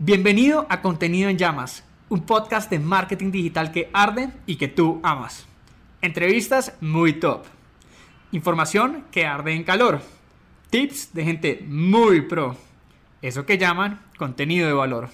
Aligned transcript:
Bienvenido 0.00 0.64
a 0.68 0.80
Contenido 0.80 1.28
en 1.28 1.38
Llamas, 1.38 1.82
un 2.08 2.24
podcast 2.24 2.70
de 2.70 2.78
marketing 2.78 3.32
digital 3.32 3.72
que 3.72 3.90
arde 3.92 4.30
y 4.46 4.54
que 4.54 4.68
tú 4.68 5.00
amas. 5.02 5.44
Entrevistas 6.02 6.72
muy 6.80 7.14
top. 7.14 7.42
Información 8.30 9.06
que 9.10 9.26
arde 9.26 9.54
en 9.54 9.64
calor. 9.64 10.00
Tips 10.70 11.12
de 11.14 11.24
gente 11.24 11.64
muy 11.66 12.20
pro. 12.20 12.56
Eso 13.22 13.44
que 13.44 13.58
llaman 13.58 14.00
contenido 14.16 14.68
de 14.68 14.72
valor. 14.72 15.08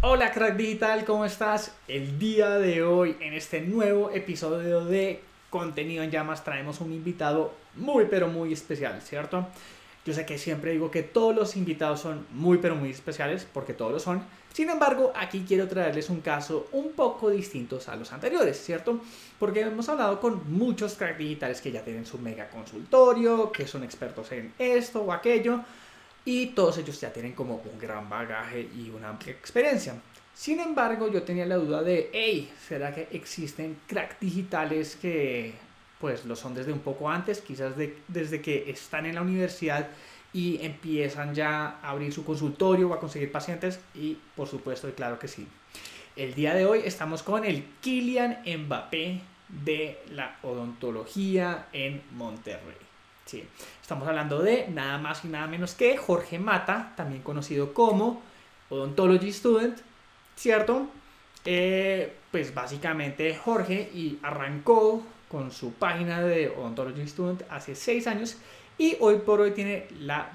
Hola 0.00 0.32
crack 0.32 0.56
digital, 0.56 1.04
¿cómo 1.04 1.26
estás? 1.26 1.76
El 1.88 2.18
día 2.18 2.52
de 2.52 2.82
hoy 2.82 3.18
en 3.20 3.34
este 3.34 3.60
nuevo 3.60 4.10
episodio 4.12 4.82
de 4.86 5.22
Contenido 5.50 6.02
en 6.02 6.10
Llamas 6.10 6.42
traemos 6.42 6.80
un 6.80 6.90
invitado 6.94 7.63
muy 7.76 8.06
pero 8.06 8.28
muy 8.28 8.52
especial, 8.52 9.00
¿cierto? 9.02 9.46
Yo 10.06 10.12
sé 10.12 10.26
que 10.26 10.36
siempre 10.36 10.72
digo 10.72 10.90
que 10.90 11.02
todos 11.02 11.34
los 11.34 11.56
invitados 11.56 12.00
son 12.00 12.26
muy 12.32 12.58
pero 12.58 12.76
muy 12.76 12.90
especiales, 12.90 13.46
porque 13.50 13.72
todos 13.72 13.92
lo 13.92 13.98
son. 13.98 14.22
Sin 14.52 14.68
embargo, 14.68 15.12
aquí 15.16 15.44
quiero 15.48 15.66
traerles 15.66 16.10
un 16.10 16.20
caso 16.20 16.68
un 16.72 16.92
poco 16.92 17.30
distinto 17.30 17.80
a 17.86 17.96
los 17.96 18.12
anteriores, 18.12 18.62
¿cierto? 18.62 19.00
Porque 19.38 19.62
hemos 19.62 19.88
hablado 19.88 20.20
con 20.20 20.52
muchos 20.52 20.94
cracks 20.94 21.18
digitales 21.18 21.60
que 21.60 21.72
ya 21.72 21.82
tienen 21.82 22.04
su 22.04 22.18
mega 22.18 22.50
consultorio, 22.50 23.50
que 23.50 23.66
son 23.66 23.82
expertos 23.82 24.30
en 24.32 24.52
esto 24.58 25.02
o 25.02 25.12
aquello, 25.12 25.60
y 26.24 26.48
todos 26.48 26.78
ellos 26.78 27.00
ya 27.00 27.12
tienen 27.12 27.32
como 27.32 27.56
un 27.56 27.78
gran 27.78 28.08
bagaje 28.08 28.60
y 28.60 28.90
una 28.90 29.08
amplia 29.08 29.32
experiencia. 29.32 29.94
Sin 30.34 30.60
embargo, 30.60 31.08
yo 31.08 31.22
tenía 31.22 31.46
la 31.46 31.56
duda 31.56 31.82
de, 31.82 32.10
hey, 32.12 32.52
¿será 32.68 32.94
que 32.94 33.08
existen 33.10 33.78
cracks 33.86 34.20
digitales 34.20 34.96
que 34.96 35.54
pues 36.04 36.26
lo 36.26 36.36
son 36.36 36.52
desde 36.54 36.70
un 36.70 36.80
poco 36.80 37.08
antes, 37.08 37.40
quizás 37.40 37.72
desde 38.08 38.42
que 38.42 38.70
están 38.70 39.06
en 39.06 39.14
la 39.14 39.22
universidad 39.22 39.88
y 40.34 40.62
empiezan 40.62 41.34
ya 41.34 41.78
a 41.82 41.88
abrir 41.88 42.12
su 42.12 42.26
consultorio 42.26 42.90
o 42.90 42.92
a 42.92 43.00
conseguir 43.00 43.32
pacientes 43.32 43.80
y 43.94 44.18
por 44.36 44.46
supuesto, 44.46 44.92
claro 44.94 45.18
que 45.18 45.28
sí. 45.28 45.48
El 46.14 46.34
día 46.34 46.52
de 46.52 46.66
hoy 46.66 46.82
estamos 46.84 47.22
con 47.22 47.42
el 47.46 47.64
Kilian 47.80 48.42
Mbappé 48.44 49.22
de 49.48 49.98
la 50.10 50.36
odontología 50.42 51.68
en 51.72 52.02
Monterrey. 52.10 52.76
Sí, 53.24 53.42
estamos 53.80 54.06
hablando 54.06 54.42
de 54.42 54.68
nada 54.68 54.98
más 54.98 55.24
y 55.24 55.28
nada 55.28 55.46
menos 55.46 55.72
que 55.72 55.96
Jorge 55.96 56.38
Mata, 56.38 56.92
también 56.98 57.22
conocido 57.22 57.72
como 57.72 58.20
Odontology 58.68 59.32
Student, 59.32 59.78
¿cierto? 60.36 60.86
Eh, 61.46 62.14
pues 62.30 62.54
básicamente 62.54 63.34
Jorge 63.34 63.90
y 63.94 64.18
arrancó 64.22 65.02
con 65.34 65.50
su 65.50 65.72
página 65.72 66.22
de 66.22 66.48
Ontology 66.48 67.08
Student 67.08 67.42
hace 67.50 67.74
6 67.74 68.06
años 68.06 68.36
y 68.78 68.96
hoy 69.00 69.16
por 69.18 69.40
hoy 69.40 69.50
tiene 69.50 69.88
la, 69.98 70.30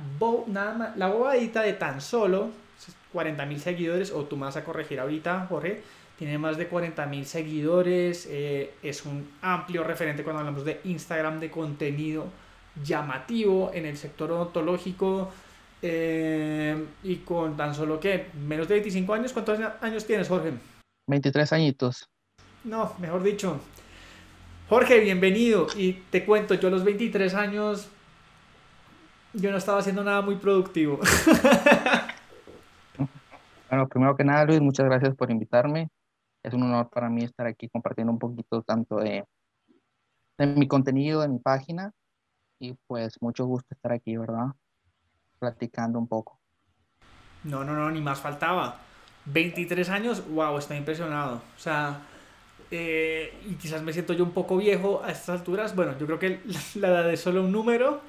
nada 0.48 0.94
la 0.98 1.08
bobadita 1.08 1.62
de 1.62 1.72
tan 1.72 2.02
solo 2.02 2.50
40 3.14 3.46
mil 3.46 3.62
seguidores, 3.62 4.12
o 4.12 4.26
tú 4.26 4.36
me 4.36 4.44
vas 4.44 4.58
a 4.58 4.66
corregir 4.66 5.00
ahorita, 5.00 5.46
Jorge, 5.48 5.82
tiene 6.18 6.38
más 6.38 6.58
de 6.58 6.68
40 6.68 7.06
mil 7.06 7.26
seguidores, 7.26 8.28
eh, 8.30 8.74
es 8.84 9.06
un 9.06 9.26
amplio 9.42 9.86
referente 9.86 10.22
cuando 10.22 10.42
hablamos 10.42 10.66
de 10.66 10.82
Instagram, 10.84 11.40
de 11.40 11.50
contenido 11.50 12.26
llamativo 12.84 13.72
en 13.74 13.86
el 13.86 13.96
sector 13.96 14.34
odontológico. 14.34 15.32
Eh, 15.82 16.76
y 17.04 17.16
con 17.18 17.56
tan 17.56 17.74
solo 17.74 18.02
que 18.02 18.28
menos 18.34 18.68
de 18.68 18.76
25 18.76 19.14
años, 19.14 19.32
¿cuántos 19.32 19.60
años 19.80 20.06
tienes, 20.06 20.28
Jorge? 20.28 20.52
23 21.08 21.54
añitos. 21.54 22.06
No, 22.66 22.94
mejor 23.00 23.24
dicho, 23.24 23.62
Jorge, 24.70 25.00
bienvenido. 25.00 25.66
Y 25.76 25.94
te 25.94 26.24
cuento, 26.24 26.54
yo 26.54 26.68
a 26.68 26.72
los 26.72 26.84
23 26.84 27.34
años, 27.34 27.90
yo 29.34 29.50
no 29.50 29.58
estaba 29.58 29.80
haciendo 29.80 30.04
nada 30.04 30.22
muy 30.22 30.36
productivo. 30.36 31.00
Bueno, 33.72 33.88
primero 33.88 34.16
que 34.18 34.24
nada, 34.24 34.46
Luis, 34.46 34.60
muchas 34.60 34.88
gracias 34.88 35.16
por 35.16 35.30
invitarme. 35.30 35.90
Es 36.42 36.56
un 36.56 36.64
honor 36.64 36.90
para 36.90 37.08
mí 37.08 37.24
estar 37.24 37.46
aquí 37.46 37.70
compartiendo 37.70 38.12
un 38.12 38.18
poquito 38.18 38.64
tanto 38.64 38.96
de, 38.96 39.24
de 40.40 40.48
mi 40.48 40.68
contenido, 40.68 41.22
de 41.22 41.28
mi 41.28 41.38
página. 41.38 41.92
Y 42.60 42.74
pues 42.88 43.22
mucho 43.22 43.46
gusto 43.46 43.68
estar 43.70 43.92
aquí, 43.92 44.18
¿verdad? 44.18 44.48
Platicando 45.38 46.00
un 46.00 46.08
poco. 46.08 46.40
No, 47.44 47.64
no, 47.64 47.74
no, 47.74 47.92
ni 47.92 48.02
más 48.02 48.20
faltaba. 48.20 48.80
23 49.26 49.88
años, 49.90 50.28
wow, 50.28 50.58
estoy 50.58 50.78
impresionado. 50.78 51.36
O 51.56 51.60
sea, 51.60 52.02
eh, 52.72 53.34
y 53.48 53.56
quizás 53.56 53.82
me 53.82 53.94
siento 53.94 54.14
yo 54.14 54.24
un 54.24 54.32
poco 54.32 54.58
viejo 54.58 55.02
a 55.04 55.12
estas 55.12 55.40
alturas. 55.40 55.76
Bueno, 55.76 55.98
yo 55.98 56.06
creo 56.06 56.20
que 56.20 56.40
la 56.76 56.90
edad 56.90 57.12
es 57.12 57.20
solo 57.22 57.44
un 57.44 57.52
número, 57.52 58.02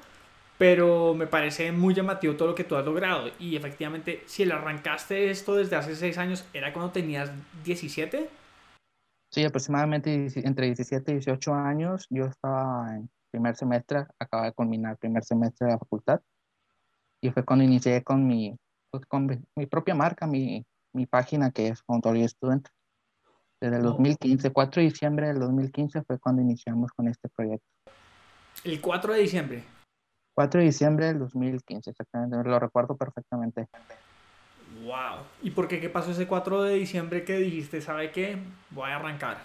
pero 0.57 1.13
me 1.13 1.27
parece 1.27 1.71
muy 1.71 1.93
llamativo 1.93 2.35
todo 2.35 2.49
lo 2.49 2.55
que 2.55 2.63
tú 2.63 2.75
has 2.75 2.85
logrado. 2.85 3.31
Y 3.39 3.55
efectivamente, 3.55 4.23
si 4.25 4.45
le 4.45 4.53
arrancaste 4.53 5.31
esto 5.31 5.55
desde 5.55 5.75
hace 5.75 5.95
6 5.95 6.17
años, 6.17 6.45
¿era 6.53 6.73
cuando 6.73 6.91
tenías 6.91 7.31
17? 7.63 8.29
Sí, 9.31 9.43
aproximadamente 9.45 10.27
entre 10.35 10.65
17 10.67 11.11
y 11.11 11.15
18 11.15 11.53
años. 11.53 12.05
Yo 12.09 12.25
estaba 12.25 12.95
en 12.95 13.09
primer 13.31 13.55
semestre, 13.55 14.05
acababa 14.19 14.49
de 14.49 14.53
culminar 14.53 14.97
primer 14.97 15.23
semestre 15.23 15.67
de 15.67 15.73
la 15.73 15.79
facultad. 15.79 16.21
Y 17.21 17.31
fue 17.31 17.45
cuando 17.45 17.63
inicié 17.63 18.03
con 18.03 18.27
mi, 18.27 18.57
pues, 18.91 19.05
con 19.05 19.45
mi 19.55 19.65
propia 19.67 19.95
marca, 19.95 20.27
mi, 20.27 20.65
mi 20.93 21.05
página 21.05 21.51
que 21.51 21.69
es 21.69 21.81
Ontology 21.87 22.27
Student. 22.27 22.67
Desde 23.61 23.77
el 23.77 23.83
2015, 23.83 24.51
4 24.51 24.81
de 24.81 24.87
diciembre 24.89 25.27
del 25.27 25.39
2015 25.39 26.01
fue 26.01 26.17
cuando 26.17 26.41
iniciamos 26.41 26.91
con 26.93 27.07
este 27.07 27.29
proyecto. 27.29 27.67
¿El 28.63 28.81
4 28.81 29.13
de 29.13 29.19
diciembre? 29.19 29.63
4 30.33 30.59
de 30.61 30.65
diciembre 30.65 31.05
del 31.05 31.19
2015, 31.19 31.91
exactamente, 31.91 32.37
lo 32.43 32.59
recuerdo 32.59 32.97
perfectamente. 32.97 33.67
¡Wow! 34.83 35.25
¿Y 35.43 35.51
por 35.51 35.67
qué 35.67 35.79
qué 35.79 35.89
pasó 35.89 36.09
ese 36.09 36.27
4 36.27 36.63
de 36.63 36.73
diciembre 36.73 37.23
que 37.23 37.37
dijiste, 37.37 37.81
sabe 37.81 38.11
qué, 38.11 38.41
voy 38.71 38.89
a 38.89 38.95
arrancar? 38.95 39.37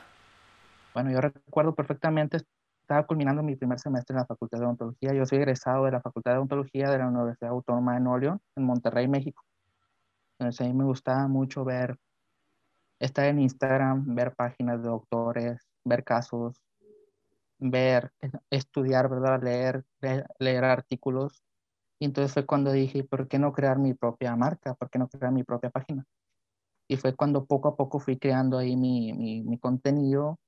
Bueno, 0.95 1.11
yo 1.11 1.21
recuerdo 1.21 1.75
perfectamente, 1.75 2.39
estaba 2.81 3.07
culminando 3.07 3.43
mi 3.43 3.55
primer 3.55 3.79
semestre 3.79 4.15
en 4.15 4.21
la 4.21 4.27
Facultad 4.27 4.61
de 4.61 4.65
Odontología. 4.65 5.13
Yo 5.13 5.27
soy 5.27 5.39
egresado 5.39 5.85
de 5.85 5.91
la 5.91 6.01
Facultad 6.01 6.31
de 6.31 6.39
Odontología 6.39 6.89
de 6.89 6.97
la 6.97 7.09
Universidad 7.09 7.51
Autónoma 7.51 7.95
de 7.95 8.01
Nuevo 8.01 8.19
León, 8.19 8.41
en 8.57 8.65
Monterrey, 8.65 9.09
México. 9.09 9.43
Entonces 10.39 10.63
a 10.63 10.65
mí 10.65 10.73
me 10.73 10.85
gustaba 10.85 11.29
mucho 11.29 11.65
ver 11.65 11.99
estar 12.99 13.27
en 13.27 13.41
Instagram, 13.41 14.15
ver 14.15 14.35
páginas 14.35 14.83
de 14.83 14.89
doctores, 14.89 15.69
ver 15.85 16.05
casos, 16.05 16.63
ver, 17.59 18.13
estudiar, 18.51 19.09
¿verdad? 19.09 19.43
Leer, 19.43 19.85
leer, 20.39 20.65
artículos. 20.65 21.43
Y 21.99 22.07
entonces 22.07 22.33
fue 22.33 22.47
cuando 22.47 22.73
dije, 22.73 23.05
¿por 23.05 23.29
qué 23.29 23.39
no 23.39 23.53
crear 23.53 23.79
mi 23.79 23.95
propia 23.95 24.37
marca? 24.37 24.75
¿Por 24.75 24.91
qué 24.91 24.99
no 24.99 25.09
crear 25.09 25.33
mi 25.33 25.45
propia 25.45 25.71
página? 25.71 26.05
Y 26.89 26.97
fue 26.97 27.15
cuando 27.15 27.47
poco 27.47 27.69
a 27.69 27.77
poco 27.77 27.99
fui 28.01 28.19
creando 28.19 28.59
ahí 28.59 28.77
mi, 28.77 29.13
mi, 29.13 29.43
mi 29.43 29.59
contenido. 29.59 30.39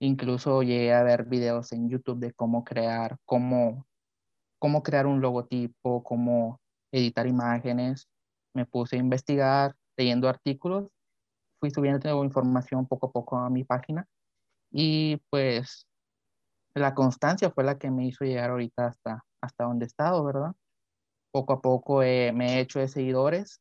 Incluso 0.00 0.62
llegué 0.62 0.92
a 0.92 1.02
ver 1.02 1.24
videos 1.24 1.72
en 1.72 1.88
YouTube 1.88 2.20
de 2.20 2.32
cómo 2.34 2.64
crear, 2.64 3.16
cómo, 3.24 3.86
cómo 4.58 4.82
crear 4.82 5.06
un 5.06 5.20
logotipo, 5.20 6.02
cómo 6.04 6.60
editar 6.92 7.26
imágenes. 7.26 8.08
Me 8.54 8.66
puse 8.66 8.96
a 8.96 9.00
investigar, 9.00 9.74
leyendo 9.96 10.28
artículos 10.28 10.95
fui 11.60 11.70
subiendo 11.70 12.24
información 12.24 12.86
poco 12.86 13.06
a 13.06 13.12
poco 13.12 13.38
a 13.38 13.50
mi 13.50 13.64
página 13.64 14.06
y 14.70 15.16
pues 15.30 15.86
la 16.74 16.94
constancia 16.94 17.50
fue 17.50 17.64
la 17.64 17.78
que 17.78 17.90
me 17.90 18.06
hizo 18.06 18.24
llegar 18.24 18.50
ahorita 18.50 18.86
hasta, 18.86 19.24
hasta 19.40 19.64
donde 19.64 19.86
he 19.86 19.88
estado, 19.88 20.24
¿verdad? 20.24 20.52
Poco 21.32 21.54
a 21.54 21.60
poco 21.60 22.00
me 22.00 22.56
he 22.56 22.60
hecho 22.60 22.78
de 22.78 22.88
seguidores 22.88 23.60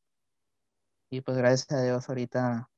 y 1.12 1.22
pues 1.22 1.38
gracias 1.38 1.72
a 1.72 1.84
Dios 1.84 2.10
ahorita 2.10 2.70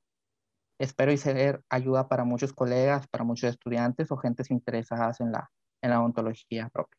espero 0.80 1.12
y 1.12 1.18
ser 1.18 1.64
ayuda 1.70 2.08
para 2.08 2.24
muchos 2.24 2.54
colegas, 2.54 3.08
para 3.08 3.24
muchos 3.24 3.50
estudiantes 3.50 4.12
o 4.12 4.18
gentes 4.18 4.52
interesadas 4.52 5.20
en 5.22 5.32
la, 5.32 5.50
en 5.82 5.90
la 5.90 6.02
ontología 6.02 6.70
propia. 6.70 6.98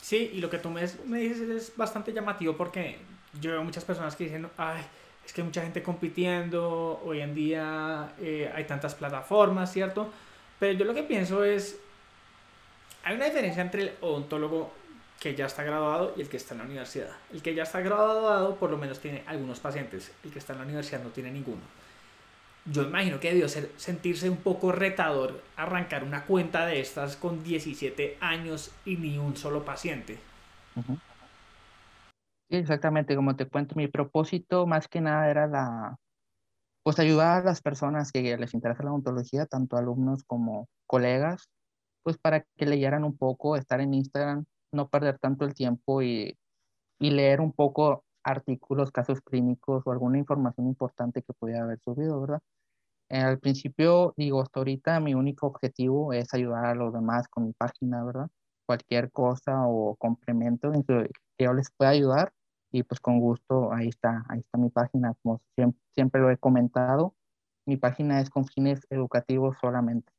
Sí, 0.00 0.30
y 0.34 0.40
lo 0.40 0.48
que 0.48 0.58
tú 0.58 0.70
me, 0.70 0.82
me 1.06 1.18
dices 1.18 1.48
es 1.48 1.76
bastante 1.76 2.12
llamativo 2.12 2.56
porque 2.56 2.98
yo 3.40 3.52
veo 3.52 3.64
muchas 3.64 3.84
personas 3.84 4.14
que 4.14 4.24
dicen, 4.24 4.48
ay, 4.56 4.82
es 5.28 5.34
que 5.34 5.42
hay 5.42 5.46
mucha 5.46 5.60
gente 5.60 5.82
compitiendo, 5.82 7.02
hoy 7.04 7.20
en 7.20 7.34
día 7.34 8.14
eh, 8.18 8.50
hay 8.54 8.64
tantas 8.64 8.94
plataformas, 8.94 9.70
¿cierto? 9.70 10.10
Pero 10.58 10.78
yo 10.78 10.86
lo 10.86 10.94
que 10.94 11.02
pienso 11.02 11.44
es, 11.44 11.78
hay 13.04 13.14
una 13.14 13.26
diferencia 13.26 13.60
entre 13.60 13.82
el 13.82 13.92
odontólogo 14.00 14.72
que 15.20 15.34
ya 15.34 15.44
está 15.44 15.64
graduado 15.64 16.14
y 16.16 16.22
el 16.22 16.30
que 16.30 16.38
está 16.38 16.54
en 16.54 16.60
la 16.60 16.64
universidad. 16.64 17.10
El 17.30 17.42
que 17.42 17.54
ya 17.54 17.64
está 17.64 17.80
graduado 17.80 18.56
por 18.56 18.70
lo 18.70 18.78
menos 18.78 19.00
tiene 19.00 19.22
algunos 19.26 19.60
pacientes, 19.60 20.10
el 20.24 20.30
que 20.30 20.38
está 20.38 20.54
en 20.54 20.60
la 20.60 20.64
universidad 20.64 21.02
no 21.02 21.10
tiene 21.10 21.30
ninguno. 21.30 21.60
Yo 22.64 22.84
imagino 22.84 23.20
que 23.20 23.28
debió 23.28 23.50
ser, 23.50 23.70
sentirse 23.76 24.30
un 24.30 24.38
poco 24.38 24.72
retador 24.72 25.42
arrancar 25.56 26.04
una 26.04 26.24
cuenta 26.24 26.64
de 26.64 26.80
estas 26.80 27.16
con 27.16 27.44
17 27.44 28.16
años 28.20 28.70
y 28.86 28.96
ni 28.96 29.18
un 29.18 29.36
solo 29.36 29.62
paciente. 29.62 30.18
Sí, 30.74 30.82
exactamente, 32.48 33.16
como 33.16 33.36
te 33.36 33.46
cuento, 33.48 33.74
mi 33.76 33.88
propósito 33.88 34.66
más 34.66 34.88
que 34.88 35.00
nada 35.00 35.30
era 35.30 35.46
la, 35.46 35.96
pues 36.82 36.98
ayudar 36.98 37.42
a 37.42 37.44
las 37.44 37.62
personas 37.62 38.12
que 38.12 38.36
les 38.36 38.54
interesa 38.54 38.82
la 38.84 38.92
ontología, 38.92 39.46
tanto 39.46 39.76
alumnos 39.76 40.24
como 40.24 40.68
colegas, 40.86 41.48
pues 42.02 42.18
para 42.18 42.42
que 42.56 42.66
leyeran 42.66 43.04
un 43.04 43.16
poco, 43.16 43.56
estar 43.56 43.80
en 43.80 43.94
Instagram, 43.94 44.44
no 44.72 44.88
perder 44.88 45.18
tanto 45.18 45.44
el 45.44 45.54
tiempo 45.54 46.02
y, 46.02 46.38
y 47.00 47.10
leer 47.10 47.40
un 47.40 47.52
poco 47.52 48.04
artículos, 48.24 48.92
casos 48.92 49.20
clínicos 49.22 49.82
o 49.86 49.92
alguna 49.92 50.18
información 50.18 50.66
importante 50.68 51.22
que 51.22 51.32
pudiera 51.34 51.64
haber 51.64 51.80
subido, 51.80 52.20
¿verdad? 52.20 52.40
al 53.10 53.38
principio, 53.38 54.14
digo, 54.16 54.42
hasta 54.42 54.60
ahorita 54.60 55.00
mi 55.00 55.14
único 55.14 55.46
objetivo 55.46 56.12
es 56.12 56.32
ayudar 56.34 56.66
a 56.66 56.74
los 56.74 56.92
demás 56.92 57.28
con 57.28 57.46
mi 57.46 57.52
página, 57.54 58.04
¿verdad? 58.04 58.28
Cualquier 58.66 59.10
cosa 59.12 59.66
o 59.66 59.96
complemento 59.96 60.70
que 60.72 61.10
yo 61.44 61.54
les 61.54 61.70
pueda 61.70 61.90
ayudar 61.90 62.32
y 62.70 62.82
pues 62.82 63.00
con 63.00 63.18
gusto 63.20 63.72
ahí 63.72 63.88
está, 63.88 64.24
ahí 64.28 64.40
está 64.40 64.58
mi 64.58 64.70
página, 64.70 65.14
como 65.22 65.40
siempre, 65.54 65.80
siempre 65.94 66.20
lo 66.20 66.30
he 66.30 66.36
comentado, 66.36 67.14
mi 67.66 67.76
página 67.76 68.20
es 68.20 68.30
con 68.30 68.46
fines 68.46 68.86
educativos 68.90 69.56
solamente. 69.60 70.12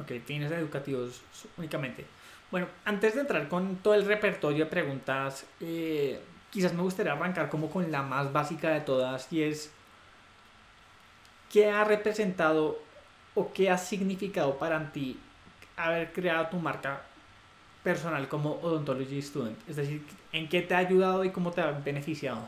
Ok, 0.00 0.12
fines 0.24 0.50
educativos 0.50 1.22
únicamente. 1.56 2.04
Bueno, 2.50 2.66
antes 2.84 3.14
de 3.14 3.20
entrar 3.20 3.48
con 3.48 3.76
todo 3.76 3.94
el 3.94 4.04
repertorio 4.06 4.64
de 4.64 4.70
preguntas, 4.70 5.46
eh, 5.60 6.20
quizás 6.50 6.72
me 6.74 6.82
gustaría 6.82 7.12
arrancar 7.12 7.48
como 7.48 7.70
con 7.70 7.90
la 7.92 8.02
más 8.02 8.32
básica 8.32 8.70
de 8.70 8.80
todas 8.80 9.32
y 9.32 9.42
es 9.42 9.72
¿qué 11.50 11.70
ha 11.70 11.84
representado 11.84 12.78
o 13.34 13.52
qué 13.52 13.70
ha 13.70 13.78
significado 13.78 14.58
para 14.58 14.92
ti 14.92 15.20
haber 15.76 16.12
creado 16.12 16.48
tu 16.48 16.56
marca 16.58 17.02
personal 17.88 18.28
como 18.28 18.50
Odontology 18.60 19.22
Student? 19.22 19.56
Es 19.66 19.76
decir, 19.76 20.06
¿en 20.32 20.46
qué 20.50 20.60
te 20.60 20.74
ha 20.74 20.78
ayudado 20.78 21.24
y 21.24 21.30
cómo 21.30 21.52
te 21.52 21.62
ha 21.62 21.70
beneficiado? 21.70 22.40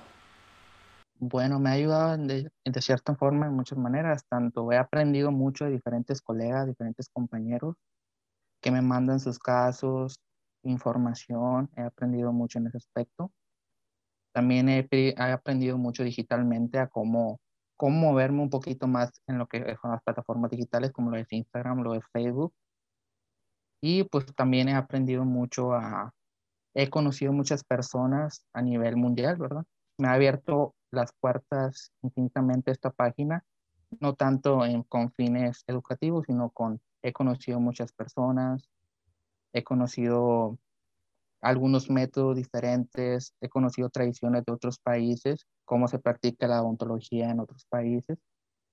Bueno, 1.19 1.59
me 1.59 1.71
ha 1.71 1.73
ayudado 1.73 2.19
de, 2.19 2.51
de, 2.63 2.83
cierta 2.83 3.15
forma 3.15 3.47
en 3.47 3.55
muchas 3.55 3.79
maneras. 3.79 4.27
Tanto 4.29 4.71
he 4.71 4.77
aprendido 4.77 5.33
mucho 5.33 5.65
de 5.65 5.71
diferentes 5.71 6.21
colegas, 6.21 6.67
diferentes 6.67 7.09
compañeros 7.09 7.75
que 8.61 8.71
me 8.71 8.83
mandan 8.83 9.19
sus 9.19 9.39
casos, 9.39 10.15
información. 10.63 11.71
He 11.75 11.81
aprendido 11.81 12.35
mucho 12.35 12.59
en 12.59 12.67
ese 12.67 12.77
aspecto. 12.77 13.33
También 14.35 14.69
he, 14.69 14.87
he 14.91 15.15
aprendido 15.19 15.79
mucho 15.79 16.05
digitalmente 16.05 16.79
a 16.79 16.87
cómo 16.87 17.41
cómo 17.81 18.11
moverme 18.11 18.43
un 18.43 18.51
poquito 18.51 18.87
más 18.87 19.11
en 19.27 19.39
lo 19.39 19.47
que 19.47 19.75
son 19.81 19.93
las 19.93 20.03
plataformas 20.03 20.51
digitales 20.51 20.93
como 20.93 21.11
lo 21.11 21.17
es 21.17 21.33
Instagram, 21.33 21.81
lo 21.83 21.95
es 21.95 22.03
Facebook. 22.13 22.53
Y 23.81 24.05
pues 24.05 24.27
también 24.35 24.69
he 24.69 24.75
aprendido 24.75 25.25
mucho 25.25 25.73
a, 25.73 26.13
he 26.75 26.91
conocido 26.91 27.33
muchas 27.33 27.65
personas 27.65 28.45
a 28.53 28.63
nivel 28.63 28.97
mundial, 28.97 29.37
¿verdad? 29.37 29.65
Me 29.99 30.09
ha 30.09 30.15
abierto 30.15 30.75
las 30.91 31.13
puertas 31.13 31.93
infinitamente 32.03 32.71
esta 32.71 32.91
página, 32.91 33.45
no 34.01 34.15
tanto 34.15 34.65
en, 34.65 34.83
con 34.83 35.13
fines 35.13 35.65
educativos, 35.67 36.27
sino 36.27 36.51
con, 36.51 36.81
he 37.03 37.13
conocido 37.13 37.61
muchas 37.61 37.93
personas, 37.93 38.69
he 39.53 39.65
conocido 39.65 40.59
algunos 41.41 41.89
métodos 41.91 42.37
diferentes, 42.37 43.35
he 43.41 43.49
conocido 43.49 43.89
tradiciones 43.89 44.45
de 44.45 44.53
otros 44.53 44.79
países, 44.79 45.47
cómo 45.65 45.89
se 45.89 45.99
practica 45.99 46.47
la 46.47 46.63
odontología 46.63 47.31
en 47.31 47.41
otros 47.41 47.65
países. 47.67 48.19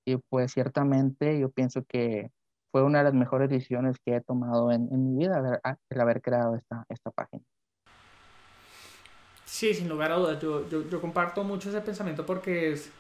Y 0.06 0.18
pues 0.30 0.54
ciertamente 0.54 1.39
yo 1.39 1.50
pienso 1.51 1.83
que 1.86 2.31
fue 2.78 2.86
una 2.86 3.00
de 3.00 3.06
las 3.06 3.14
mejores 3.16 3.50
decisiones 3.50 3.98
que 4.06 4.18
he 4.18 4.22
tomado 4.22 4.72
en, 4.72 4.88
en 4.92 5.12
mi 5.12 5.26
vida 5.26 5.60
el 5.90 6.00
haber 6.00 6.22
creado 6.22 6.56
esta, 6.56 6.86
esta 6.90 7.10
página. 7.10 7.42
Sí, 9.46 9.74
sin 9.74 9.90
lugar 9.90 10.12
a 10.12 10.16
dudas, 10.16 10.40
yo, 10.40 10.70
yo, 10.70 10.88
yo 10.88 11.02
comparto 11.02 11.44
mucho 11.44 11.70
ese 11.70 11.82
pensamiento 11.82 12.24
porque 12.24 12.74
es, 12.74 12.92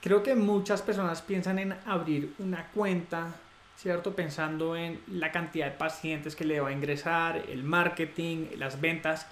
creo 0.00 0.24
que 0.24 0.34
muchas 0.34 0.82
personas 0.82 1.22
piensan 1.22 1.60
en 1.60 1.72
abrir 1.86 2.34
una 2.40 2.66
cuenta 2.72 3.34
¿cierto? 3.76 4.14
Pensando 4.14 4.76
en 4.76 5.00
la 5.08 5.30
cantidad 5.30 5.66
de 5.66 5.78
pacientes 5.78 6.36
que 6.36 6.44
le 6.44 6.60
va 6.60 6.68
a 6.68 6.72
ingresar, 6.72 7.44
el 7.48 7.62
marketing, 7.62 8.48
las 8.58 8.80
ventas. 8.80 9.28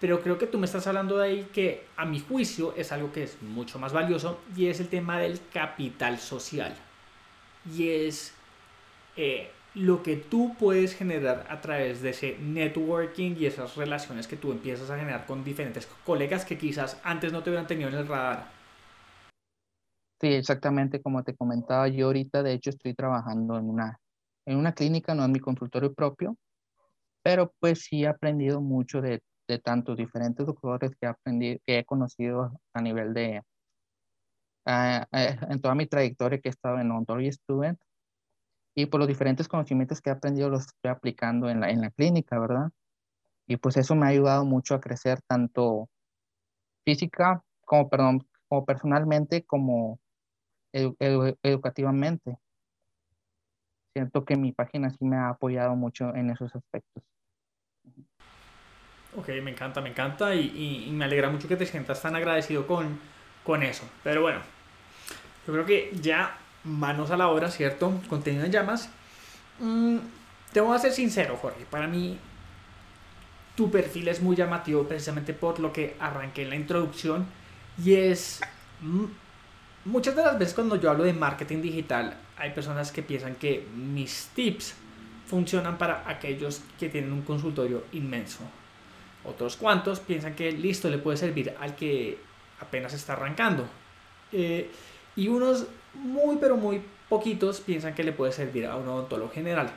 Pero 0.00 0.20
creo 0.20 0.38
que 0.38 0.46
tú 0.46 0.58
me 0.58 0.66
estás 0.66 0.86
hablando 0.86 1.18
de 1.18 1.26
ahí 1.26 1.48
que 1.52 1.86
a 1.96 2.06
mi 2.06 2.18
juicio 2.18 2.74
es 2.76 2.90
algo 2.90 3.12
que 3.12 3.24
es 3.24 3.40
mucho 3.42 3.78
más 3.78 3.92
valioso 3.92 4.40
y 4.56 4.66
es 4.66 4.80
el 4.80 4.88
tema 4.88 5.20
del 5.20 5.38
capital 5.52 6.18
social. 6.18 6.74
Y 7.76 7.90
es 7.90 8.32
eh, 9.16 9.50
lo 9.74 10.02
que 10.02 10.16
tú 10.16 10.54
puedes 10.58 10.94
generar 10.94 11.46
a 11.48 11.60
través 11.60 12.00
de 12.00 12.10
ese 12.10 12.38
networking 12.38 13.36
y 13.36 13.46
esas 13.46 13.76
relaciones 13.76 14.28
que 14.28 14.36
tú 14.36 14.52
empiezas 14.52 14.90
a 14.90 14.98
generar 14.98 15.26
con 15.26 15.42
diferentes 15.42 15.86
colegas 16.04 16.44
que 16.44 16.56
quizás 16.56 17.00
antes 17.02 17.32
no 17.32 17.42
te 17.42 17.50
hubieran 17.50 17.66
tenido 17.66 17.88
en 17.88 17.96
el 17.96 18.06
radar. 18.06 18.46
Sí, 20.20 20.28
exactamente 20.28 21.02
como 21.02 21.24
te 21.24 21.34
comentaba, 21.34 21.88
yo 21.88 22.06
ahorita 22.06 22.42
de 22.42 22.52
hecho 22.52 22.70
estoy 22.70 22.94
trabajando 22.94 23.58
en 23.58 23.68
una, 23.68 23.98
en 24.46 24.58
una 24.58 24.72
clínica, 24.72 25.14
no 25.14 25.24
en 25.24 25.32
mi 25.32 25.40
consultorio 25.40 25.92
propio, 25.92 26.36
pero 27.22 27.52
pues 27.58 27.82
sí 27.82 28.04
he 28.04 28.08
aprendido 28.08 28.60
mucho 28.60 29.00
de, 29.00 29.20
de 29.48 29.58
tantos 29.58 29.96
diferentes 29.96 30.46
doctores 30.46 30.92
que, 31.00 31.06
aprendí, 31.06 31.58
que 31.66 31.78
he 31.78 31.84
conocido 31.84 32.58
a 32.72 32.80
nivel 32.80 33.12
de, 33.12 33.42
en 34.66 35.60
toda 35.60 35.74
mi 35.74 35.86
trayectoria 35.86 36.38
que 36.38 36.48
he 36.48 36.50
estado 36.50 36.78
en 36.78 36.90
Ontology 36.90 37.32
Student, 37.32 37.78
y 38.74 38.86
por 38.86 38.98
los 39.00 39.08
diferentes 39.08 39.48
conocimientos 39.48 40.00
que 40.00 40.10
he 40.10 40.12
aprendido 40.12 40.48
los 40.48 40.66
estoy 40.66 40.90
aplicando 40.90 41.48
en 41.48 41.60
la, 41.60 41.70
en 41.70 41.80
la 41.80 41.90
clínica, 41.90 42.38
¿verdad? 42.38 42.70
Y 43.46 43.56
pues 43.56 43.76
eso 43.76 43.94
me 43.94 44.06
ha 44.06 44.08
ayudado 44.08 44.44
mucho 44.44 44.74
a 44.74 44.80
crecer 44.80 45.20
tanto 45.26 45.88
física 46.84 47.42
como, 47.64 47.88
perdón, 47.88 48.26
como 48.48 48.64
personalmente 48.64 49.44
como 49.44 50.00
educativamente. 50.72 52.36
Siento 53.92 54.24
que 54.24 54.36
mi 54.36 54.52
página 54.52 54.90
sí 54.90 55.04
me 55.04 55.16
ha 55.16 55.28
apoyado 55.28 55.76
mucho 55.76 56.14
en 56.16 56.30
esos 56.30 56.54
aspectos. 56.54 57.04
Ok, 59.16 59.28
me 59.42 59.52
encanta, 59.52 59.80
me 59.80 59.90
encanta 59.90 60.34
y, 60.34 60.88
me 60.90 61.04
alegra 61.04 61.30
mucho 61.30 61.46
que 61.46 61.56
te 61.56 61.66
sientas 61.66 62.02
tan 62.02 62.16
agradecido 62.16 62.66
con, 62.66 62.98
con 63.44 63.62
eso. 63.62 63.88
Pero 64.02 64.22
bueno, 64.22 64.40
yo 65.46 65.52
creo 65.52 65.64
que 65.64 65.92
ya 66.00 66.36
manos 66.64 67.10
a 67.10 67.16
la 67.16 67.28
obra, 67.28 67.50
¿cierto? 67.50 68.00
Contenido 68.08 68.44
en 68.44 68.52
llamas. 68.52 68.90
Mm, 69.60 69.98
te 70.52 70.60
voy 70.60 70.74
a 70.74 70.78
ser 70.78 70.92
sincero, 70.92 71.36
Jorge. 71.40 71.66
Para 71.70 71.86
mí, 71.86 72.18
tu 73.54 73.70
perfil 73.70 74.08
es 74.08 74.20
muy 74.20 74.36
llamativo 74.36 74.84
precisamente 74.84 75.32
por 75.32 75.60
lo 75.60 75.72
que 75.72 75.96
arranqué 76.00 76.42
en 76.42 76.50
la 76.50 76.56
introducción 76.56 77.26
y 77.82 77.94
es 77.94 78.40
Muchas 79.84 80.16
de 80.16 80.22
las 80.22 80.38
veces 80.38 80.54
cuando 80.54 80.76
yo 80.76 80.90
hablo 80.90 81.04
de 81.04 81.12
marketing 81.12 81.60
digital, 81.60 82.16
hay 82.38 82.52
personas 82.52 82.90
que 82.90 83.02
piensan 83.02 83.34
que 83.34 83.66
mis 83.74 84.30
tips 84.34 84.74
funcionan 85.26 85.76
para 85.76 86.08
aquellos 86.08 86.62
que 86.78 86.88
tienen 86.88 87.12
un 87.12 87.20
consultorio 87.20 87.84
inmenso. 87.92 88.40
Otros 89.24 89.56
cuantos 89.56 90.00
piensan 90.00 90.34
que 90.34 90.52
listo 90.52 90.88
le 90.88 90.96
puede 90.96 91.18
servir 91.18 91.54
al 91.60 91.76
que 91.76 92.18
apenas 92.60 92.94
está 92.94 93.12
arrancando. 93.12 93.66
Eh, 94.32 94.70
y 95.16 95.28
unos 95.28 95.66
muy 95.94 96.36
pero 96.40 96.56
muy 96.56 96.82
poquitos 97.08 97.60
piensan 97.60 97.94
que 97.94 98.04
le 98.04 98.12
puede 98.12 98.32
servir 98.32 98.66
a 98.66 98.76
un 98.76 98.88
odontólogo 98.88 99.30
general. 99.30 99.70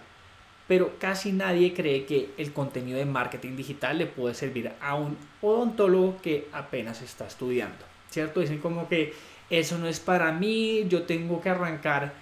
Pero 0.67 0.99
casi 0.99 1.31
nadie 1.31 1.73
cree 1.73 2.05
que 2.05 2.31
el 2.37 2.51
contenido 2.51 2.97
de 2.97 3.05
marketing 3.05 3.55
digital 3.55 3.97
le 3.97 4.05
puede 4.05 4.35
servir 4.35 4.71
a 4.81 4.95
un 4.95 5.17
odontólogo 5.41 6.21
que 6.21 6.47
apenas 6.51 7.01
está 7.01 7.25
estudiando. 7.25 7.85
¿Cierto? 8.09 8.39
Dicen 8.39 8.59
como 8.59 8.87
que 8.87 9.13
eso 9.49 9.77
no 9.77 9.87
es 9.87 9.99
para 9.99 10.31
mí, 10.31 10.85
yo 10.89 11.03
tengo 11.03 11.41
que 11.41 11.49
arrancar 11.49 12.13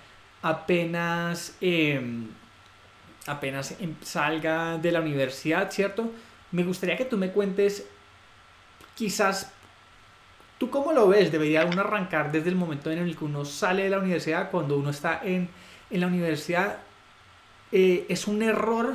apenas, 0.42 1.56
em, 1.60 2.28
apenas 3.26 3.76
em, 3.80 3.96
salga 4.02 4.78
de 4.78 4.92
la 4.92 5.02
universidad, 5.02 5.72
¿cierto? 5.72 6.12
Me 6.52 6.64
gustaría 6.64 6.98
que 6.98 7.06
tú 7.06 7.18
me 7.18 7.32
cuentes, 7.32 7.88
quizás, 8.96 9.52
¿tú 10.58 10.70
cómo 10.70 10.94
lo 10.94 11.08
ves? 11.08 11.32
¿Debería 11.32 11.66
uno 11.66 11.82
arrancar 11.82 12.32
desde 12.32 12.50
el 12.50 12.56
momento 12.56 12.92
en 12.92 13.00
el 13.00 13.18
que 13.18 13.26
uno 13.26 13.46
sale 13.46 13.84
de 13.84 13.90
la 13.90 14.00
universidad, 14.00 14.52
cuando 14.52 14.78
uno 14.78 14.90
está 14.90 15.22
en, 15.24 15.50
la 15.90 16.08
universidad? 16.08 16.78
Eh, 17.72 18.06
¿Es 18.10 18.28
un 18.28 18.42
error 18.42 18.94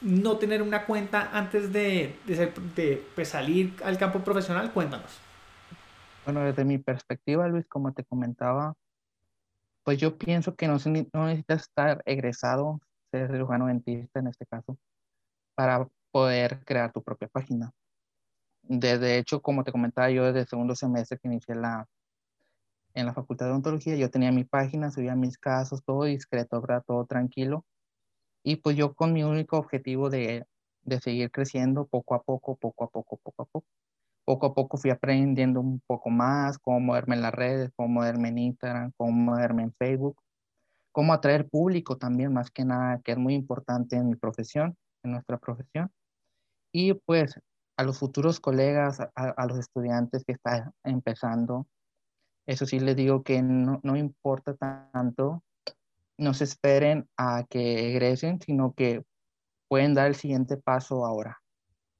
no 0.00 0.36
tener 0.36 0.62
una 0.62 0.84
cuenta 0.84 1.30
antes 1.32 1.72
de, 1.72 2.16
de 2.26 3.04
pues, 3.14 3.28
salir 3.28 3.74
al 3.84 3.98
campo 3.98 4.20
profesional? 4.20 4.72
Cuéntanos. 4.72 5.20
Bueno, 6.24 6.40
desde 6.42 6.64
mi 6.64 6.78
perspectiva, 6.78 7.48
Luis, 7.48 7.66
como 7.66 7.92
te 7.92 8.04
comentaba, 8.04 8.74
pues 9.84 9.98
yo 9.98 10.16
pienso 10.16 10.54
que 10.54 10.68
no, 10.68 10.76
no 11.12 11.26
necesitas 11.26 11.62
estar 11.62 12.02
egresado, 12.06 12.80
ser 13.10 13.30
cirujano 13.30 13.66
dentista 13.66 14.20
en 14.20 14.28
este 14.28 14.46
caso, 14.46 14.78
para 15.54 15.88
poder 16.12 16.64
crear 16.64 16.92
tu 16.92 17.02
propia 17.02 17.28
página. 17.28 17.72
De, 18.62 19.18
hecho, 19.18 19.42
como 19.42 19.64
te 19.64 19.72
comentaba 19.72 20.10
yo, 20.10 20.24
desde 20.24 20.40
el 20.40 20.46
segundo 20.48 20.74
semestre 20.74 21.18
que 21.18 21.28
inicié 21.28 21.54
la, 21.54 21.88
en 22.94 23.06
la 23.06 23.14
Facultad 23.14 23.46
de 23.46 23.52
Odontología, 23.52 23.96
yo 23.96 24.10
tenía 24.10 24.32
mi 24.32 24.44
página, 24.44 24.90
subía 24.90 25.16
mis 25.16 25.38
casos, 25.38 25.82
todo 25.84 26.04
discreto, 26.04 26.60
¿verdad? 26.60 26.84
Todo 26.86 27.04
tranquilo. 27.06 27.64
Y 28.44 28.56
pues 28.56 28.76
yo 28.76 28.94
con 28.94 29.12
mi 29.12 29.22
único 29.24 29.58
objetivo 29.58 30.10
de, 30.10 30.46
de 30.82 31.00
seguir 31.00 31.30
creciendo 31.30 31.86
poco 31.86 32.14
a 32.14 32.22
poco, 32.22 32.56
poco 32.56 32.84
a 32.84 32.88
poco, 32.88 33.16
poco 33.16 33.42
a 33.42 33.46
poco 33.46 33.64
poco 34.24 34.46
a 34.46 34.54
poco 34.54 34.76
fui 34.76 34.90
aprendiendo 34.90 35.60
un 35.60 35.80
poco 35.86 36.10
más 36.10 36.58
cómo 36.58 36.80
moverme 36.80 37.16
en 37.16 37.22
las 37.22 37.34
redes, 37.34 37.70
cómo 37.76 37.88
moverme 37.88 38.28
en 38.28 38.38
Instagram, 38.38 38.92
cómo 38.96 39.12
moverme 39.12 39.64
en 39.64 39.72
Facebook, 39.74 40.16
cómo 40.92 41.12
atraer 41.12 41.48
público 41.48 41.96
también, 41.98 42.32
más 42.32 42.50
que 42.50 42.64
nada, 42.64 43.00
que 43.02 43.12
es 43.12 43.18
muy 43.18 43.34
importante 43.34 43.96
en 43.96 44.08
mi 44.08 44.16
profesión, 44.16 44.76
en 45.02 45.12
nuestra 45.12 45.38
profesión. 45.38 45.90
Y 46.72 46.94
pues 46.94 47.38
a 47.82 47.84
los 47.84 47.98
futuros 47.98 48.38
colegas, 48.38 49.00
a, 49.00 49.46
los 49.46 49.58
estudiantes 49.58 50.24
que 50.24 50.32
están 50.32 50.72
empezando, 50.84 51.66
eso 52.46 52.64
sí 52.64 52.78
les 52.78 52.96
digo 52.96 53.22
que 53.22 53.42
no, 53.42 53.80
no 53.82 53.96
importa 53.96 54.54
tanto, 54.92 55.42
no 56.16 56.32
se 56.32 56.44
esperen 56.44 57.08
a 57.16 57.44
que 57.48 57.90
egresen, 57.90 58.40
sino 58.40 58.72
que 58.72 59.04
pueden 59.68 59.94
dar 59.94 60.06
el 60.06 60.14
siguiente 60.14 60.56
paso 60.56 61.04
ahora. 61.04 61.42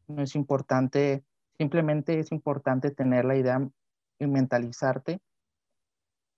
No 0.07 0.23
es 0.23 0.37
importante, 0.37 1.25
simplemente 1.59 2.19
es 2.19 2.31
importante 2.31 2.93
tener 2.93 3.25
la 3.25 3.37
idea 3.37 3.69
y 4.21 4.27
mentalizarte 4.27 5.21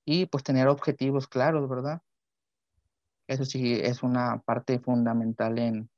y 0.07 0.27
pues 0.27 0.43
tener 0.43 0.69
objetivos 0.69 1.29
claros, 1.29 1.69
¿verdad? 1.69 2.01
Eso 3.27 3.45
sí 3.45 3.75
es 3.75 4.03
una 4.03 4.39
parte 4.39 4.79
fundamental 4.79 5.59
en, 5.59 5.91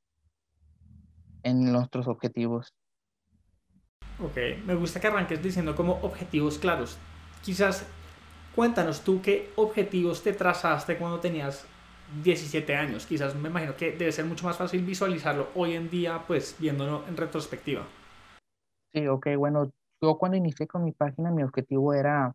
en 1.44 1.72
nuestros 1.72 2.08
objetivos. 2.08 2.74
Ok, 4.18 4.36
me 4.64 4.74
gusta 4.74 4.98
que 4.98 5.08
arranques 5.08 5.42
diciendo 5.42 5.76
como 5.76 5.98
objetivos 6.00 6.58
claros. 6.58 6.96
Quizás 7.42 7.86
cuéntanos 8.54 9.02
tú 9.02 9.20
qué 9.20 9.50
objetivos 9.56 10.22
te 10.22 10.32
trazaste 10.32 10.96
cuando 10.96 11.20
tenías 11.20 11.66
17 12.24 12.74
años. 12.74 13.04
Quizás 13.04 13.34
me 13.34 13.50
imagino 13.50 13.76
que 13.76 13.92
debe 13.92 14.12
ser 14.12 14.24
mucho 14.24 14.46
más 14.46 14.56
fácil 14.56 14.82
visualizarlo 14.84 15.48
hoy 15.54 15.74
en 15.74 15.90
día, 15.90 16.24
pues 16.26 16.56
viéndolo 16.58 17.04
en 17.06 17.16
retrospectiva. 17.16 17.86
Sí, 18.94 19.06
ok, 19.06 19.36
bueno, 19.36 19.70
yo 20.00 20.16
cuando 20.16 20.38
inicié 20.38 20.66
con 20.66 20.82
mi 20.82 20.92
página, 20.92 21.30
mi 21.30 21.42
objetivo 21.42 21.92
era 21.92 22.34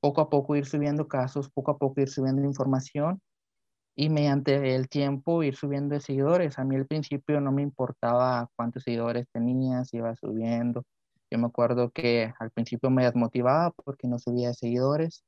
poco 0.00 0.20
a 0.20 0.30
poco 0.30 0.54
ir 0.54 0.66
subiendo 0.66 1.08
casos, 1.08 1.50
poco 1.50 1.72
a 1.72 1.78
poco 1.78 2.00
ir 2.00 2.08
subiendo 2.08 2.44
información 2.44 3.20
y 3.96 4.10
mediante 4.10 4.74
el 4.74 4.88
tiempo 4.88 5.42
ir 5.42 5.56
subiendo 5.56 5.94
de 5.94 6.00
seguidores. 6.00 6.58
A 6.58 6.64
mí 6.64 6.76
al 6.76 6.86
principio 6.86 7.40
no 7.40 7.50
me 7.50 7.62
importaba 7.62 8.48
cuántos 8.54 8.82
seguidores 8.82 9.26
tenía, 9.32 9.84
si 9.84 9.96
iba 9.96 10.14
subiendo. 10.16 10.84
Yo 11.30 11.38
me 11.38 11.46
acuerdo 11.46 11.90
que 11.90 12.32
al 12.38 12.50
principio 12.50 12.90
me 12.90 13.04
desmotivaba 13.04 13.72
porque 13.72 14.06
no 14.06 14.18
subía 14.18 14.48
de 14.48 14.54
seguidores, 14.54 15.24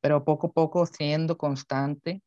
pero 0.00 0.24
poco 0.24 0.48
a 0.48 0.52
poco 0.52 0.86
siendo 0.86 1.36
constante, 1.36 2.22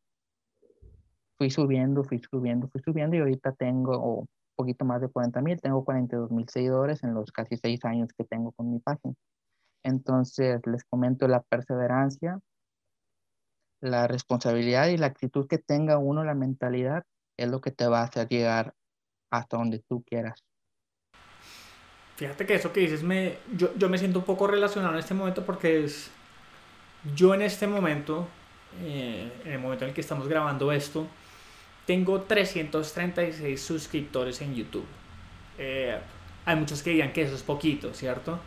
fui 1.37 1.49
subiendo, 1.49 2.03
fui 2.03 2.19
subiendo, 2.19 2.67
fui 2.67 2.81
subiendo 2.81 3.15
y 3.15 3.19
ahorita 3.19 3.53
tengo 3.53 4.19
un 4.19 4.27
poquito 4.55 4.85
más 4.85 5.01
de 5.01 5.09
40 5.09 5.41
mil, 5.41 5.59
tengo 5.59 5.83
42 5.83 6.29
mil 6.29 6.47
seguidores 6.47 7.03
en 7.03 7.15
los 7.15 7.31
casi 7.31 7.57
seis 7.57 7.83
años 7.85 8.09
que 8.15 8.23
tengo 8.23 8.51
con 8.51 8.71
mi 8.71 8.79
página. 8.79 9.15
Entonces 9.83 10.61
les 10.67 10.83
comento 10.83 11.27
la 11.27 11.41
perseverancia, 11.41 12.39
la 13.81 14.07
responsabilidad 14.07 14.87
y 14.87 14.97
la 14.97 15.07
actitud 15.07 15.47
que 15.47 15.57
tenga 15.57 15.97
uno, 15.97 16.23
la 16.23 16.35
mentalidad, 16.35 17.03
es 17.37 17.49
lo 17.49 17.59
que 17.61 17.71
te 17.71 17.87
va 17.87 18.01
a 18.01 18.03
hacer 18.03 18.27
llegar 18.29 18.73
hasta 19.31 19.57
donde 19.57 19.79
tú 19.79 20.03
quieras. 20.03 20.43
Fíjate 22.15 22.45
que 22.45 22.55
eso 22.55 22.71
que 22.71 22.81
dices, 22.81 23.01
me, 23.01 23.37
yo, 23.55 23.75
yo 23.75 23.89
me 23.89 23.97
siento 23.97 24.19
un 24.19 24.25
poco 24.25 24.45
relacionado 24.45 24.93
en 24.93 24.99
este 24.99 25.15
momento 25.15 25.43
porque 25.43 25.83
es, 25.83 26.11
yo 27.15 27.33
en 27.33 27.41
este 27.41 27.65
momento, 27.65 28.27
eh, 28.83 29.31
en 29.43 29.51
el 29.51 29.59
momento 29.59 29.85
en 29.85 29.89
el 29.89 29.95
que 29.95 30.01
estamos 30.01 30.27
grabando 30.27 30.71
esto, 30.71 31.07
tengo 31.87 32.21
336 32.21 33.59
suscriptores 33.59 34.39
en 34.41 34.53
YouTube. 34.53 34.85
Eh, 35.57 35.97
hay 36.45 36.55
muchos 36.55 36.83
que 36.83 36.91
digan 36.91 37.11
que 37.11 37.23
eso 37.23 37.35
es 37.35 37.41
poquito, 37.41 37.93
¿cierto? 37.93 38.39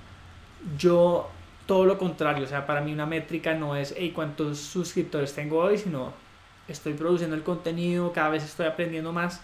Yo 0.78 1.28
todo 1.66 1.86
lo 1.86 1.98
contrario, 1.98 2.44
o 2.44 2.46
sea, 2.46 2.66
para 2.66 2.80
mí 2.80 2.92
una 2.92 3.06
métrica 3.06 3.54
no 3.54 3.76
es, 3.76 3.94
hey, 3.96 4.12
cuántos 4.14 4.58
suscriptores 4.58 5.34
tengo 5.34 5.58
hoy, 5.58 5.78
sino 5.78 6.12
estoy 6.68 6.94
produciendo 6.94 7.36
el 7.36 7.42
contenido, 7.42 8.12
cada 8.12 8.30
vez 8.30 8.44
estoy 8.44 8.66
aprendiendo 8.66 9.12
más 9.12 9.40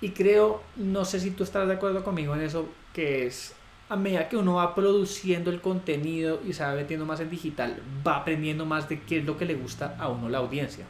y 0.00 0.10
creo, 0.10 0.62
no 0.76 1.04
sé 1.04 1.20
si 1.20 1.30
tú 1.30 1.44
estás 1.44 1.66
de 1.66 1.74
acuerdo 1.74 2.04
conmigo 2.04 2.34
en 2.34 2.42
eso, 2.42 2.68
que 2.92 3.26
es 3.26 3.54
a 3.88 3.96
medida 3.96 4.28
que 4.28 4.36
uno 4.36 4.54
va 4.54 4.74
produciendo 4.74 5.50
el 5.50 5.60
contenido 5.60 6.40
y 6.46 6.52
se 6.52 6.62
va 6.62 6.74
metiendo 6.74 7.06
más 7.06 7.20
en 7.20 7.30
digital, 7.30 7.82
va 8.06 8.18
aprendiendo 8.18 8.66
más 8.66 8.88
de 8.88 9.00
qué 9.00 9.18
es 9.18 9.24
lo 9.24 9.36
que 9.38 9.46
le 9.46 9.54
gusta 9.54 9.96
a 9.98 10.08
uno 10.08 10.28
la 10.28 10.38
audiencia. 10.38 10.86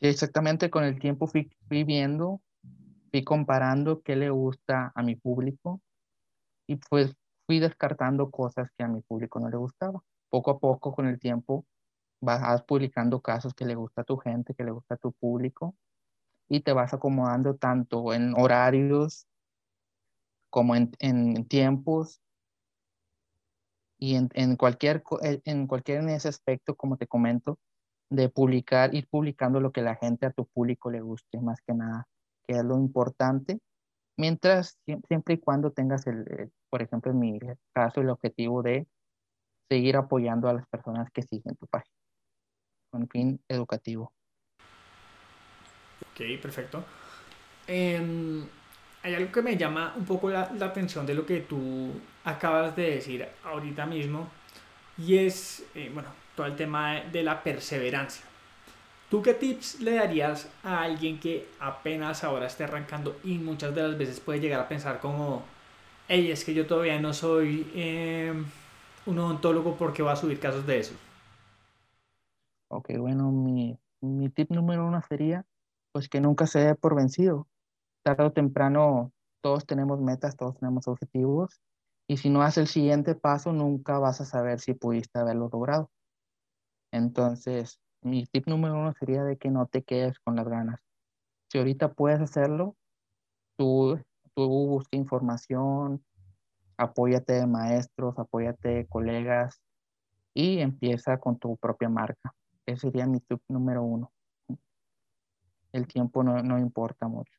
Exactamente, 0.00 0.70
con 0.70 0.82
el 0.84 0.98
tiempo 0.98 1.26
fui, 1.26 1.50
fui 1.68 1.84
viendo, 1.84 2.40
fui 3.10 3.22
comparando 3.22 4.02
qué 4.02 4.16
le 4.16 4.30
gusta 4.30 4.92
a 4.94 5.02
mi 5.02 5.14
público 5.14 5.80
y 6.66 6.76
pues 6.76 7.14
fui 7.50 7.58
descartando 7.58 8.30
cosas 8.30 8.70
que 8.78 8.84
a 8.84 8.86
mi 8.86 9.00
público 9.00 9.40
no 9.40 9.50
le 9.50 9.56
gustaba. 9.56 10.00
Poco 10.28 10.52
a 10.52 10.60
poco, 10.60 10.94
con 10.94 11.08
el 11.08 11.18
tiempo, 11.18 11.66
vas 12.20 12.62
publicando 12.62 13.20
casos 13.20 13.54
que 13.54 13.64
le 13.64 13.74
gusta 13.74 14.02
a 14.02 14.04
tu 14.04 14.18
gente, 14.18 14.54
que 14.54 14.62
le 14.62 14.70
gusta 14.70 14.94
a 14.94 14.98
tu 14.98 15.10
público, 15.10 15.74
y 16.48 16.60
te 16.60 16.72
vas 16.72 16.94
acomodando 16.94 17.56
tanto 17.56 18.14
en 18.14 18.34
horarios 18.36 19.26
como 20.48 20.76
en, 20.76 20.92
en 21.00 21.44
tiempos 21.48 22.20
y 23.98 24.14
en, 24.14 24.28
en, 24.34 24.54
cualquier, 24.54 25.02
en 25.20 25.66
cualquier 25.66 26.02
en 26.02 26.10
ese 26.10 26.28
aspecto, 26.28 26.76
como 26.76 26.98
te 26.98 27.08
comento, 27.08 27.58
de 28.10 28.28
publicar, 28.28 28.94
ir 28.94 29.08
publicando 29.08 29.58
lo 29.58 29.72
que 29.72 29.82
la 29.82 29.96
gente 29.96 30.24
a 30.24 30.30
tu 30.30 30.46
público 30.46 30.88
le 30.88 31.00
guste, 31.00 31.40
más 31.40 31.60
que 31.62 31.74
nada, 31.74 32.06
que 32.46 32.54
es 32.54 32.64
lo 32.64 32.76
importante, 32.76 33.58
mientras, 34.16 34.78
siempre 35.08 35.34
y 35.34 35.38
cuando 35.38 35.72
tengas 35.72 36.06
el, 36.06 36.50
por 36.68 36.82
ejemplo, 36.82 37.10
en 37.12 37.18
mi 37.18 37.38
caso, 37.72 38.00
el 38.00 38.10
objetivo 38.10 38.62
de 38.62 38.86
seguir 39.68 39.96
apoyando 39.96 40.48
a 40.48 40.54
las 40.54 40.66
personas 40.68 41.10
que 41.12 41.22
siguen 41.22 41.56
tu 41.56 41.66
página, 41.66 41.94
con 42.90 43.08
fin 43.08 43.40
educativo. 43.48 44.12
Ok, 46.12 46.40
perfecto. 46.42 46.84
Em, 47.66 48.46
hay 49.02 49.14
algo 49.14 49.32
que 49.32 49.42
me 49.42 49.56
llama 49.56 49.94
un 49.96 50.04
poco 50.04 50.28
la, 50.28 50.42
atención 50.60 51.06
de 51.06 51.14
lo 51.14 51.24
que 51.24 51.40
tú 51.40 51.92
acabas 52.24 52.74
de 52.74 52.90
decir 52.90 53.26
ahorita 53.44 53.86
mismo, 53.86 54.28
y 54.98 55.18
es, 55.18 55.64
eh, 55.74 55.90
bueno, 55.94 56.10
todo 56.34 56.46
el 56.46 56.56
tema 56.56 57.00
de 57.00 57.22
la 57.22 57.42
perseverancia. 57.42 58.29
¿Tú 59.10 59.22
qué 59.22 59.34
tips 59.34 59.80
le 59.80 59.94
darías 59.94 60.48
a 60.62 60.82
alguien 60.82 61.18
que 61.18 61.48
apenas 61.58 62.22
ahora 62.22 62.46
esté 62.46 62.62
arrancando 62.62 63.18
y 63.24 63.38
muchas 63.38 63.74
de 63.74 63.82
las 63.82 63.98
veces 63.98 64.20
puede 64.20 64.38
llegar 64.38 64.60
a 64.60 64.68
pensar 64.68 65.00
como, 65.00 65.42
hey, 66.06 66.30
es 66.30 66.44
que 66.44 66.54
yo 66.54 66.64
todavía 66.64 67.00
no 67.00 67.12
soy 67.12 67.68
em, 67.74 68.46
un 69.06 69.18
odontólogo 69.18 69.74
porque 69.76 70.04
va 70.04 70.12
a 70.12 70.16
subir 70.16 70.38
casos 70.38 70.64
de 70.64 70.78
eso. 70.78 70.94
Ok, 72.68 72.90
bueno, 72.98 73.32
mi, 73.32 73.76
mi 74.00 74.28
tip 74.28 74.52
número 74.52 74.86
uno 74.86 75.02
sería, 75.08 75.44
pues 75.90 76.08
que 76.08 76.20
nunca 76.20 76.46
se 76.46 76.60
dé 76.60 76.74
por 76.76 76.94
vencido. 76.94 77.48
Tarde 78.04 78.22
o 78.22 78.32
temprano 78.32 79.12
todos 79.40 79.66
tenemos 79.66 80.00
metas, 80.00 80.36
todos 80.36 80.56
tenemos 80.56 80.86
objetivos, 80.86 81.60
y 82.08 82.18
si 82.18 82.30
no 82.30 82.42
haces 82.42 82.58
el 82.58 82.68
siguiente 82.68 83.16
paso, 83.16 83.52
nunca 83.52 83.98
vas 83.98 84.20
a 84.20 84.24
saber 84.24 84.60
si 84.60 84.74
pudiste 84.74 85.18
haberlo 85.18 85.48
logrado. 85.52 85.90
Entonces, 86.92 87.80
mi 88.02 88.26
tip 88.26 88.46
número 88.46 88.74
uno 88.74 88.92
sería 88.98 89.24
de 89.24 89.36
que 89.36 89.50
no 89.50 89.66
te 89.66 89.82
quedes 89.82 90.18
con 90.20 90.36
las 90.36 90.48
ganas. 90.48 90.80
Si 91.48 91.58
ahorita 91.58 91.92
puedes 91.92 92.20
hacerlo, 92.20 92.76
tú 93.56 93.98
tú 94.34 94.48
busca 94.48 94.96
información, 94.96 96.04
apóyate 96.76 97.34
de 97.34 97.46
maestros, 97.46 98.18
apóyate 98.18 98.68
de 98.68 98.86
colegas 98.86 99.60
y 100.34 100.60
empieza 100.60 101.18
con 101.18 101.38
tu 101.38 101.56
propia 101.56 101.88
marca. 101.88 102.34
Ese 102.66 102.82
sería 102.82 103.06
mi 103.06 103.20
tip 103.20 103.40
número 103.48 103.82
uno. 103.82 104.12
El 105.72 105.86
tiempo 105.86 106.22
no, 106.22 106.42
no 106.42 106.58
importa 106.58 107.06
mucho. 107.06 107.32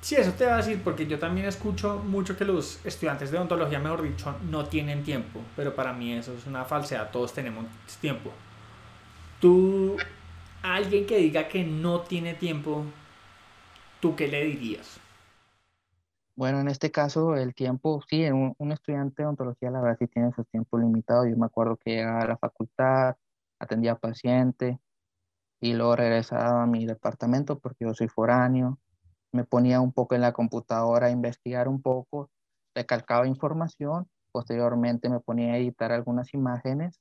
Sí, 0.00 0.14
eso 0.14 0.32
te 0.32 0.46
va 0.46 0.54
a 0.54 0.56
decir, 0.58 0.82
porque 0.82 1.06
yo 1.06 1.18
también 1.18 1.46
escucho 1.46 1.98
mucho 1.98 2.36
que 2.36 2.46
los 2.46 2.84
estudiantes 2.86 3.30
de 3.30 3.36
odontología, 3.36 3.78
mejor 3.78 4.00
dicho, 4.00 4.34
no 4.48 4.64
tienen 4.64 5.04
tiempo, 5.04 5.40
pero 5.56 5.74
para 5.74 5.92
mí 5.92 6.14
eso 6.14 6.32
es 6.32 6.46
una 6.46 6.64
falsedad, 6.64 7.10
todos 7.10 7.34
tenemos 7.34 7.66
tiempo. 8.00 8.30
Tú, 9.40 9.96
alguien 10.62 11.06
que 11.06 11.16
diga 11.16 11.48
que 11.48 11.64
no 11.64 12.02
tiene 12.02 12.34
tiempo, 12.34 12.84
¿tú 13.98 14.14
qué 14.14 14.28
le 14.28 14.44
dirías? 14.44 15.00
Bueno, 16.36 16.60
en 16.60 16.68
este 16.68 16.90
caso 16.90 17.34
el 17.34 17.54
tiempo, 17.54 18.02
sí, 18.06 18.22
un, 18.28 18.72
estudiante 18.72 19.22
de 19.22 19.26
odontología 19.26 19.70
la 19.70 19.80
verdad 19.80 19.96
sí 19.98 20.08
tiene 20.08 20.30
su 20.32 20.44
tiempo 20.44 20.78
limitado. 20.78 21.26
Yo 21.26 21.38
me 21.38 21.46
acuerdo 21.46 21.78
que 21.78 21.92
llegaba 21.92 22.20
a 22.20 22.28
la 22.28 22.36
facultad, 22.36 23.16
atendía 23.58 23.94
paciente 23.94 24.78
y 25.58 25.72
luego 25.72 25.96
regresaba 25.96 26.62
a 26.62 26.66
mi 26.66 26.84
departamento 26.84 27.58
porque 27.58 27.86
yo 27.86 27.94
soy 27.94 28.08
foráneo. 28.08 28.78
Me 29.32 29.44
ponía 29.44 29.80
un 29.80 29.92
poco 29.92 30.14
en 30.14 30.20
la 30.20 30.32
computadora 30.34 31.06
a 31.06 31.10
investigar 31.10 31.66
un 31.66 31.80
poco, 31.80 32.30
recalcaba 32.74 33.26
información, 33.26 34.06
posteriormente 34.32 35.08
me 35.08 35.20
ponía 35.20 35.54
a 35.54 35.56
editar 35.56 35.92
algunas 35.92 36.34
imágenes 36.34 37.00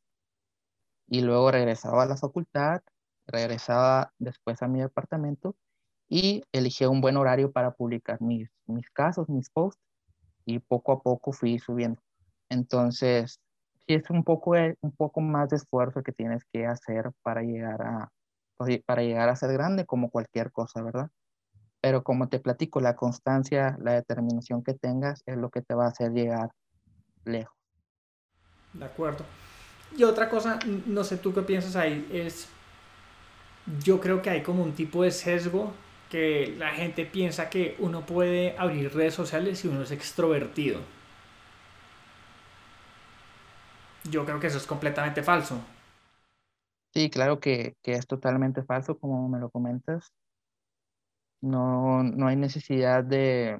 y 1.09 1.21
luego 1.21 1.51
regresaba 1.51 2.03
a 2.03 2.05
la 2.05 2.17
facultad, 2.17 2.81
regresaba 3.27 4.13
después 4.19 4.61
a 4.61 4.67
mi 4.67 4.79
departamento 4.79 5.55
y 6.07 6.43
elegí 6.51 6.85
un 6.85 7.01
buen 7.01 7.17
horario 7.17 7.51
para 7.51 7.71
publicar 7.71 8.21
mis, 8.21 8.49
mis 8.65 8.89
casos, 8.91 9.29
mis 9.29 9.49
posts 9.49 9.81
y 10.45 10.59
poco 10.59 10.91
a 10.91 11.01
poco 11.01 11.31
fui 11.31 11.59
subiendo. 11.59 12.01
Entonces, 12.49 13.39
sí 13.87 13.93
es 13.93 14.09
un 14.09 14.23
poco, 14.23 14.55
eh, 14.55 14.75
un 14.81 14.91
poco 14.91 15.21
más 15.21 15.49
de 15.49 15.57
esfuerzo 15.57 16.01
que 16.03 16.11
tienes 16.11 16.43
que 16.51 16.65
hacer 16.65 17.11
para 17.21 17.41
llegar 17.41 17.81
a, 17.81 18.11
para 18.85 19.03
llegar 19.03 19.29
a 19.29 19.35
ser 19.35 19.53
grande 19.53 19.85
como 19.85 20.09
cualquier 20.09 20.51
cosa, 20.51 20.81
¿verdad? 20.81 21.09
Pero 21.81 22.03
como 22.03 22.27
te 22.27 22.39
platico, 22.39 22.81
la 22.81 22.95
constancia, 22.95 23.77
la 23.79 23.93
determinación 23.93 24.63
que 24.63 24.73
tengas 24.73 25.23
es 25.25 25.37
lo 25.37 25.49
que 25.49 25.61
te 25.61 25.75
va 25.75 25.85
a 25.85 25.89
hacer 25.89 26.11
llegar 26.11 26.49
lejos. 27.25 27.55
De 28.73 28.85
acuerdo. 28.85 29.25
Y 29.97 30.03
otra 30.03 30.29
cosa, 30.29 30.59
no 30.85 31.03
sé 31.03 31.17
tú 31.17 31.33
qué 31.33 31.41
piensas 31.41 31.75
ahí, 31.75 32.07
es, 32.11 32.47
yo 33.83 33.99
creo 33.99 34.21
que 34.21 34.29
hay 34.29 34.43
como 34.43 34.63
un 34.63 34.73
tipo 34.73 35.03
de 35.03 35.11
sesgo 35.11 35.73
que 36.09 36.55
la 36.57 36.71
gente 36.71 37.05
piensa 37.05 37.49
que 37.49 37.75
uno 37.79 38.05
puede 38.05 38.57
abrir 38.57 38.93
redes 38.93 39.13
sociales 39.13 39.59
si 39.59 39.67
uno 39.67 39.83
es 39.83 39.91
extrovertido. 39.91 40.79
Yo 44.09 44.25
creo 44.25 44.39
que 44.39 44.47
eso 44.47 44.57
es 44.57 44.65
completamente 44.65 45.21
falso. 45.21 45.59
Sí, 46.93 47.09
claro 47.09 47.39
que, 47.39 47.75
que 47.83 47.93
es 47.93 48.07
totalmente 48.07 48.63
falso, 48.63 48.97
como 48.97 49.27
me 49.29 49.39
lo 49.39 49.49
comentas. 49.51 50.11
No, 51.41 52.03
no 52.03 52.27
hay 52.27 52.35
necesidad 52.35 53.03
de, 53.03 53.59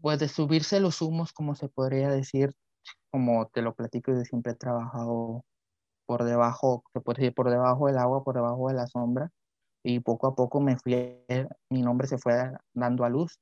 pues 0.00 0.18
de 0.18 0.28
subirse 0.28 0.80
los 0.80 1.00
humos, 1.00 1.32
como 1.32 1.54
se 1.54 1.68
podría 1.68 2.10
decir, 2.10 2.52
como 3.10 3.46
te 3.48 3.62
lo 3.62 3.74
platico, 3.74 4.12
yo 4.12 4.24
siempre 4.24 4.52
he 4.52 4.56
trabajado 4.56 5.44
por 6.06 6.24
debajo, 6.24 6.84
se 6.92 7.00
puede 7.00 7.20
decir, 7.20 7.34
por 7.34 7.50
debajo 7.50 7.86
del 7.86 7.98
agua, 7.98 8.24
por 8.24 8.34
debajo 8.34 8.68
de 8.68 8.74
la 8.74 8.86
sombra, 8.86 9.30
y 9.84 10.00
poco 10.00 10.26
a 10.28 10.34
poco 10.34 10.60
me 10.60 10.76
fui, 10.78 11.18
mi 11.70 11.82
nombre 11.82 12.06
se 12.06 12.18
fue 12.18 12.52
dando 12.74 13.04
a 13.04 13.08
luz, 13.10 13.38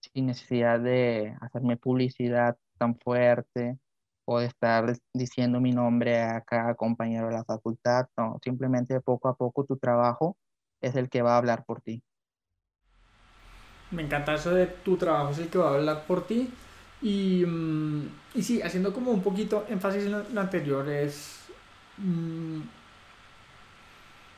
sin 0.00 0.26
necesidad 0.26 0.80
de 0.80 1.36
hacerme 1.40 1.76
publicidad 1.76 2.56
tan 2.78 2.96
fuerte 2.98 3.78
o 4.24 4.38
de 4.40 4.46
estar 4.46 4.94
diciendo 5.14 5.60
mi 5.60 5.72
nombre 5.72 6.22
a 6.22 6.42
cada 6.42 6.74
compañero 6.74 7.28
de 7.28 7.34
la 7.34 7.44
facultad, 7.44 8.06
no, 8.16 8.38
simplemente 8.42 9.00
poco 9.00 9.28
a 9.28 9.34
poco 9.34 9.64
tu 9.64 9.76
trabajo 9.78 10.36
es 10.80 10.94
el 10.96 11.08
que 11.08 11.22
va 11.22 11.34
a 11.34 11.38
hablar 11.38 11.64
por 11.64 11.80
ti. 11.80 12.02
Me 13.90 14.02
encanta 14.02 14.34
eso 14.34 14.50
de 14.50 14.66
tu 14.66 14.98
trabajo 14.98 15.30
es 15.30 15.38
el 15.38 15.48
que 15.48 15.58
va 15.58 15.70
a 15.70 15.74
hablar 15.74 16.04
por 16.06 16.26
ti. 16.26 16.52
Y, 17.00 17.44
mm, 17.46 18.08
y 18.34 18.42
sí, 18.42 18.60
haciendo 18.62 18.92
como 18.92 19.10
un 19.10 19.22
poquito 19.22 19.66
énfasis 19.68 20.04
en 20.04 20.12
lo, 20.34 20.40
anterior, 20.40 20.88
es. 20.88 21.40
Mm, 21.98 22.60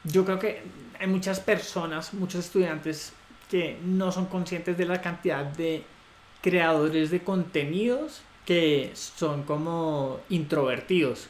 yo 0.04 0.24
creo 0.24 0.38
que 0.38 0.62
hay 0.98 1.06
muchas 1.06 1.40
personas, 1.40 2.14
muchos 2.14 2.44
estudiantes 2.46 3.12
que 3.50 3.78
no 3.84 4.12
son 4.12 4.26
conscientes 4.26 4.78
de 4.78 4.86
la 4.86 5.00
cantidad 5.00 5.44
de 5.44 5.84
creadores 6.40 7.10
de 7.10 7.22
contenidos 7.22 8.22
que 8.46 8.92
son 8.94 9.42
como 9.42 10.20
introvertidos. 10.30 11.28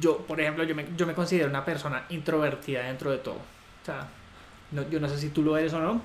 Yo, 0.00 0.18
por 0.18 0.40
ejemplo, 0.40 0.64
yo 0.64 0.74
me, 0.74 0.86
yo 0.96 1.06
me 1.06 1.14
considero 1.14 1.48
una 1.48 1.64
persona 1.64 2.06
introvertida 2.10 2.84
dentro 2.84 3.10
de 3.10 3.18
todo. 3.18 3.34
O 3.34 3.84
sea, 3.84 4.08
no, 4.70 4.88
yo 4.88 5.00
no 5.00 5.08
sé 5.08 5.18
si 5.18 5.30
tú 5.30 5.42
lo 5.42 5.56
eres 5.56 5.72
o 5.72 5.80
no, 5.80 6.00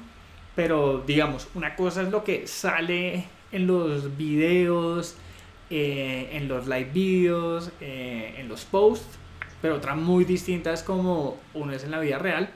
pero 0.56 1.04
digamos, 1.06 1.48
una 1.56 1.76
cosa 1.76 2.02
es 2.02 2.10
lo 2.10 2.24
que 2.24 2.48
sale 2.48 3.26
en 3.52 3.68
los 3.68 4.18
videos, 4.18 5.16
eh, 5.70 6.30
en 6.32 6.48
los 6.48 6.68
live 6.68 6.92
videos, 6.94 7.72
eh, 7.82 8.36
en 8.38 8.48
los 8.48 8.66
posts, 8.66 9.18
pero 9.62 9.76
otra 9.76 9.96
muy 9.96 10.26
distinta 10.26 10.74
es 10.74 10.84
como 10.84 11.38
uno 11.54 11.74
es 11.74 11.84
en 11.84 11.92
la 11.92 12.00
vida 12.00 12.20
real. 12.20 12.50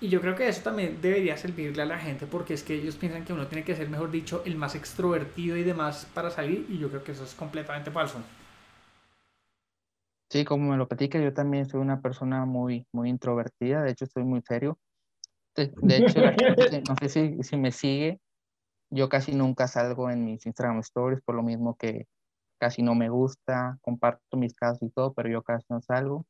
Y 0.00 0.08
yo 0.08 0.20
creo 0.22 0.34
que 0.34 0.48
eso 0.48 0.62
también 0.62 0.98
debería 1.02 1.36
servirle 1.36 1.82
a 1.82 1.86
la 1.86 1.98
gente 1.98 2.26
porque 2.26 2.54
es 2.54 2.62
que 2.62 2.74
ellos 2.74 2.96
piensan 2.96 3.24
que 3.24 3.34
uno 3.34 3.46
tiene 3.48 3.64
que 3.64 3.76
ser, 3.76 3.88
mejor 3.90 4.10
dicho, 4.10 4.42
el 4.46 4.56
más 4.56 4.74
extrovertido 4.74 5.56
y 5.56 5.62
demás 5.62 6.08
para 6.14 6.30
salir 6.30 6.66
y 6.70 6.78
yo 6.78 6.88
creo 6.88 7.04
que 7.04 7.12
eso 7.12 7.24
es 7.24 7.34
completamente 7.34 7.90
falso. 7.90 8.18
Sí, 10.30 10.44
como 10.44 10.70
me 10.70 10.76
lo 10.76 10.86
platica, 10.86 11.20
yo 11.20 11.34
también 11.34 11.68
soy 11.68 11.80
una 11.80 12.00
persona 12.00 12.46
muy, 12.46 12.86
muy 12.92 13.10
introvertida, 13.10 13.82
de 13.82 13.90
hecho 13.90 14.04
estoy 14.04 14.22
muy 14.24 14.40
serio. 14.42 14.78
De, 15.56 15.64
hecho, 15.96 16.20
no 16.88 16.96
sé 17.00 17.08
si, 17.08 17.42
si 17.42 17.56
me 17.56 17.72
sigue, 17.72 18.20
yo 18.90 19.08
casi 19.08 19.34
nunca 19.34 19.68
salgo 19.68 20.10
en 20.10 20.24
mis 20.24 20.44
Instagram 20.46 20.80
Stories 20.80 21.22
por 21.22 21.34
lo 21.34 21.42
mismo 21.42 21.76
que 21.76 22.06
casi 22.58 22.82
no 22.82 22.94
me 22.94 23.08
gusta, 23.08 23.78
comparto 23.80 24.36
mis 24.36 24.54
casos 24.54 24.82
y 24.82 24.90
todo, 24.90 25.14
pero 25.14 25.28
yo 25.28 25.42
casi 25.42 25.64
no 25.70 25.80
salgo. 25.80 26.26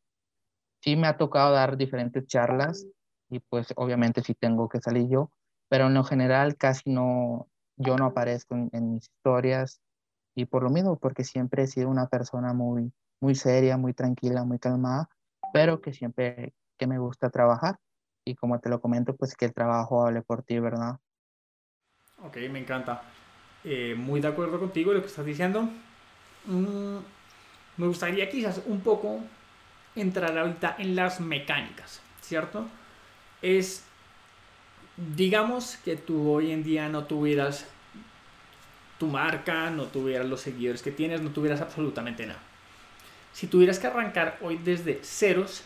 Sí 0.82 0.96
me 0.96 1.08
ha 1.08 1.16
tocado 1.16 1.52
dar 1.52 1.76
diferentes 1.76 2.26
charlas 2.26 2.86
y 3.28 3.40
pues 3.40 3.72
obviamente 3.76 4.22
sí 4.22 4.34
tengo 4.34 4.68
que 4.68 4.80
salir 4.80 5.08
yo, 5.08 5.30
pero 5.68 5.86
en 5.86 5.94
lo 5.94 6.04
general 6.04 6.56
casi 6.56 6.90
no, 6.90 7.48
yo 7.76 7.96
no 7.96 8.06
aparezco 8.06 8.54
en, 8.54 8.70
en 8.72 8.94
mis 8.94 9.04
historias 9.04 9.80
y 10.34 10.44
por 10.46 10.62
lo 10.62 10.70
mismo, 10.70 10.98
porque 10.98 11.24
siempre 11.24 11.64
he 11.64 11.66
sido 11.66 11.88
una 11.88 12.06
persona 12.06 12.52
muy, 12.52 12.92
muy 13.20 13.34
seria, 13.34 13.76
muy 13.76 13.94
tranquila, 13.94 14.44
muy 14.44 14.58
calmada, 14.58 15.08
pero 15.52 15.80
que 15.80 15.92
siempre 15.92 16.54
que 16.78 16.86
me 16.86 16.98
gusta 16.98 17.30
trabajar 17.30 17.78
y 18.24 18.34
como 18.36 18.60
te 18.60 18.68
lo 18.68 18.80
comento, 18.80 19.16
pues 19.16 19.34
que 19.34 19.46
el 19.46 19.54
trabajo 19.54 20.06
hable 20.06 20.22
por 20.22 20.42
ti, 20.42 20.58
¿verdad? 20.60 20.98
Ok, 22.22 22.36
me 22.50 22.58
encanta. 22.58 23.02
Eh, 23.64 23.94
muy 23.96 24.20
de 24.20 24.28
acuerdo 24.28 24.58
contigo 24.58 24.92
lo 24.92 25.00
que 25.00 25.06
estás 25.06 25.24
diciendo. 25.24 25.68
Mm, 26.46 26.98
me 27.76 27.86
gustaría 27.86 28.28
quizás 28.28 28.62
un 28.66 28.80
poco 28.80 29.20
entrar 29.94 30.36
ahorita 30.36 30.76
en 30.78 30.96
las 30.96 31.20
mecánicas, 31.20 32.00
¿cierto? 32.20 32.66
Es, 33.42 33.84
digamos 34.96 35.76
que 35.84 35.96
tú 35.96 36.30
hoy 36.30 36.52
en 36.52 36.62
día 36.62 36.88
no 36.88 37.04
tuvieras 37.04 37.66
tu 38.98 39.06
marca, 39.06 39.70
no 39.70 39.84
tuvieras 39.84 40.26
los 40.26 40.42
seguidores 40.42 40.82
que 40.82 40.92
tienes, 40.92 41.22
no 41.22 41.30
tuvieras 41.30 41.60
absolutamente 41.60 42.26
nada. 42.26 42.40
Si 43.32 43.46
tuvieras 43.46 43.78
que 43.78 43.86
arrancar 43.86 44.38
hoy 44.42 44.58
desde 44.58 45.00
ceros, 45.02 45.64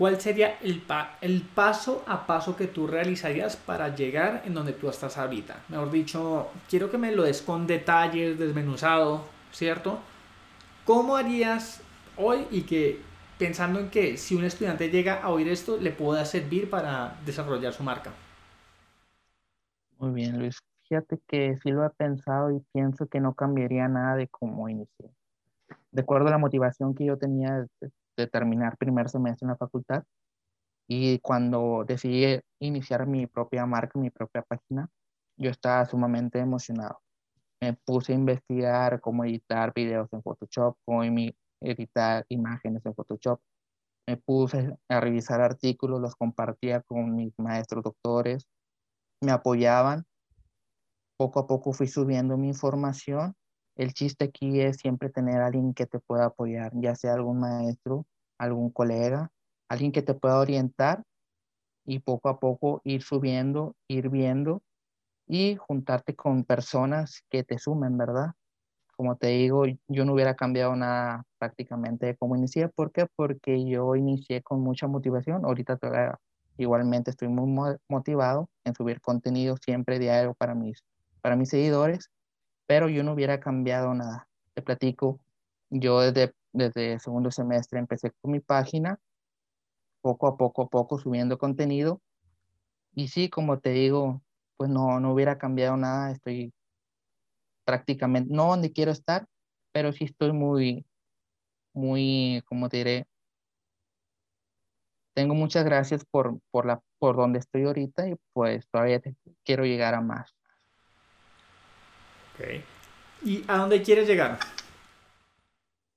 ¿cuál 0.00 0.18
sería 0.18 0.56
el, 0.62 0.82
el 1.20 1.42
paso 1.42 2.02
a 2.06 2.26
paso 2.26 2.56
que 2.56 2.66
tú 2.66 2.86
realizarías 2.86 3.54
para 3.54 3.94
llegar 3.94 4.40
en 4.46 4.54
donde 4.54 4.72
tú 4.72 4.88
estás 4.88 5.18
ahorita? 5.18 5.64
Mejor 5.68 5.90
dicho, 5.90 6.48
quiero 6.70 6.90
que 6.90 6.96
me 6.96 7.14
lo 7.14 7.24
des 7.24 7.42
con 7.42 7.66
detalles, 7.66 8.38
desmenuzado, 8.38 9.26
¿cierto? 9.52 9.98
¿Cómo 10.86 11.16
harías 11.16 11.82
hoy 12.16 12.46
y 12.50 12.62
que 12.62 13.02
pensando 13.38 13.78
en 13.78 13.90
que 13.90 14.16
si 14.16 14.34
un 14.34 14.44
estudiante 14.44 14.88
llega 14.88 15.20
a 15.20 15.28
oír 15.28 15.48
esto, 15.48 15.76
le 15.76 15.90
pueda 15.90 16.24
servir 16.24 16.70
para 16.70 17.18
desarrollar 17.26 17.74
su 17.74 17.82
marca? 17.82 18.10
Muy 19.98 20.12
bien, 20.12 20.38
Luis. 20.38 20.56
Fíjate 20.88 21.20
que 21.28 21.58
sí 21.62 21.70
lo 21.70 21.84
he 21.84 21.90
pensado 21.90 22.50
y 22.52 22.60
pienso 22.72 23.06
que 23.06 23.20
no 23.20 23.34
cambiaría 23.34 23.86
nada 23.86 24.16
de 24.16 24.28
cómo 24.28 24.66
inicié 24.70 25.10
de 25.92 26.02
acuerdo 26.02 26.28
a 26.28 26.30
la 26.30 26.38
motivación 26.38 26.94
que 26.94 27.04
yo 27.04 27.18
tenía 27.18 27.66
de, 28.16 28.26
terminar 28.26 28.76
primer 28.76 29.08
semestre 29.08 29.46
en 29.46 29.50
la 29.50 29.56
facultad. 29.56 30.04
Y 30.88 31.20
cuando 31.20 31.84
decidí 31.86 32.40
iniciar 32.60 33.06
mi 33.06 33.26
propia 33.26 33.66
marca, 33.66 33.98
mi 33.98 34.10
propia 34.10 34.42
página, 34.42 34.88
yo 35.36 35.50
estaba 35.50 35.84
sumamente 35.86 36.38
emocionado. 36.38 37.00
Me 37.60 37.74
puse 37.74 38.12
a 38.12 38.16
investigar 38.16 39.00
cómo 39.00 39.24
editar 39.24 39.72
videos 39.74 40.12
en 40.12 40.22
Photoshop, 40.22 40.76
cómo 40.84 41.02
editar 41.60 42.24
imágenes 42.28 42.84
en 42.84 42.94
Photoshop. 42.94 43.40
Me 44.06 44.16
puse 44.16 44.76
a 44.88 45.00
revisar 45.00 45.40
artículos, 45.40 46.00
los 46.00 46.16
compartía 46.16 46.82
con 46.82 47.14
mis 47.14 47.32
maestros 47.38 47.84
doctores, 47.84 48.48
me 49.22 49.32
apoyaban. 49.32 50.04
Poco 51.16 51.40
a 51.40 51.46
poco 51.46 51.72
fui 51.72 51.86
subiendo 51.86 52.36
mi 52.36 52.48
información 52.48 53.34
el 53.80 53.94
chiste 53.94 54.26
aquí 54.26 54.60
es 54.60 54.76
siempre 54.76 55.08
tener 55.08 55.40
alguien 55.40 55.72
que 55.72 55.86
te 55.86 55.98
pueda 56.00 56.26
apoyar, 56.26 56.70
ya 56.74 56.94
sea 56.94 57.14
algún 57.14 57.40
maestro, 57.40 58.04
algún 58.36 58.68
colega, 58.68 59.32
alguien 59.70 59.90
que 59.90 60.02
te 60.02 60.12
pueda 60.12 60.38
orientar 60.38 61.02
y 61.86 62.00
poco 62.00 62.28
a 62.28 62.38
poco 62.38 62.82
ir 62.84 63.00
subiendo, 63.00 63.74
ir 63.88 64.10
viendo 64.10 64.62
y 65.26 65.56
juntarte 65.56 66.14
con 66.14 66.44
personas 66.44 67.24
que 67.30 67.42
te 67.42 67.58
sumen, 67.58 67.96
¿verdad? 67.96 68.32
Como 68.98 69.16
te 69.16 69.28
digo, 69.28 69.64
yo 69.88 70.04
no 70.04 70.12
hubiera 70.12 70.34
cambiado 70.34 70.76
nada 70.76 71.24
prácticamente 71.38 72.04
de 72.04 72.16
cómo 72.16 72.36
inicié. 72.36 72.68
¿Por 72.68 72.92
qué? 72.92 73.06
Porque 73.16 73.64
yo 73.64 73.96
inicié 73.96 74.42
con 74.42 74.60
mucha 74.60 74.88
motivación. 74.88 75.46
Ahorita 75.46 75.78
igualmente 76.58 77.12
estoy 77.12 77.28
muy 77.28 77.76
motivado 77.88 78.50
en 78.64 78.74
subir 78.74 79.00
contenido 79.00 79.56
siempre 79.56 79.98
diario 79.98 80.34
para 80.34 80.54
mis, 80.54 80.84
para 81.22 81.34
mis 81.34 81.48
seguidores 81.48 82.10
pero 82.70 82.88
yo 82.88 83.02
no 83.02 83.14
hubiera 83.14 83.40
cambiado 83.40 83.92
nada. 83.94 84.28
Te 84.54 84.62
platico, 84.62 85.18
yo 85.70 85.98
desde, 86.02 86.32
desde 86.52 87.00
segundo 87.00 87.32
semestre 87.32 87.80
empecé 87.80 88.12
con 88.20 88.30
mi 88.30 88.38
página, 88.38 89.00
poco 90.00 90.28
a 90.28 90.36
poco 90.36 90.62
a 90.62 90.68
poco 90.68 90.96
subiendo 90.96 91.36
contenido, 91.36 92.00
y 92.94 93.08
sí, 93.08 93.28
como 93.28 93.58
te 93.58 93.70
digo, 93.70 94.22
pues 94.56 94.70
no, 94.70 95.00
no 95.00 95.12
hubiera 95.12 95.36
cambiado 95.36 95.76
nada, 95.76 96.12
estoy 96.12 96.52
prácticamente, 97.64 98.32
no 98.32 98.46
donde 98.46 98.70
quiero 98.70 98.92
estar, 98.92 99.26
pero 99.72 99.92
sí 99.92 100.04
estoy 100.04 100.32
muy, 100.32 100.86
muy, 101.72 102.40
como 102.46 102.68
te 102.68 102.76
diré, 102.76 103.08
tengo 105.12 105.34
muchas 105.34 105.64
gracias 105.64 106.04
por, 106.04 106.38
por, 106.52 106.66
la, 106.66 106.80
por 107.00 107.16
donde 107.16 107.40
estoy 107.40 107.64
ahorita 107.64 108.08
y 108.08 108.14
pues 108.32 108.68
todavía 108.70 109.00
quiero 109.42 109.64
llegar 109.64 109.94
a 109.94 110.00
más. 110.00 110.39
¿Y 113.22 113.44
a 113.48 113.58
dónde 113.58 113.82
quieres 113.82 114.08
llegar? 114.08 114.38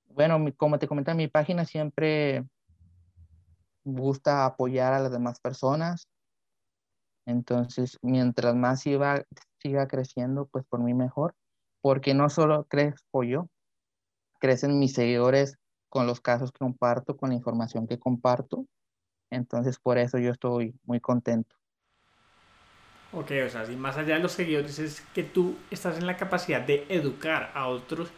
Bueno, 0.06 0.38
como 0.56 0.78
te 0.78 0.86
comenté, 0.86 1.14
mi 1.14 1.28
página 1.28 1.64
siempre 1.64 2.44
gusta 3.84 4.46
apoyar 4.46 4.92
a 4.92 5.00
las 5.00 5.12
demás 5.12 5.40
personas. 5.40 6.08
Entonces, 7.26 7.98
mientras 8.02 8.54
más 8.54 8.86
iba, 8.86 9.22
siga 9.58 9.88
creciendo, 9.88 10.46
pues 10.46 10.64
por 10.66 10.80
mí 10.80 10.94
mejor, 10.94 11.34
porque 11.80 12.14
no 12.14 12.28
solo 12.28 12.64
crezco 12.64 13.24
yo, 13.24 13.48
crecen 14.38 14.78
mis 14.78 14.92
seguidores 14.92 15.56
con 15.88 16.06
los 16.06 16.20
casos 16.20 16.52
que 16.52 16.58
comparto, 16.58 17.16
con 17.16 17.30
la 17.30 17.36
información 17.36 17.86
que 17.86 17.98
comparto. 17.98 18.66
Entonces, 19.30 19.78
por 19.78 19.98
eso 19.98 20.18
yo 20.18 20.30
estoy 20.30 20.74
muy 20.84 21.00
contento. 21.00 21.56
Ok, 23.14 23.30
o 23.46 23.48
sea, 23.48 23.64
si 23.64 23.76
más 23.76 23.96
allá 23.96 24.16
de 24.16 24.20
los 24.20 24.32
seguidores 24.32 24.78
es 24.80 25.00
que 25.14 25.22
tú 25.22 25.56
estás 25.70 25.98
en 25.98 26.06
la 26.06 26.16
capacidad 26.16 26.60
de 26.60 26.84
educar 26.88 27.52
a 27.54 27.68
otros. 27.68 28.10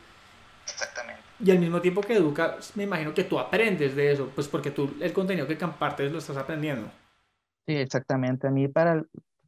Exactamente. 0.65 1.23
Y 1.39 1.51
al 1.51 1.59
mismo 1.59 1.83
tiempo 1.83 2.01
que 2.01 2.15
educas, 2.15 2.75
me 2.77 2.85
imagino 2.85 3.13
que 3.13 3.25
tú 3.25 3.39
aprendes 3.39 3.95
de 3.95 4.13
eso, 4.13 4.31
pues 4.35 4.49
porque 4.49 4.71
tú 4.71 4.95
el 5.01 5.13
contenido 5.13 5.47
que 5.47 5.59
compartes 5.59 6.11
lo 6.11 6.19
estás 6.19 6.39
aprendiendo. 6.39 6.89
Sí, 7.67 7.77
exactamente. 7.77 8.47
A 8.47 8.51
mí 8.51 8.69
para, 8.69 9.05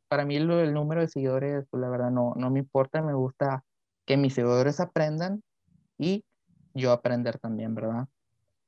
para 0.08 0.26
mí 0.26 0.36
el 0.36 0.74
número 0.74 1.00
de 1.00 1.08
seguidores, 1.08 1.64
pues 1.70 1.80
la 1.80 1.88
verdad 1.88 2.10
no, 2.10 2.34
no 2.36 2.50
me 2.50 2.58
importa, 2.58 3.00
me 3.00 3.14
gusta 3.14 3.64
que 4.04 4.18
mis 4.18 4.34
seguidores 4.34 4.80
aprendan 4.80 5.42
y 5.96 6.24
yo 6.74 6.92
aprender 6.92 7.38
también, 7.38 7.74
¿verdad? 7.74 8.06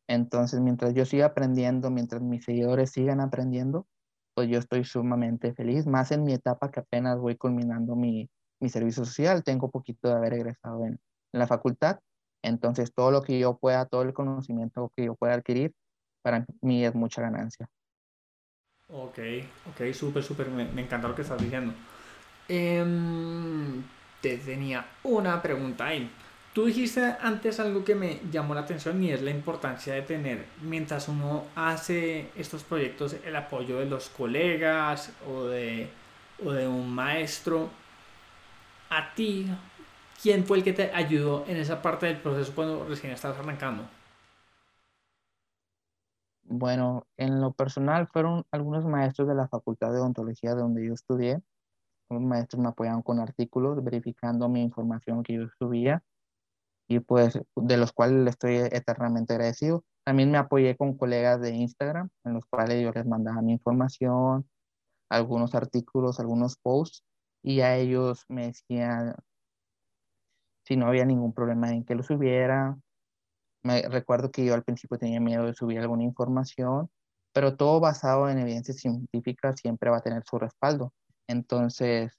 Entonces, 0.08 0.60
mientras 0.60 0.94
yo 0.94 1.04
siga 1.04 1.26
aprendiendo, 1.26 1.90
mientras 1.90 2.22
mis 2.22 2.44
seguidores 2.44 2.90
sigan 2.90 3.20
aprendiendo, 3.20 3.86
pues 4.34 4.48
yo 4.48 4.58
estoy 4.58 4.84
sumamente 4.84 5.52
feliz, 5.54 5.86
más 5.86 6.12
en 6.12 6.24
mi 6.24 6.32
etapa 6.32 6.70
que 6.70 6.80
apenas 6.80 7.18
voy 7.18 7.36
culminando 7.36 7.96
mi, 7.96 8.28
mi 8.60 8.68
servicio 8.68 9.04
social, 9.04 9.42
tengo 9.42 9.70
poquito 9.70 10.08
de 10.08 10.14
haber 10.14 10.34
egresado 10.34 10.84
en, 10.84 11.00
la 11.32 11.46
facultad, 11.46 12.00
entonces 12.42 12.92
todo 12.92 13.12
lo 13.12 13.22
que 13.22 13.38
yo 13.38 13.56
pueda, 13.56 13.86
todo 13.86 14.02
el 14.02 14.12
conocimiento 14.12 14.92
que 14.96 15.04
yo 15.04 15.14
pueda 15.14 15.34
adquirir, 15.34 15.72
para 16.22 16.44
mí 16.60 16.84
es 16.84 16.94
mucha 16.94 17.22
ganancia. 17.22 17.68
Ok, 18.88 19.18
ok, 19.68 19.92
súper, 19.92 20.22
súper, 20.24 20.48
me, 20.48 20.64
me, 20.64 20.82
encanta 20.82 21.06
lo 21.06 21.14
que 21.14 21.22
estás 21.22 21.40
diciendo. 21.40 21.72
Em, 22.48 23.84
te 24.20 24.36
tenía 24.38 24.84
una 25.04 25.40
pregunta 25.40 25.86
ahí. 25.86 26.10
Tú 26.52 26.64
dijiste 26.64 27.16
antes 27.20 27.60
algo 27.60 27.84
que 27.84 27.94
me 27.94 28.18
llamó 28.32 28.54
la 28.54 28.62
atención 28.62 29.00
y 29.04 29.12
es 29.12 29.22
la 29.22 29.30
importancia 29.30 29.94
de 29.94 30.02
tener, 30.02 30.46
mientras 30.62 31.06
uno 31.06 31.44
hace 31.54 32.32
estos 32.34 32.64
proyectos, 32.64 33.14
el 33.24 33.36
apoyo 33.36 33.78
de 33.78 33.86
los 33.86 34.08
colegas 34.08 35.12
o 35.28 35.44
de, 35.44 35.88
o 36.44 36.50
de 36.50 36.66
un 36.66 36.92
maestro. 36.92 37.70
A 38.88 39.14
ti, 39.14 39.46
¿quién 40.20 40.44
fue 40.44 40.58
el 40.58 40.64
que 40.64 40.72
te 40.72 40.92
ayudó 40.92 41.44
en 41.46 41.56
esa 41.56 41.80
parte 41.80 42.06
del 42.06 42.16
proceso 42.16 42.52
cuando 42.52 42.84
recién 42.84 43.12
estabas 43.12 43.38
arrancando? 43.38 43.84
Bueno, 46.42 47.06
en 47.16 47.40
lo 47.40 47.52
personal 47.52 48.08
fueron 48.08 48.44
algunos 48.50 48.84
maestros 48.84 49.28
de 49.28 49.36
la 49.36 49.46
Facultad 49.46 49.92
de 49.92 50.00
Odontología 50.00 50.56
de 50.56 50.62
donde 50.62 50.84
yo 50.84 50.94
estudié. 50.94 51.40
Los 52.08 52.20
maestros 52.20 52.60
me 52.60 52.70
apoyaban 52.70 53.02
con 53.02 53.20
artículos, 53.20 53.84
verificando 53.84 54.48
mi 54.48 54.62
información 54.62 55.22
que 55.22 55.34
yo 55.34 55.46
subía 55.60 56.02
y 56.90 56.98
pues 56.98 57.38
de 57.54 57.76
los 57.76 57.92
cuales 57.92 58.24
le 58.24 58.30
estoy 58.30 58.56
eternamente 58.56 59.34
agradecido. 59.34 59.84
También 60.04 60.32
me 60.32 60.38
apoyé 60.38 60.76
con 60.76 60.96
colegas 60.96 61.40
de 61.40 61.54
Instagram, 61.54 62.08
en 62.24 62.34
los 62.34 62.44
cuales 62.46 62.82
yo 62.82 62.90
les 62.90 63.06
mandaba 63.06 63.40
mi 63.42 63.52
información, 63.52 64.50
algunos 65.08 65.54
artículos, 65.54 66.18
algunos 66.18 66.56
posts, 66.56 67.04
y 67.44 67.60
a 67.60 67.76
ellos 67.76 68.24
me 68.28 68.48
decían 68.48 69.14
si 70.64 70.76
no 70.76 70.88
había 70.88 71.04
ningún 71.04 71.32
problema 71.32 71.70
en 71.70 71.84
que 71.84 71.94
lo 71.94 72.02
subiera. 72.02 72.76
Me 73.62 73.82
recuerdo 73.82 74.32
que 74.32 74.44
yo 74.44 74.54
al 74.54 74.64
principio 74.64 74.98
tenía 74.98 75.20
miedo 75.20 75.46
de 75.46 75.54
subir 75.54 75.78
alguna 75.78 76.02
información, 76.02 76.90
pero 77.32 77.56
todo 77.56 77.78
basado 77.78 78.28
en 78.28 78.40
evidencia 78.40 78.74
científica 78.74 79.52
siempre 79.52 79.90
va 79.90 79.98
a 79.98 80.02
tener 80.02 80.24
su 80.24 80.40
respaldo. 80.40 80.92
Entonces, 81.28 82.18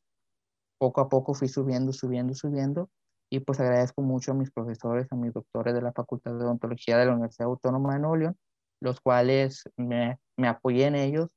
poco 0.77 1.01
a 1.01 1.09
poco 1.09 1.33
fui 1.33 1.49
subiendo, 1.49 1.91
subiendo, 1.91 2.33
subiendo, 2.35 2.89
y 3.31 3.39
pues 3.39 3.59
agradezco 3.61 4.01
mucho 4.01 4.33
a 4.33 4.35
mis 4.35 4.51
profesores, 4.51 5.07
a 5.09 5.15
mis 5.15 5.33
doctores 5.33 5.73
de 5.73 5.81
la 5.81 5.93
Facultad 5.93 6.33
de 6.33 6.43
Odontología 6.43 6.97
de 6.97 7.05
la 7.05 7.13
Universidad 7.13 7.47
Autónoma 7.47 7.93
de 7.93 7.99
Nuevo 8.01 8.17
León, 8.17 8.37
los 8.81 8.99
cuales 8.99 9.63
me, 9.77 10.19
me 10.35 10.49
apoyé 10.49 10.87
en 10.87 10.95
ellos 10.95 11.29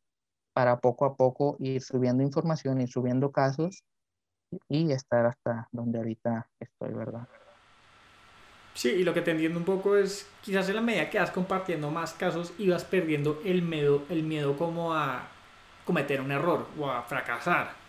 para 0.52 0.80
poco 0.80 1.04
a 1.04 1.14
poco 1.14 1.57
ir 1.61 1.80
subiendo 1.80 2.24
información, 2.24 2.80
y 2.80 2.88
subiendo 2.88 3.30
casos 3.30 3.85
y 4.68 4.90
estar 4.90 5.24
hasta 5.26 5.68
donde 5.70 5.98
ahorita 5.98 6.50
estoy, 6.59 6.92
¿verdad? 6.92 7.28
Sí, 8.74 8.88
y 8.88 9.04
lo 9.04 9.14
que 9.14 9.22
te 9.22 9.30
entiendo 9.30 9.61
un 9.61 9.64
poco 9.64 9.96
es, 9.96 10.28
quizás 10.42 10.68
en 10.68 10.74
la 10.74 10.80
medida 10.80 11.11
que 11.11 11.20
vas 11.20 11.30
compartiendo 11.30 11.92
más 11.92 12.12
casos, 12.12 12.52
ibas 12.59 12.85
perdiendo 12.85 13.40
el 13.44 13.62
miedo, 13.62 14.02
el 14.09 14.24
miedo 14.24 14.57
como 14.57 14.94
a 14.94 15.28
cometer 15.85 16.20
un 16.20 16.33
error 16.33 16.66
o 16.76 16.90
a 16.90 17.02
fracasar. 17.02 17.84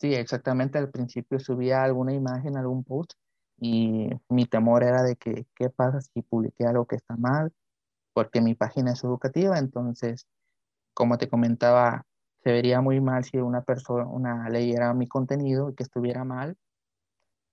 Sí, 0.00 0.14
exactamente. 0.14 0.78
Al 0.78 0.90
principio 0.90 1.38
subía 1.38 1.82
alguna 1.82 2.12
imagen, 2.12 2.56
algún 2.56 2.84
post 2.84 3.12
y 3.58 4.10
mi 4.28 4.46
temor 4.46 4.82
era 4.82 5.02
de 5.02 5.16
que, 5.16 5.46
¿qué 5.54 5.70
pasa 5.70 6.00
si 6.00 6.22
publiqué 6.22 6.66
algo 6.66 6.86
que 6.86 6.96
está 6.96 7.16
mal? 7.16 7.52
Porque 8.14 8.40
mi 8.40 8.54
página 8.54 8.92
es 8.92 9.04
educativa, 9.04 9.58
entonces, 9.58 10.26
como 10.94 11.18
te 11.18 11.28
comentaba, 11.28 12.06
se 12.44 12.52
vería 12.52 12.80
muy 12.80 13.00
mal 13.00 13.24
si 13.24 13.38
una 13.38 13.62
persona 13.62 14.06
una, 14.06 14.48
leyera 14.50 14.94
mi 14.94 15.08
contenido 15.08 15.70
y 15.70 15.74
que 15.74 15.84
estuviera 15.84 16.24
mal. 16.24 16.56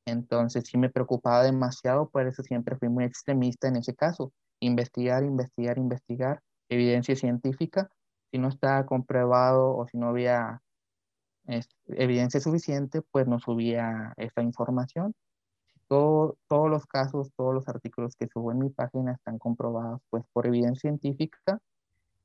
Entonces, 0.06 0.66
sí 0.68 0.78
me 0.78 0.90
preocupaba 0.90 1.44
demasiado, 1.44 2.10
por 2.10 2.28
eso 2.28 2.44
siempre 2.44 2.76
fui 2.78 2.90
muy 2.90 3.06
extremista 3.06 3.68
en 3.68 3.78
ese 3.78 3.96
caso. 3.96 4.34
Investigar, 4.60 5.24
investigar, 5.24 5.78
investigar, 5.78 6.42
evidencia 6.70 7.16
científica. 7.16 7.90
Si 8.32 8.40
no 8.40 8.50
estaba 8.50 8.86
comprobado 8.86 9.76
o 9.76 9.88
si 9.88 9.98
no 9.98 10.10
había 10.10 10.62
evidencia 11.88 12.40
suficiente, 12.40 13.02
pues 13.12 13.28
no 13.28 13.40
subía 13.40 14.14
esta 14.18 14.42
información. 14.42 15.14
Todo, 15.88 16.38
todos 16.48 16.70
los 16.70 16.86
casos, 16.86 17.32
todos 17.36 17.54
los 17.54 17.68
artículos 17.68 18.16
que 18.16 18.28
subo 18.28 18.52
en 18.52 18.60
mi 18.60 18.70
página 18.70 19.14
están 19.14 19.38
comprobados 19.38 20.02
pues 20.10 20.24
por 20.32 20.48
evidencia 20.48 20.90
científica 20.90 21.60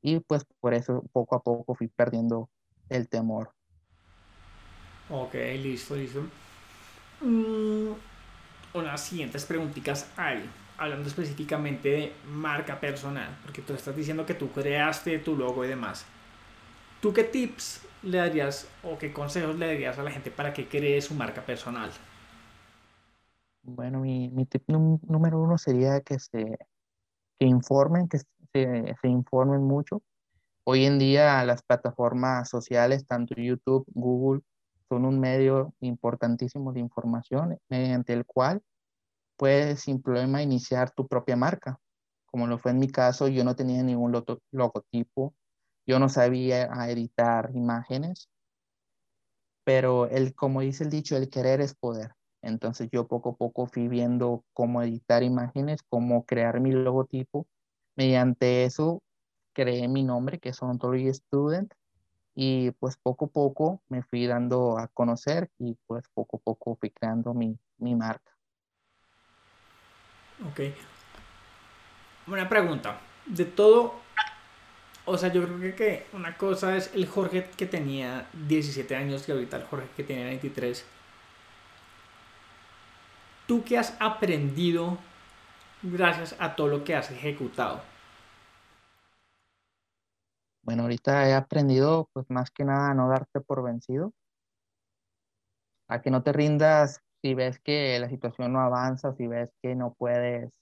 y 0.02 0.20
pues 0.20 0.44
por 0.60 0.74
eso 0.74 1.04
poco 1.12 1.34
a 1.34 1.42
poco 1.42 1.74
fui 1.74 1.88
perdiendo 1.88 2.48
el 2.88 3.08
temor. 3.08 3.52
Ok, 5.08 5.34
listo, 5.34 5.96
listo. 5.96 6.22
Mm, 7.20 7.92
unas 8.74 9.00
siguientes 9.00 9.44
preguntitas 9.44 10.10
hay, 10.16 10.48
hablando 10.78 11.08
específicamente 11.08 11.88
de 11.88 12.12
marca 12.28 12.78
personal, 12.78 13.36
porque 13.42 13.62
tú 13.62 13.72
estás 13.72 13.96
diciendo 13.96 14.26
que 14.26 14.34
tú 14.34 14.50
creaste 14.50 15.18
tu 15.18 15.36
logo 15.36 15.64
y 15.64 15.68
demás. 15.68 16.04
¿Tú 17.00 17.12
qué 17.12 17.24
tips 17.24 17.85
le 18.02 18.18
darías 18.18 18.68
o 18.82 18.98
qué 18.98 19.12
consejos 19.12 19.56
le 19.56 19.66
darías 19.66 19.98
a 19.98 20.02
la 20.02 20.10
gente 20.10 20.30
para 20.30 20.52
que 20.52 20.68
cree 20.68 21.00
su 21.00 21.14
marca 21.14 21.44
personal? 21.44 21.90
Bueno, 23.62 24.00
mi, 24.00 24.28
mi 24.30 24.46
tip 24.46 24.62
número 24.68 25.40
uno 25.40 25.58
sería 25.58 26.00
que 26.00 26.18
se 26.18 26.58
que 27.38 27.46
informen, 27.46 28.08
que 28.08 28.18
se, 28.18 28.94
se 29.00 29.08
informen 29.08 29.62
mucho. 29.62 30.02
Hoy 30.64 30.84
en 30.84 30.98
día 30.98 31.44
las 31.44 31.62
plataformas 31.62 32.48
sociales, 32.48 33.06
tanto 33.06 33.34
YouTube, 33.36 33.84
Google, 33.94 34.42
son 34.88 35.04
un 35.04 35.20
medio 35.20 35.74
importantísimo 35.80 36.72
de 36.72 36.80
información 36.80 37.58
mediante 37.68 38.12
el 38.12 38.24
cual 38.24 38.62
puedes 39.36 39.80
sin 39.80 40.00
problema 40.02 40.42
iniciar 40.42 40.90
tu 40.90 41.06
propia 41.06 41.36
marca. 41.36 41.78
Como 42.26 42.46
lo 42.46 42.58
fue 42.58 42.72
en 42.72 42.78
mi 42.78 42.88
caso, 42.88 43.28
yo 43.28 43.44
no 43.44 43.56
tenía 43.56 43.82
ningún 43.82 44.12
logotipo, 44.52 45.34
yo 45.86 45.98
no 45.98 46.08
sabía 46.08 46.64
editar 46.88 47.50
imágenes, 47.54 48.28
pero 49.64 50.06
el, 50.08 50.34
como 50.34 50.60
dice 50.60 50.84
el 50.84 50.90
dicho, 50.90 51.16
el 51.16 51.28
querer 51.28 51.60
es 51.60 51.74
poder. 51.74 52.14
Entonces 52.42 52.88
yo 52.92 53.08
poco 53.08 53.30
a 53.30 53.36
poco 53.36 53.66
fui 53.66 53.88
viendo 53.88 54.44
cómo 54.52 54.82
editar 54.82 55.22
imágenes, 55.22 55.80
cómo 55.88 56.24
crear 56.24 56.60
mi 56.60 56.70
logotipo. 56.70 57.46
Mediante 57.96 58.64
eso 58.64 59.02
creé 59.52 59.88
mi 59.88 60.04
nombre, 60.04 60.38
que 60.38 60.50
es 60.50 60.62
Ontology 60.62 61.12
Student, 61.12 61.72
y 62.34 62.70
pues 62.72 62.96
poco 62.98 63.24
a 63.24 63.28
poco 63.28 63.82
me 63.88 64.02
fui 64.02 64.26
dando 64.26 64.78
a 64.78 64.88
conocer 64.88 65.50
y 65.58 65.76
pues 65.86 66.04
poco 66.12 66.36
a 66.36 66.40
poco 66.40 66.76
fui 66.76 66.90
creando 66.90 67.32
mi, 67.32 67.58
mi 67.78 67.96
marca. 67.96 68.36
Ok. 70.48 70.60
Una 72.26 72.48
pregunta. 72.48 73.00
De 73.26 73.46
todo 73.46 74.05
o 75.06 75.16
sea, 75.16 75.32
yo 75.32 75.46
creo 75.46 75.76
que, 75.76 76.06
una 76.12 76.36
cosa 76.36 76.76
es 76.76 76.92
el 76.94 77.06
Jorge 77.06 77.48
que 77.56 77.66
tenía 77.66 78.28
17 78.46 78.94
años 78.94 79.28
y 79.28 79.32
ahorita 79.32 79.56
el 79.56 79.64
Jorge 79.64 79.88
que 79.96 80.04
tiene 80.04 80.24
23. 80.24 80.84
¿Tú 83.46 83.62
qué 83.64 83.78
has 83.78 83.96
aprendido 84.00 84.98
gracias 85.82 86.34
a 86.40 86.56
todo 86.56 86.66
lo 86.66 86.84
que 86.84 86.96
has 86.96 87.10
ejecutado? 87.12 87.80
Bueno, 90.62 90.82
ahorita 90.82 91.28
he 91.28 91.34
aprendido, 91.34 92.10
pues 92.12 92.28
más 92.28 92.50
que 92.50 92.64
nada, 92.64 92.90
a 92.90 92.94
no 92.94 93.08
darte 93.08 93.40
por 93.40 93.62
vencido, 93.62 94.12
a 95.88 96.02
que 96.02 96.10
no 96.10 96.24
te 96.24 96.32
rindas 96.32 97.00
si 97.22 97.34
ves 97.34 97.60
que 97.60 97.98
la 98.00 98.08
situación 98.08 98.52
no 98.52 98.60
avanza, 98.60 99.14
si 99.14 99.28
ves 99.28 99.50
que 99.62 99.76
no 99.76 99.94
puedes, 99.94 100.52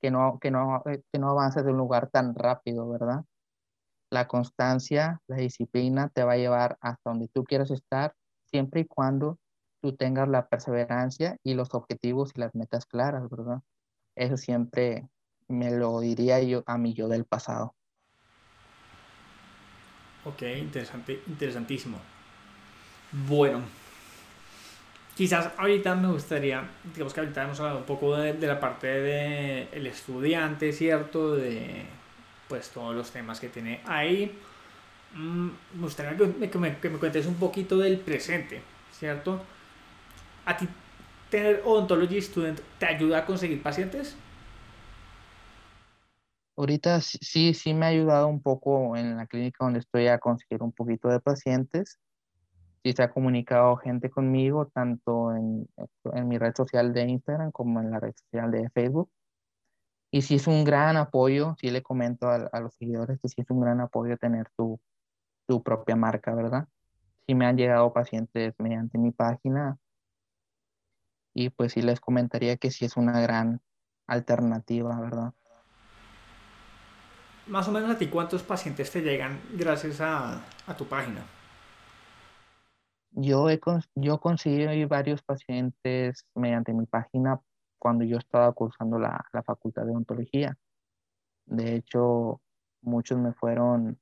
que 0.00 0.10
no, 0.10 0.38
que 0.40 0.50
no, 0.50 0.82
eh, 0.86 1.02
que 1.12 1.18
no 1.18 1.30
avanzas 1.30 1.64
de 1.64 1.72
un 1.72 1.78
lugar 1.78 2.08
tan 2.08 2.34
rápido, 2.34 2.88
¿verdad? 2.88 3.24
La 4.10 4.26
constancia, 4.26 5.20
la 5.28 5.36
disciplina 5.36 6.08
te 6.08 6.24
va 6.24 6.32
a 6.32 6.36
llevar 6.36 6.76
hasta 6.80 7.10
donde 7.10 7.28
tú 7.28 7.44
quieras 7.44 7.70
estar, 7.70 8.14
siempre 8.44 8.82
y 8.82 8.84
cuando 8.84 9.38
tú 9.80 9.96
tengas 9.96 10.28
la 10.28 10.48
perseverancia 10.48 11.36
y 11.42 11.54
los 11.54 11.74
objetivos 11.74 12.32
y 12.34 12.40
las 12.40 12.54
metas 12.54 12.86
claras, 12.86 13.28
¿verdad? 13.30 13.60
Eso 14.16 14.36
siempre 14.36 15.08
me 15.48 15.70
lo 15.70 16.00
diría 16.00 16.42
yo 16.42 16.62
a 16.66 16.76
mi 16.78 16.92
yo 16.92 17.08
del 17.08 17.24
pasado. 17.24 17.74
Ok, 20.24 20.42
interesante, 20.58 21.22
interesantísimo. 21.26 21.98
Bueno, 23.12 23.62
quizás 25.16 25.50
ahorita 25.56 25.94
me 25.94 26.08
gustaría, 26.08 26.68
digamos 26.92 27.14
que 27.14 27.20
ahorita 27.20 27.44
hemos 27.44 27.58
hablado 27.60 27.78
un 27.78 27.84
poco 27.84 28.16
de, 28.16 28.34
la 28.46 28.60
parte 28.60 28.86
del 28.86 29.68
el 29.72 29.86
estudiante, 29.86 30.72
¿cierto? 30.72 31.34
De 31.36 31.86
pues 32.50 32.68
todos 32.70 32.94
los 32.94 33.10
temas 33.12 33.38
que 33.38 33.48
tiene 33.48 33.80
ahí. 33.86 34.36
Mm, 35.14 35.50
me 35.74 35.82
gustaría 35.82 36.16
que 36.16 36.58
me, 36.58 36.78
que 36.78 36.90
me 36.90 36.98
cuentes 36.98 37.26
un 37.26 37.36
poquito 37.36 37.78
del 37.78 38.00
presente, 38.00 38.60
¿cierto? 38.90 39.40
¿A 40.44 40.56
ti 40.56 40.68
tener 41.30 41.62
Odontology 41.64 42.20
Student 42.20 42.60
te 42.78 42.86
ayuda 42.86 43.18
a 43.18 43.24
conseguir 43.24 43.62
pacientes? 43.62 44.16
Ahorita 46.56 47.00
sí, 47.00 47.54
sí 47.54 47.72
me 47.72 47.86
ha 47.86 47.90
ayudado 47.90 48.26
un 48.26 48.42
poco 48.42 48.96
en 48.96 49.16
la 49.16 49.26
clínica 49.26 49.64
donde 49.64 49.78
estoy 49.78 50.08
a 50.08 50.18
conseguir 50.18 50.62
un 50.62 50.72
poquito 50.72 51.08
de 51.08 51.20
pacientes. 51.20 52.00
Sí 52.82 52.92
se 52.92 53.02
ha 53.02 53.12
comunicado 53.12 53.76
gente 53.76 54.10
conmigo, 54.10 54.66
tanto 54.66 55.34
en, 55.36 55.68
en 56.12 56.28
mi 56.28 56.36
red 56.36 56.54
social 56.56 56.92
de 56.92 57.02
Instagram 57.02 57.52
como 57.52 57.80
en 57.80 57.92
la 57.92 58.00
red 58.00 58.12
social 58.16 58.50
de 58.50 58.68
Facebook. 58.70 59.08
Y 60.10 60.22
sí 60.22 60.36
es 60.36 60.46
un 60.46 60.64
gran 60.64 60.96
apoyo, 60.96 61.54
sí 61.60 61.70
le 61.70 61.82
comento 61.82 62.28
a, 62.28 62.48
a 62.52 62.60
los 62.60 62.74
seguidores 62.74 63.18
que 63.20 63.28
sí 63.28 63.40
es 63.42 63.50
un 63.50 63.60
gran 63.60 63.80
apoyo 63.80 64.16
tener 64.16 64.48
tu, 64.56 64.80
tu 65.46 65.62
propia 65.62 65.96
marca, 65.96 66.34
¿verdad? 66.34 66.66
Sí 67.26 67.34
me 67.34 67.46
han 67.46 67.56
llegado 67.56 67.92
pacientes 67.92 68.54
mediante 68.58 68.98
mi 68.98 69.12
página 69.12 69.78
y 71.32 71.50
pues 71.50 71.72
sí 71.72 71.82
les 71.82 72.00
comentaría 72.00 72.56
que 72.56 72.70
sí 72.70 72.84
es 72.84 72.96
una 72.96 73.20
gran 73.20 73.60
alternativa, 74.08 75.00
¿verdad? 75.00 75.32
más 77.50 77.66
o 77.66 77.72
menos 77.72 77.90
a 77.90 77.98
ti 77.98 78.06
cuántos 78.06 78.42
pacientes 78.42 78.90
te 78.90 79.02
llegan 79.02 79.40
gracias 79.52 80.00
a, 80.00 80.40
tu 80.78 80.86
página. 80.86 81.20
Yo, 83.10 83.50
he, 83.50 83.60
yo 83.96 84.20
conseguí 84.20 84.84
varios 84.84 85.22
pacientes 85.22 86.24
mediante 86.34 86.72
mi 86.72 86.86
página 86.86 87.40
cuando 87.80 88.04
yo 88.04 88.18
estaba 88.18 88.52
cursando 88.52 88.98
la, 88.98 89.24
facultad 89.44 89.84
de 89.84 89.92
odontología. 89.92 90.56
De 91.46 91.74
hecho, 91.74 92.40
muchos 92.82 93.18
me 93.18 93.32
fueron, 93.34 93.98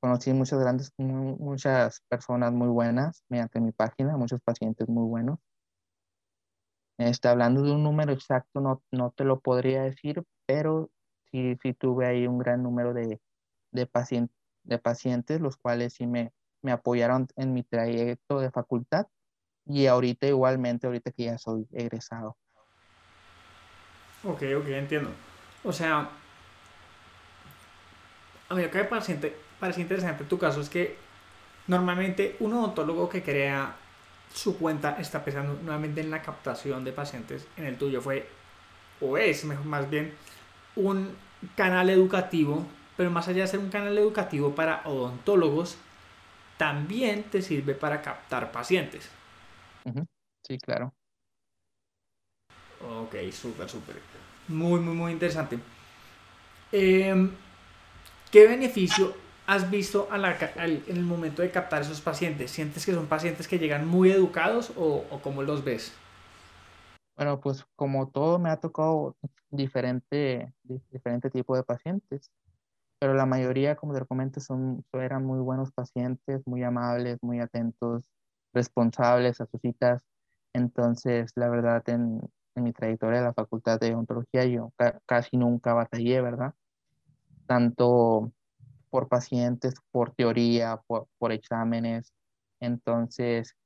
conocí 0.00 0.32
muchas 0.32 0.60
grandes, 0.60 0.92
muchas 0.98 2.02
personas 2.08 2.52
muy 2.52 2.68
buenas 2.68 3.24
mediante 3.28 3.60
mi 3.60 3.72
página, 3.72 4.16
muchos 4.16 4.40
pacientes 4.42 4.88
muy 4.88 5.08
buenos. 5.08 5.38
Este, 6.98 7.26
hablando 7.28 7.62
de 7.62 7.72
un 7.72 7.82
número 7.82 8.12
exacto, 8.12 8.60
no, 8.60 8.82
no 8.92 9.10
te 9.10 9.24
lo 9.24 9.40
podría 9.40 9.82
decir, 9.82 10.22
pero 10.46 10.90
sí, 11.32 11.56
sí 11.62 11.74
tuve 11.74 12.06
ahí 12.06 12.26
un 12.28 12.38
gran 12.38 12.62
número 12.62 12.94
de, 12.94 13.20
de, 13.72 13.88
de 14.62 14.78
pacientes, 14.78 15.40
los 15.40 15.56
cuales 15.56 15.94
sí 15.94 16.06
me, 16.06 16.32
me 16.62 16.72
apoyaron 16.72 17.26
en 17.36 17.52
mi 17.52 17.64
trayecto 17.64 18.40
de 18.40 18.50
facultad 18.50 19.06
y 19.66 19.86
ahorita 19.86 20.26
igualmente, 20.26 20.86
ahorita 20.86 21.10
que 21.12 21.24
ya 21.24 21.38
soy 21.38 21.66
egresado. 21.72 22.36
Ok, 24.24 24.42
ok, 24.56 24.66
entiendo. 24.68 25.10
O 25.62 25.72
sea, 25.72 26.08
a 28.48 28.54
mí 28.54 28.62
lo 28.62 28.70
que 28.70 28.78
me 28.78 28.84
parece, 28.84 29.36
parece 29.60 29.80
interesante 29.80 30.22
en 30.22 30.28
tu 30.28 30.38
caso 30.38 30.60
es 30.60 30.68
que 30.68 30.96
normalmente 31.66 32.36
un 32.40 32.52
odontólogo 32.54 33.08
que 33.08 33.22
crea 33.22 33.76
su 34.32 34.58
cuenta 34.58 34.96
está 34.98 35.24
pensando 35.24 35.54
nuevamente 35.62 36.00
en 36.00 36.10
la 36.10 36.22
captación 36.22 36.84
de 36.84 36.92
pacientes. 36.92 37.46
En 37.56 37.66
el 37.66 37.78
tuyo 37.78 38.00
fue, 38.00 38.26
o 39.00 39.16
es 39.16 39.44
mejor, 39.44 39.64
más 39.66 39.88
bien, 39.88 40.14
un 40.76 41.16
canal 41.56 41.90
educativo, 41.90 42.66
pero 42.96 43.10
más 43.10 43.28
allá 43.28 43.42
de 43.42 43.48
ser 43.48 43.60
un 43.60 43.70
canal 43.70 43.96
educativo 43.96 44.54
para 44.54 44.82
odontólogos, 44.84 45.76
también 46.56 47.24
te 47.24 47.42
sirve 47.42 47.74
para 47.74 48.02
captar 48.02 48.52
pacientes. 48.52 49.08
Sí, 50.46 50.58
claro. 50.58 50.94
Ok, 53.04 53.16
súper, 53.32 53.68
súper. 53.68 53.96
Muy, 54.48 54.80
muy, 54.80 54.94
muy 54.94 55.12
interesante. 55.12 55.58
Em, 56.72 57.30
¿Qué 58.30 58.46
beneficio 58.48 59.14
has 59.46 59.70
visto 59.70 60.08
en 60.12 60.96
el 60.96 61.04
momento 61.04 61.42
de 61.42 61.50
captar 61.50 61.82
esos 61.82 62.00
pacientes? 62.00 62.50
¿Sientes 62.50 62.84
que 62.84 62.92
son 62.92 63.06
pacientes 63.06 63.46
que 63.46 63.58
llegan 63.58 63.86
muy 63.86 64.10
educados 64.10 64.72
o, 64.76 65.04
o 65.10 65.20
cómo 65.20 65.42
los 65.42 65.62
ves? 65.62 65.92
Bueno, 67.16 67.40
pues 67.40 67.64
como 67.76 68.08
todo 68.08 68.38
me 68.38 68.50
ha 68.50 68.56
tocado 68.56 69.16
diferente, 69.50 70.52
diferente 70.90 71.30
tipo 71.30 71.54
de 71.54 71.62
pacientes, 71.62 72.30
pero 72.98 73.14
la 73.14 73.26
mayoría, 73.26 73.76
como 73.76 73.94
te 73.94 74.04
comento, 74.04 74.40
son, 74.40 74.84
eran 74.92 75.24
muy 75.24 75.38
buenos 75.40 75.70
pacientes, 75.70 76.42
muy 76.46 76.64
amables, 76.64 77.18
muy 77.22 77.38
atentos, 77.38 78.10
responsables 78.52 79.40
a 79.40 79.46
sus 79.46 79.60
citas. 79.60 80.02
Entonces, 80.54 81.32
la 81.36 81.48
verdad, 81.48 81.88
en, 81.88 82.20
mi 82.62 82.72
trayectoria 82.72 83.20
de 83.20 83.26
la 83.26 83.34
Facultad 83.34 83.80
de 83.80 83.94
Ontología, 83.94 84.44
yo 84.44 84.72
casi 85.06 85.36
nunca 85.36 85.74
batallé, 85.74 86.20
¿verdad? 86.20 86.54
Tanto 87.46 88.32
por 88.90 89.08
pacientes, 89.08 89.74
por 89.90 90.14
teoría, 90.14 90.80
por, 90.86 91.08
por 91.18 91.32
exámenes. 91.32 92.12
Entonces, 92.60 93.56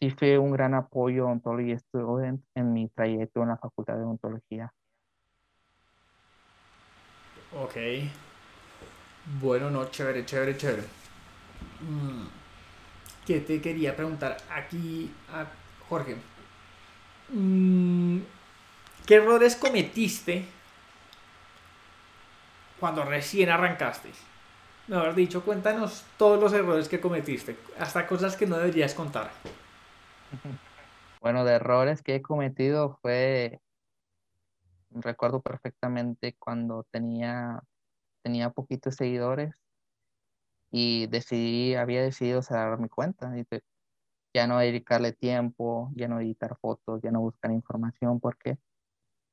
sí 0.00 0.10
fue 0.10 0.38
un 0.38 0.50
gran 0.50 0.74
apoyo 0.74 1.26
Ontology 1.26 1.78
Student 1.78 2.44
en 2.54 2.72
mi 2.72 2.88
trayecto 2.88 3.42
en 3.42 3.48
la 3.48 3.56
Facultad 3.58 3.96
de 3.96 4.04
Ontología. 4.04 4.72
Ok. 7.54 7.76
Bueno, 9.40 9.70
no, 9.70 9.84
chévere, 9.90 10.24
chévere, 10.24 10.56
chévere. 10.56 10.82
Mm, 11.80 12.26
¿Qué 13.26 13.40
te 13.40 13.60
quería 13.60 13.94
preguntar 13.94 14.36
aquí 14.50 15.14
a 15.30 15.46
Jorge? 15.88 16.16
Mm, 17.32 18.20
¿Qué 19.06 19.14
errores 19.14 19.56
cometiste 19.56 20.44
cuando 22.78 23.04
recién 23.04 23.48
arrancaste? 23.48 24.10
Mejor 24.86 25.14
dicho, 25.14 25.42
cuéntanos 25.42 26.04
todos 26.18 26.38
los 26.38 26.52
errores 26.52 26.88
que 26.88 27.00
cometiste, 27.00 27.56
hasta 27.78 28.06
cosas 28.06 28.36
que 28.36 28.46
no 28.46 28.58
deberías 28.58 28.94
contar. 28.94 29.30
Bueno, 31.20 31.44
de 31.44 31.52
errores 31.52 32.02
que 32.02 32.16
he 32.16 32.20
cometido 32.20 32.98
fue, 33.00 33.60
recuerdo 34.90 35.40
perfectamente 35.40 36.34
cuando 36.36 36.84
tenía, 36.90 37.62
tenía 38.24 38.50
poquitos 38.50 38.96
seguidores 38.96 39.54
y 40.72 41.06
decidí, 41.06 41.76
había 41.76 42.02
decidido 42.02 42.42
cerrar 42.42 42.80
mi 42.80 42.88
cuenta. 42.88 43.32
Y 43.38 43.44
ya 44.34 44.46
no 44.46 44.58
dedicarle 44.58 45.12
tiempo, 45.12 45.90
ya 45.94 46.08
no 46.08 46.20
editar 46.20 46.56
fotos, 46.60 47.00
ya 47.02 47.10
no 47.10 47.20
buscar 47.20 47.50
información. 47.52 48.20
¿Por 48.20 48.36
qué? 48.38 48.58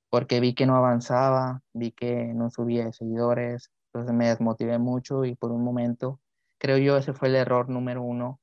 Porque 0.09 0.39
vi 0.39 0.53
que 0.55 0.65
no 0.65 0.75
avanzaba, 0.75 1.62
vi 1.73 1.91
que 1.91 2.33
no 2.33 2.49
subía 2.49 2.91
seguidores, 2.93 3.71
entonces 3.93 4.13
me 4.15 4.27
desmotivé 4.29 4.77
mucho 4.79 5.25
y 5.25 5.35
por 5.35 5.51
un 5.51 5.63
momento, 5.63 6.19
creo 6.59 6.77
yo, 6.77 6.97
ese 6.97 7.13
fue 7.13 7.29
el 7.29 7.35
error 7.35 7.69
número 7.69 8.03
uno 8.03 8.39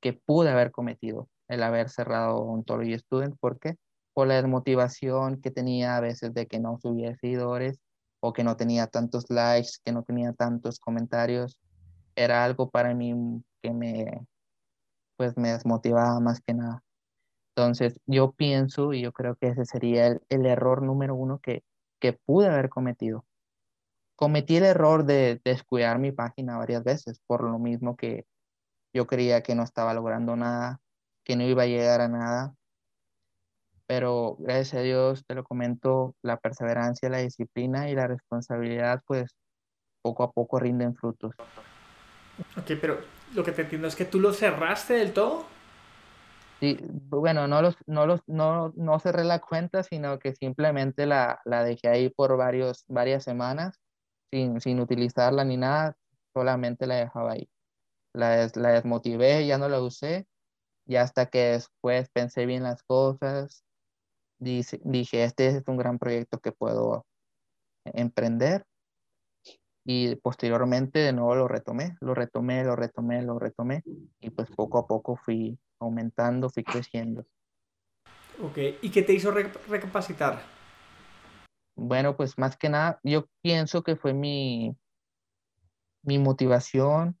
que 0.00 0.12
pude 0.12 0.50
haber 0.50 0.70
cometido 0.72 1.28
el 1.48 1.62
haber 1.62 1.90
cerrado 1.90 2.38
Ontology 2.38 2.98
Student. 2.98 3.36
¿Por 3.38 3.58
qué? 3.58 3.76
Por 4.14 4.28
la 4.28 4.34
desmotivación 4.34 5.40
que 5.40 5.50
tenía 5.50 5.96
a 5.96 6.00
veces 6.00 6.32
de 6.32 6.46
que 6.46 6.60
no 6.60 6.78
subía 6.80 7.14
seguidores 7.16 7.80
o 8.20 8.32
que 8.32 8.44
no 8.44 8.56
tenía 8.56 8.86
tantos 8.86 9.30
likes, 9.30 9.72
que 9.84 9.92
no 9.92 10.02
tenía 10.02 10.32
tantos 10.32 10.78
comentarios. 10.78 11.58
Era 12.14 12.44
algo 12.44 12.70
para 12.70 12.94
mí 12.94 13.42
que 13.62 13.72
me, 13.72 14.26
pues 15.20 15.36
me 15.36 15.50
desmotivaba 15.50 16.18
más 16.18 16.40
que 16.40 16.54
nada. 16.54 16.82
Entonces, 17.54 18.00
yo 18.06 18.32
pienso 18.32 18.94
y 18.94 19.02
yo 19.02 19.12
creo 19.12 19.36
que 19.36 19.48
ese 19.48 19.66
sería 19.66 20.06
el, 20.06 20.22
el 20.30 20.46
error 20.46 20.80
número 20.82 21.14
uno 21.14 21.40
que, 21.40 21.62
que 22.00 22.14
pude 22.14 22.48
haber 22.48 22.70
cometido. 22.70 23.26
Cometí 24.16 24.56
el 24.56 24.64
error 24.64 25.04
de 25.04 25.38
descuidar 25.44 25.98
mi 25.98 26.10
página 26.10 26.56
varias 26.56 26.84
veces, 26.84 27.20
por 27.26 27.44
lo 27.44 27.58
mismo 27.58 27.98
que 27.98 28.24
yo 28.94 29.06
creía 29.06 29.42
que 29.42 29.54
no 29.54 29.62
estaba 29.62 29.92
logrando 29.92 30.36
nada, 30.36 30.80
que 31.22 31.36
no 31.36 31.42
iba 31.42 31.64
a 31.64 31.66
llegar 31.66 32.00
a 32.00 32.08
nada. 32.08 32.54
Pero 33.86 34.36
gracias 34.38 34.72
a 34.72 34.80
Dios, 34.80 35.26
te 35.26 35.34
lo 35.34 35.44
comento, 35.44 36.14
la 36.22 36.38
perseverancia, 36.38 37.10
la 37.10 37.18
disciplina 37.18 37.90
y 37.90 37.94
la 37.94 38.06
responsabilidad, 38.06 39.02
pues 39.06 39.36
poco 40.00 40.22
a 40.22 40.32
poco 40.32 40.58
rinden 40.58 40.94
frutos. 40.94 41.34
Ok, 42.56 42.70
pero 42.80 43.19
lo 43.34 43.44
que 43.44 43.52
te 43.52 43.62
entiendo 43.62 43.88
es 43.88 43.96
que 43.96 44.04
tú 44.04 44.20
lo 44.20 44.32
cerraste 44.32 44.94
del 44.94 45.12
todo. 45.12 45.44
Sí, 46.60 46.78
bueno, 46.82 47.48
no, 47.48 47.62
los, 47.62 47.76
no, 47.86 48.06
los, 48.06 48.20
no, 48.26 48.72
no 48.76 48.98
cerré 48.98 49.24
la 49.24 49.38
cuenta, 49.38 49.82
sino 49.82 50.18
que 50.18 50.34
simplemente 50.34 51.06
la, 51.06 51.40
la 51.44 51.64
dejé 51.64 51.88
ahí 51.88 52.10
por 52.10 52.36
varios, 52.36 52.84
varias 52.86 53.24
semanas 53.24 53.80
sin, 54.30 54.60
sin 54.60 54.78
utilizarla 54.80 55.44
ni 55.44 55.56
nada, 55.56 55.96
solamente 56.34 56.86
la 56.86 56.96
dejaba 56.96 57.32
ahí. 57.32 57.48
La, 58.14 58.50
la 58.54 58.70
desmotivé, 58.72 59.46
ya 59.46 59.56
no 59.56 59.68
la 59.68 59.80
usé, 59.80 60.26
y 60.86 60.96
hasta 60.96 61.26
que 61.26 61.52
después 61.52 62.10
pensé 62.10 62.44
bien 62.44 62.64
las 62.64 62.82
cosas, 62.82 63.64
dije, 64.38 64.80
dije, 64.84 65.24
este 65.24 65.46
es 65.46 65.62
un 65.66 65.76
gran 65.76 65.98
proyecto 65.98 66.40
que 66.40 66.52
puedo 66.52 67.06
emprender, 67.84 68.64
y 69.84 70.14
posteriormente 70.16 70.98
de 70.98 71.12
nuevo 71.12 71.34
lo 71.34 71.48
retomé, 71.48 71.96
lo 72.00 72.14
retomé, 72.14 72.64
lo 72.64 72.76
retomé, 72.76 73.22
lo 73.22 73.38
retomé, 73.38 73.82
y 74.20 74.30
pues 74.30 74.48
poco 74.50 74.78
a 74.78 74.86
poco 74.86 75.16
fui 75.16 75.58
aumentando, 75.78 76.50
fui 76.50 76.64
creciendo. 76.64 77.24
Ok, 78.42 78.58
¿y 78.82 78.90
qué 78.90 79.02
te 79.02 79.12
hizo 79.12 79.30
recapacitar? 79.30 80.40
Bueno, 81.76 82.16
pues 82.16 82.38
más 82.38 82.56
que 82.56 82.68
nada, 82.68 83.00
yo 83.02 83.26
pienso 83.42 83.82
que 83.82 83.96
fue 83.96 84.12
mi, 84.12 84.76
mi 86.02 86.18
motivación 86.18 87.18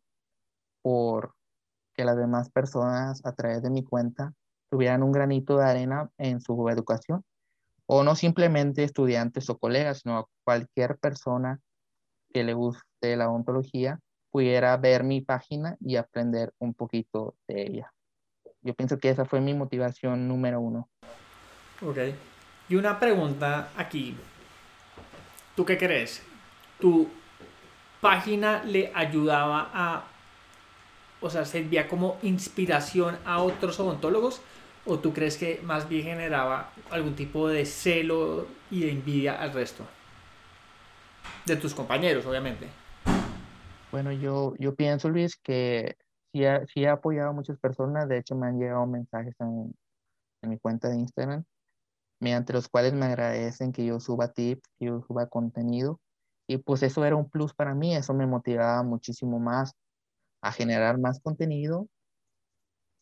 por 0.82 1.34
que 1.94 2.04
las 2.04 2.16
demás 2.16 2.50
personas 2.50 3.24
a 3.24 3.32
través 3.32 3.62
de 3.62 3.70
mi 3.70 3.82
cuenta 3.84 4.32
tuvieran 4.70 5.02
un 5.02 5.12
granito 5.12 5.58
de 5.58 5.64
arena 5.64 6.10
en 6.18 6.40
su 6.40 6.68
educación. 6.68 7.24
O 7.86 8.04
no 8.04 8.14
simplemente 8.14 8.84
estudiantes 8.84 9.50
o 9.50 9.58
colegas, 9.58 10.00
sino 10.02 10.28
cualquier 10.44 10.96
persona 10.98 11.58
que 12.32 12.44
le 12.44 12.54
guste 12.54 13.16
la 13.16 13.30
odontología 13.30 13.98
pudiera 14.30 14.76
ver 14.76 15.02
mi 15.04 15.20
página 15.20 15.76
y 15.80 15.96
aprender 15.96 16.52
un 16.58 16.74
poquito 16.74 17.34
de 17.48 17.62
ella. 17.62 17.92
Yo 18.62 18.74
pienso 18.74 18.98
que 18.98 19.08
esa 19.08 19.24
fue 19.24 19.40
mi 19.40 19.54
motivación 19.54 20.28
número 20.28 20.60
uno. 20.60 20.88
Ok. 21.82 21.98
Y 22.68 22.76
una 22.76 22.98
pregunta 23.00 23.70
aquí. 23.76 24.16
¿Tú 25.56 25.64
qué 25.64 25.76
crees? 25.76 26.22
¿Tu 26.78 27.08
página 28.00 28.62
le 28.64 28.92
ayudaba 28.94 29.70
a, 29.72 30.04
o 31.20 31.28
sea, 31.28 31.44
servía 31.44 31.88
como 31.88 32.18
inspiración 32.22 33.18
a 33.24 33.42
otros 33.42 33.80
odontólogos? 33.80 34.40
¿O 34.86 34.98
tú 34.98 35.12
crees 35.12 35.36
que 35.36 35.60
más 35.64 35.88
bien 35.88 36.04
generaba 36.04 36.70
algún 36.90 37.14
tipo 37.14 37.48
de 37.48 37.66
celo 37.66 38.46
y 38.70 38.80
de 38.80 38.92
envidia 38.92 39.40
al 39.40 39.52
resto? 39.52 39.84
De 41.46 41.56
tus 41.56 41.74
compañeros, 41.74 42.26
obviamente. 42.26 42.68
Bueno, 43.90 44.12
yo, 44.12 44.54
yo 44.58 44.74
pienso, 44.74 45.08
Luis, 45.08 45.36
que 45.36 45.96
sí, 46.32 46.44
he 46.44 46.88
apoyado 46.88 47.30
a 47.30 47.32
muchas 47.32 47.58
personas. 47.58 48.08
De 48.08 48.18
hecho, 48.18 48.36
me 48.36 48.46
han 48.46 48.58
llegado 48.58 48.86
mensajes 48.86 49.34
en, 49.40 49.74
mi 50.42 50.58
cuenta 50.58 50.88
de 50.88 50.96
Instagram, 50.96 51.44
mediante 52.20 52.52
los 52.52 52.68
cuales 52.68 52.92
me 52.94 53.06
agradecen 53.06 53.72
que 53.72 53.84
yo 53.84 54.00
suba 54.00 54.32
tips, 54.32 54.62
que 54.78 54.86
yo 54.86 55.02
suba 55.02 55.26
contenido. 55.28 56.00
Y 56.48 56.58
pues 56.58 56.82
eso 56.82 57.04
era 57.04 57.16
un 57.16 57.28
plus 57.28 57.54
para 57.54 57.74
mí, 57.74 57.94
eso 57.94 58.14
me 58.14 58.26
motivaba 58.26 58.82
muchísimo 58.82 59.38
más 59.38 59.74
a 60.42 60.52
generar 60.52 60.98
más 60.98 61.20
contenido 61.20 61.86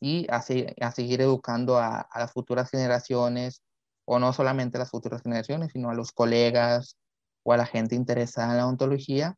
y 0.01 0.27
a, 0.31 0.37
a 0.37 0.93
seguir 0.93 1.21
educando 1.21 1.79
a, 1.79 2.09
las 2.15 2.33
futuras 2.33 2.71
generaciones, 2.71 3.63
o 4.05 4.19
no 4.19 4.33
solamente 4.33 4.79
a 4.79 4.81
las 4.81 4.91
futuras 4.91 5.23
generaciones, 5.23 5.73
sino 5.73 5.91
a 5.91 5.95
los 5.95 6.13
colegas 6.13 6.97
o 7.49 7.53
a 7.53 7.57
la 7.57 7.65
gente 7.65 7.95
interesada 7.95 8.51
en 8.51 8.59
la 8.59 8.67
ontología, 8.67 9.37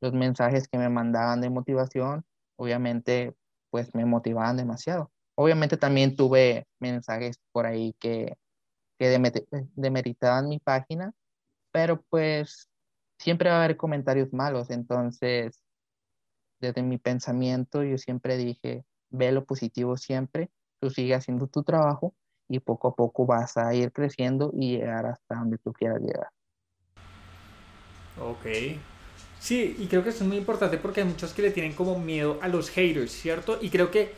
los 0.00 0.12
mensajes 0.12 0.66
que 0.66 0.76
me 0.76 0.88
mandaban 0.88 1.40
de 1.40 1.50
motivación 1.50 2.24
obviamente 2.56 3.34
pues 3.70 3.94
me 3.94 4.04
motivaban 4.04 4.56
demasiado. 4.56 5.10
Obviamente 5.36 5.76
también 5.76 6.16
tuve 6.16 6.66
mensajes 6.80 7.38
por 7.52 7.66
ahí 7.66 7.94
que, 8.00 8.36
que 8.98 9.08
demeritaban 9.74 10.48
mi 10.48 10.58
página, 10.58 11.12
pero 11.72 12.02
pues 12.02 12.68
siempre 13.18 13.50
va 13.50 13.56
a 13.56 13.64
haber 13.64 13.76
comentarios 13.76 14.32
malos, 14.32 14.70
entonces 14.70 15.62
desde 16.60 16.82
mi 16.82 16.98
pensamiento 16.98 17.84
yo 17.84 17.98
siempre 17.98 18.36
dije, 18.36 18.84
ve 19.10 19.32
lo 19.32 19.44
positivo 19.44 19.96
siempre, 19.96 20.50
tú 20.80 20.90
sigue 20.90 21.14
haciendo 21.14 21.46
tu 21.46 21.62
trabajo 21.62 22.14
y 22.48 22.60
poco 22.60 22.88
a 22.88 22.94
poco 22.94 23.26
vas 23.26 23.56
a 23.56 23.74
ir 23.74 23.92
creciendo 23.92 24.50
y 24.54 24.78
llegar 24.78 25.06
hasta 25.06 25.36
donde 25.36 25.58
tú 25.58 25.72
quieras 25.72 26.00
llegar. 26.00 26.28
Ok, 28.20 28.46
Sí, 29.44 29.76
y 29.78 29.88
creo 29.88 30.02
que 30.02 30.08
eso 30.08 30.24
es 30.24 30.28
muy 30.28 30.38
importante 30.38 30.78
porque 30.78 31.02
hay 31.02 31.06
muchos 31.06 31.34
que 31.34 31.42
le 31.42 31.50
tienen 31.50 31.74
como 31.74 31.98
miedo 31.98 32.38
a 32.40 32.48
los 32.48 32.70
haters, 32.70 33.12
¿cierto? 33.12 33.58
Y 33.60 33.68
creo 33.68 33.90
que 33.90 34.14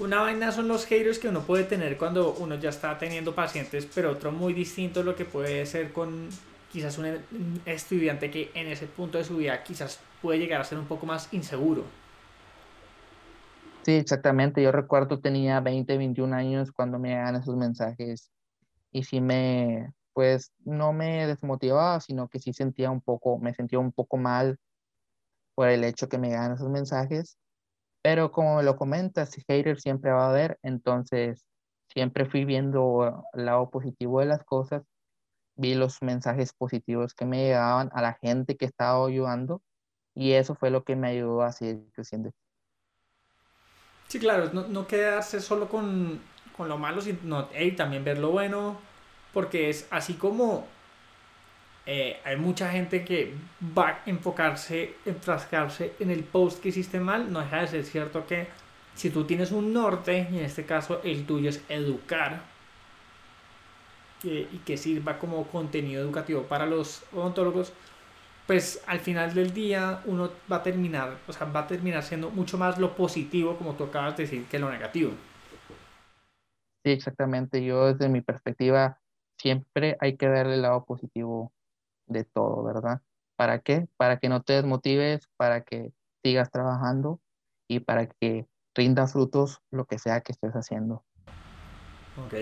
una 0.00 0.20
vaina 0.20 0.50
son 0.50 0.66
los 0.66 0.84
haters 0.84 1.20
que 1.20 1.28
uno 1.28 1.42
puede 1.42 1.62
tener 1.62 1.96
cuando 1.96 2.34
uno 2.34 2.56
ya 2.56 2.70
está 2.70 2.98
teniendo 2.98 3.36
pacientes, 3.36 3.86
pero 3.94 4.10
otro 4.10 4.32
muy 4.32 4.54
distinto 4.54 5.04
lo 5.04 5.14
que 5.14 5.24
puede 5.24 5.64
ser 5.64 5.92
con 5.92 6.28
quizás 6.72 6.98
un 6.98 7.20
estudiante 7.66 8.32
que 8.32 8.50
en 8.52 8.66
ese 8.66 8.86
punto 8.86 9.18
de 9.18 9.22
su 9.22 9.36
vida 9.36 9.62
quizás 9.62 10.00
puede 10.20 10.40
llegar 10.40 10.60
a 10.60 10.64
ser 10.64 10.78
un 10.78 10.86
poco 10.86 11.06
más 11.06 11.32
inseguro. 11.32 11.84
Sí, 13.84 13.92
exactamente. 13.92 14.60
Yo 14.60 14.72
recuerdo 14.72 15.20
tenía 15.20 15.60
20, 15.60 15.96
21 15.96 16.32
años 16.32 16.72
cuando 16.72 16.98
me 16.98 17.10
llegan 17.10 17.36
esos 17.36 17.54
mensajes 17.54 18.32
y 18.90 19.04
sí 19.04 19.20
me, 19.20 19.92
pues 20.18 20.52
no 20.64 20.92
me 20.92 21.28
desmotivaba, 21.28 22.00
sino 22.00 22.26
que 22.26 22.40
sí 22.40 22.52
sentía 22.52 22.90
un 22.90 23.00
poco, 23.00 23.38
me 23.38 23.54
sentía 23.54 23.78
un 23.78 23.92
poco 23.92 24.16
mal 24.16 24.58
por 25.54 25.68
el 25.68 25.84
hecho 25.84 26.08
que 26.08 26.18
me 26.18 26.26
llegan 26.26 26.54
esos 26.54 26.68
mensajes. 26.68 27.38
Pero 28.02 28.32
como 28.32 28.56
me 28.56 28.64
lo 28.64 28.74
comentas, 28.76 29.32
hater 29.46 29.80
siempre 29.80 30.10
va 30.10 30.26
a 30.26 30.30
haber, 30.30 30.58
entonces 30.64 31.46
siempre 31.86 32.26
fui 32.26 32.44
viendo 32.44 33.28
el 33.32 33.44
lado 33.44 33.70
positivo 33.70 34.18
de 34.18 34.26
las 34.26 34.42
cosas, 34.42 34.82
vi 35.54 35.76
los 35.76 36.02
mensajes 36.02 36.52
positivos 36.52 37.14
que 37.14 37.24
me 37.24 37.44
llegaban 37.44 37.88
a 37.92 38.02
la 38.02 38.14
gente 38.14 38.56
que 38.56 38.64
estaba 38.64 39.06
ayudando 39.06 39.62
y 40.16 40.32
eso 40.32 40.56
fue 40.56 40.70
lo 40.70 40.82
que 40.82 40.96
me 40.96 41.10
ayudó 41.10 41.42
a 41.42 41.52
seguir 41.52 41.92
creciendo. 41.92 42.32
Sí, 44.08 44.18
claro, 44.18 44.50
no, 44.52 44.66
no 44.66 44.88
quedarse 44.88 45.40
solo 45.40 45.68
con, 45.68 46.20
con 46.56 46.68
lo 46.68 46.76
malo, 46.76 47.02
sino 47.02 47.50
también 47.76 48.02
ver 48.02 48.18
lo 48.18 48.32
bueno, 48.32 48.87
porque 49.32 49.70
es 49.70 49.86
así 49.90 50.14
como 50.14 50.66
eh, 51.86 52.20
hay 52.24 52.36
mucha 52.36 52.70
gente 52.70 53.04
que 53.04 53.32
va 53.76 53.88
a 53.88 54.02
enfocarse, 54.04 54.94
enfrascarse 55.06 55.94
en 55.98 56.10
el 56.10 56.22
post 56.22 56.62
que 56.62 56.68
hiciste 56.68 57.00
mal, 57.00 57.32
no 57.32 57.40
deja 57.40 57.62
de 57.62 57.68
ser 57.68 57.84
cierto 57.84 58.26
que 58.26 58.46
si 58.94 59.10
tú 59.10 59.24
tienes 59.24 59.52
un 59.52 59.72
norte, 59.72 60.28
y 60.30 60.38
en 60.38 60.44
este 60.44 60.66
caso 60.66 61.00
el 61.02 61.24
tuyo 61.24 61.48
es 61.48 61.62
educar, 61.68 62.42
y 64.22 64.58
que 64.66 64.76
sirva 64.76 65.18
como 65.18 65.46
contenido 65.46 66.02
educativo 66.02 66.42
para 66.42 66.66
los 66.66 67.04
odontólogos, 67.12 67.72
pues 68.46 68.82
al 68.86 69.00
final 69.00 69.32
del 69.32 69.54
día 69.54 70.02
uno 70.06 70.30
va 70.50 70.56
a 70.56 70.62
terminar, 70.62 71.18
o 71.26 71.32
sea, 71.32 71.46
va 71.46 71.60
a 71.60 71.66
terminar 71.66 72.02
siendo 72.02 72.28
mucho 72.30 72.58
más 72.58 72.78
lo 72.78 72.96
positivo, 72.96 73.56
como 73.56 73.74
tú 73.74 73.84
acabas 73.84 74.16
de 74.16 74.24
decir, 74.24 74.44
que 74.46 74.58
lo 74.58 74.70
negativo. 74.70 75.12
Sí, 76.84 76.92
exactamente. 76.92 77.64
Yo 77.64 77.92
desde 77.92 78.08
mi 78.08 78.20
perspectiva 78.20 78.98
siempre 79.38 79.96
hay 80.00 80.16
que 80.16 80.28
darle 80.28 80.54
el 80.54 80.62
lado 80.62 80.84
positivo 80.84 81.52
de 82.06 82.24
todo, 82.24 82.62
¿verdad? 82.64 83.00
¿Para 83.36 83.60
qué? 83.60 83.86
Para 83.96 84.18
que 84.18 84.28
no 84.28 84.42
te 84.42 84.54
desmotives, 84.54 85.28
para 85.36 85.62
que 85.62 85.92
sigas 86.24 86.50
trabajando 86.50 87.20
y 87.68 87.80
para 87.80 88.06
que 88.06 88.46
rinda 88.74 89.06
frutos 89.06 89.60
lo 89.70 89.84
que 89.84 89.98
sea 89.98 90.20
que 90.20 90.32
estés 90.32 90.52
haciendo. 90.54 91.04
Ok. 92.24 92.34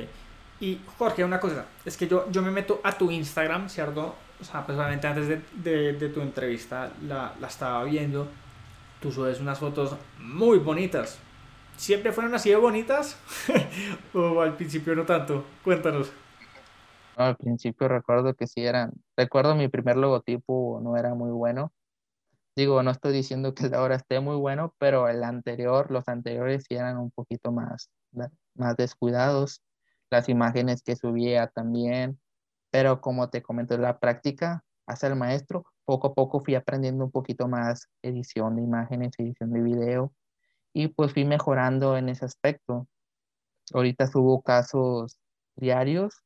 Y 0.58 0.80
Jorge, 0.98 1.22
una 1.22 1.38
cosa, 1.38 1.66
es 1.84 1.98
que 1.98 2.08
yo, 2.08 2.30
yo 2.30 2.40
me 2.40 2.50
meto 2.50 2.80
a 2.82 2.92
tu 2.96 3.10
Instagram, 3.10 3.68
¿cierto? 3.68 4.14
O 4.40 4.44
sea, 4.44 4.64
personalmente 4.64 5.06
antes 5.06 5.28
de, 5.28 5.92
de, 5.92 6.08
tu 6.08 6.20
entrevista 6.22 6.90
la, 7.02 7.34
la, 7.38 7.46
estaba 7.46 7.84
viendo. 7.84 8.28
Tú 9.00 9.12
subes 9.12 9.38
unas 9.40 9.58
fotos 9.58 9.96
muy 10.18 10.58
bonitas. 10.58 11.18
¿Siempre 11.76 12.12
fueron 12.12 12.34
así 12.34 12.48
de 12.48 12.56
bonitas? 12.56 13.18
¿O 14.14 14.40
al 14.40 14.56
principio 14.56 14.94
no 14.94 15.04
tanto? 15.04 15.44
Cuéntanos 15.62 16.10
al 17.16 17.36
principio 17.36 17.88
recuerdo 17.88 18.34
que 18.34 18.46
sí 18.46 18.64
eran, 18.64 18.92
recuerdo 19.16 19.54
mi 19.54 19.68
primer 19.68 19.96
logotipo 19.96 20.80
no 20.82 20.96
era 20.96 21.14
muy 21.14 21.30
bueno. 21.30 21.72
Digo, 22.56 22.82
no 22.82 22.90
estoy 22.90 23.12
diciendo 23.12 23.54
que 23.54 23.64
el 23.64 23.70
de 23.70 23.76
ahora 23.76 23.96
esté 23.96 24.20
muy 24.20 24.36
bueno, 24.36 24.74
pero 24.78 25.08
el 25.08 25.24
anterior, 25.24 25.90
los 25.90 26.08
anteriores 26.08 26.64
sí 26.68 26.74
eran 26.74 26.98
un 26.98 27.10
poquito 27.10 27.52
más, 27.52 27.90
más 28.54 28.76
descuidados. 28.76 29.62
Las 30.10 30.28
imágenes 30.28 30.82
que 30.82 30.96
subía 30.96 31.48
también, 31.48 32.18
pero 32.70 33.00
como 33.00 33.28
te 33.30 33.42
comento, 33.42 33.76
la 33.78 33.98
práctica 33.98 34.64
hace 34.86 35.06
el 35.08 35.16
maestro. 35.16 35.64
Poco 35.84 36.08
a 36.08 36.14
poco 36.14 36.42
fui 36.44 36.54
aprendiendo 36.54 37.04
un 37.04 37.10
poquito 37.10 37.48
más 37.48 37.88
edición 38.02 38.56
de 38.56 38.62
imágenes, 38.62 39.12
edición 39.18 39.52
de 39.52 39.62
video, 39.62 40.12
y 40.72 40.88
pues 40.88 41.12
fui 41.12 41.24
mejorando 41.24 41.96
en 41.96 42.08
ese 42.08 42.24
aspecto. 42.24 42.88
Ahorita 43.74 44.06
subo 44.06 44.42
casos 44.42 45.18
diarios 45.56 46.22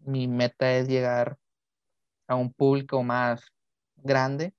mi 0.00 0.28
meta 0.28 0.72
es 0.74 0.88
llegar 0.88 1.36
a 2.28 2.36
un 2.36 2.52
público 2.52 3.02
más 3.02 3.42
grande. 3.96 4.54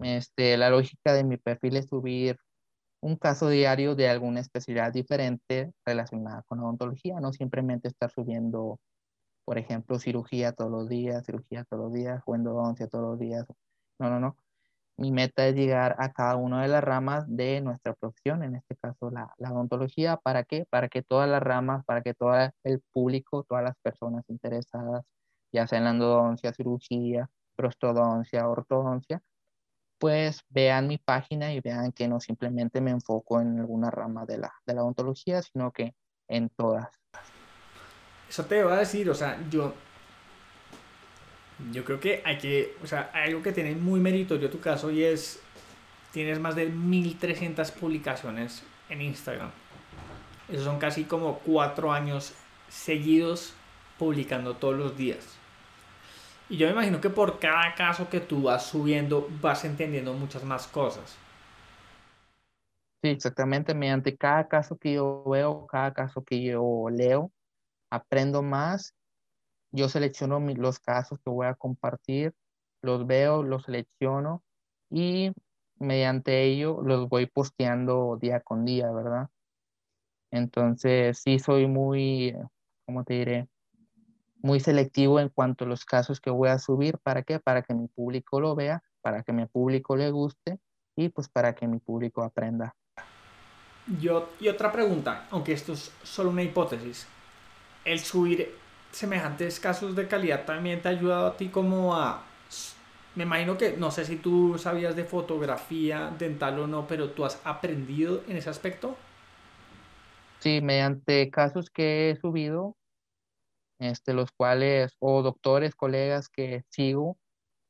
Este, 0.00 0.56
la 0.56 0.70
lógica 0.70 1.12
de 1.12 1.24
mi 1.24 1.36
perfil 1.36 1.76
es 1.76 1.88
subir 1.88 2.38
un 3.00 3.16
caso 3.16 3.48
diario 3.48 3.94
de 3.94 4.08
alguna 4.08 4.40
especialidad 4.40 4.92
diferente 4.92 5.72
relacionada 5.84 6.42
con 6.42 6.60
odontología, 6.60 7.20
no 7.20 7.32
simplemente 7.32 7.88
estar 7.88 8.10
subiendo, 8.10 8.80
por 9.44 9.58
ejemplo, 9.58 9.98
cirugía 9.98 10.52
todos 10.52 10.70
los 10.70 10.88
días, 10.88 11.24
cirugía 11.24 11.64
todos 11.64 11.84
los 11.84 11.92
días, 11.92 12.22
o 12.26 12.34
endodoncia 12.34 12.88
todos 12.88 13.10
los 13.10 13.18
días. 13.18 13.46
No, 13.98 14.10
no, 14.10 14.20
no. 14.20 14.36
Mi 14.98 15.12
meta 15.12 15.46
es 15.46 15.54
llegar 15.54 15.94
a 15.98 16.12
cada 16.12 16.36
una 16.36 16.62
de 16.62 16.68
las 16.68 16.82
ramas 16.82 17.24
de 17.28 17.60
nuestra 17.60 17.94
profesión, 17.94 18.42
en 18.42 18.56
este 18.56 18.76
caso 18.76 19.10
la, 19.10 19.32
la 19.38 19.52
odontología. 19.52 20.16
¿Para 20.16 20.42
qué? 20.44 20.66
Para 20.68 20.88
que 20.88 21.02
todas 21.02 21.28
las 21.28 21.42
ramas, 21.42 21.84
para 21.84 22.02
que 22.02 22.14
todo 22.14 22.34
el 22.64 22.82
público, 22.92 23.44
todas 23.44 23.64
las 23.64 23.76
personas 23.80 24.24
interesadas, 24.28 25.04
ya 25.52 25.66
sea 25.66 25.78
en 25.78 25.84
la 25.84 25.90
endodoncia, 25.90 26.52
cirugía, 26.52 27.30
prostodoncia, 27.56 28.48
ortodoncia, 28.48 29.22
pues 29.98 30.42
vean 30.48 30.86
mi 30.86 30.98
página 30.98 31.52
y 31.52 31.60
vean 31.60 31.92
que 31.92 32.08
no 32.08 32.20
simplemente 32.20 32.80
me 32.80 32.90
enfoco 32.90 33.40
en 33.40 33.58
alguna 33.58 33.90
rama 33.90 34.24
de 34.26 34.38
la, 34.38 34.52
de 34.66 34.74
la 34.74 34.82
odontología, 34.82 35.42
sino 35.42 35.72
que 35.72 35.94
en 36.28 36.48
todas. 36.50 36.88
Eso 38.28 38.44
te 38.44 38.62
voy 38.62 38.72
a 38.72 38.76
decir, 38.76 39.08
o 39.10 39.14
sea, 39.14 39.38
yo, 39.50 39.74
yo 41.72 41.84
creo 41.84 42.00
que 42.00 42.22
hay 42.24 42.38
que, 42.38 42.76
o 42.82 42.86
sea, 42.86 43.10
algo 43.12 43.42
que 43.42 43.52
tiene 43.52 43.74
muy 43.74 44.00
meritorio 44.00 44.50
tu 44.50 44.60
caso 44.60 44.90
y 44.90 45.02
es, 45.04 45.40
tienes 46.12 46.38
más 46.38 46.54
de 46.54 46.66
1300 46.66 47.70
publicaciones 47.72 48.62
en 48.88 49.02
Instagram. 49.02 49.50
Esos 50.48 50.64
son 50.64 50.78
casi 50.78 51.04
como 51.04 51.40
cuatro 51.40 51.92
años 51.92 52.34
seguidos 52.68 53.54
publicando 53.98 54.56
todos 54.56 54.76
los 54.76 54.96
días. 54.96 55.38
Y 56.48 56.56
yo 56.56 56.66
me 56.66 56.72
imagino 56.72 57.00
que 57.00 57.10
por 57.10 57.38
cada 57.38 57.74
caso 57.74 58.08
que 58.08 58.20
tú 58.20 58.44
vas 58.44 58.64
subiendo 58.66 59.28
vas 59.42 59.64
entendiendo 59.64 60.14
muchas 60.14 60.44
más 60.44 60.66
cosas. 60.66 61.16
Sí, 63.02 63.10
exactamente. 63.10 63.74
Mediante 63.74 64.16
cada 64.16 64.48
caso 64.48 64.76
que 64.78 64.94
yo 64.94 65.22
veo, 65.24 65.66
cada 65.66 65.92
caso 65.92 66.24
que 66.24 66.42
yo 66.42 66.86
leo, 66.90 67.30
aprendo 67.90 68.42
más. 68.42 68.94
Yo 69.70 69.88
selecciono 69.88 70.40
los 70.40 70.78
casos 70.78 71.18
que 71.20 71.30
voy 71.30 71.46
a 71.46 71.54
compartir, 71.54 72.34
los 72.82 73.06
veo, 73.06 73.42
los 73.42 73.64
selecciono 73.64 74.42
y 74.90 75.32
mediante 75.78 76.44
ello 76.44 76.80
los 76.82 77.08
voy 77.08 77.26
posteando 77.26 78.18
día 78.20 78.40
con 78.40 78.64
día, 78.64 78.90
¿verdad? 78.90 79.28
Entonces, 80.30 81.20
sí 81.22 81.38
soy 81.38 81.66
muy, 81.66 82.34
¿cómo 82.86 83.04
te 83.04 83.14
diré? 83.14 83.48
muy 84.42 84.60
selectivo 84.60 85.20
en 85.20 85.28
cuanto 85.28 85.64
a 85.64 85.68
los 85.68 85.84
casos 85.84 86.20
que 86.20 86.30
voy 86.30 86.48
a 86.48 86.58
subir. 86.58 86.98
¿Para 86.98 87.22
qué? 87.22 87.38
Para 87.38 87.62
que 87.62 87.74
mi 87.74 87.88
público 87.88 88.40
lo 88.40 88.54
vea, 88.54 88.82
para 89.00 89.22
que 89.22 89.32
mi 89.32 89.46
público 89.46 89.96
le 89.96 90.10
guste 90.10 90.58
y 90.96 91.08
pues 91.08 91.28
para 91.28 91.54
que 91.54 91.66
mi 91.66 91.78
público 91.78 92.22
aprenda. 92.22 92.74
Yo, 94.00 94.30
y 94.38 94.48
otra 94.48 94.70
pregunta, 94.70 95.26
aunque 95.30 95.52
esto 95.52 95.72
es 95.72 95.90
solo 96.02 96.30
una 96.30 96.42
hipótesis. 96.42 97.06
El 97.84 98.00
subir 98.00 98.54
semejantes 98.92 99.60
casos 99.60 99.94
de 99.94 100.08
calidad 100.08 100.44
también 100.44 100.80
te 100.82 100.88
ha 100.88 100.92
ayudado 100.92 101.28
a 101.28 101.36
ti 101.36 101.48
como 101.48 101.94
a... 101.94 102.24
Me 103.14 103.24
imagino 103.24 103.58
que, 103.58 103.76
no 103.76 103.90
sé 103.90 104.04
si 104.04 104.16
tú 104.16 104.58
sabías 104.58 104.94
de 104.94 105.04
fotografía 105.04 106.14
dental 106.18 106.60
o 106.60 106.66
no, 106.66 106.86
pero 106.86 107.10
tú 107.10 107.24
has 107.24 107.40
aprendido 107.44 108.22
en 108.28 108.36
ese 108.36 108.50
aspecto. 108.50 108.96
Sí, 110.40 110.60
mediante 110.62 111.30
casos 111.30 111.68
que 111.70 112.10
he 112.10 112.16
subido, 112.16 112.76
este, 113.80 114.12
los 114.12 114.30
cuales, 114.30 114.92
o 115.00 115.22
doctores, 115.22 115.74
colegas 115.74 116.28
que 116.28 116.64
sigo, 116.68 117.18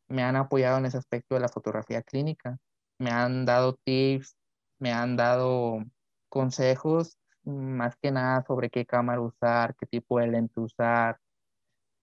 me 0.09 0.23
han 0.23 0.37
apoyado 0.37 0.79
en 0.79 0.87
ese 0.87 0.99
aspecto 0.99 1.35
de 1.35 1.41
la 1.41 1.49
fotografía 1.49 2.03
clínica. 2.03 2.59
Me 2.99 3.11
han 3.11 3.47
dado 3.47 3.79
tips, 3.85 4.37
me 4.79 4.93
han 4.93 5.17
dado 5.17 5.83
consejos, 6.29 7.17
más 7.49 7.97
que 7.97 8.11
nada 8.11 8.45
sobre 8.47 8.71
qué 8.71 8.85
cámara 8.87 9.21
usar, 9.21 9.75
qué 9.77 9.87
tipo 9.87 10.19
de 10.19 10.29
lente 10.29 10.61
usar, 10.61 11.19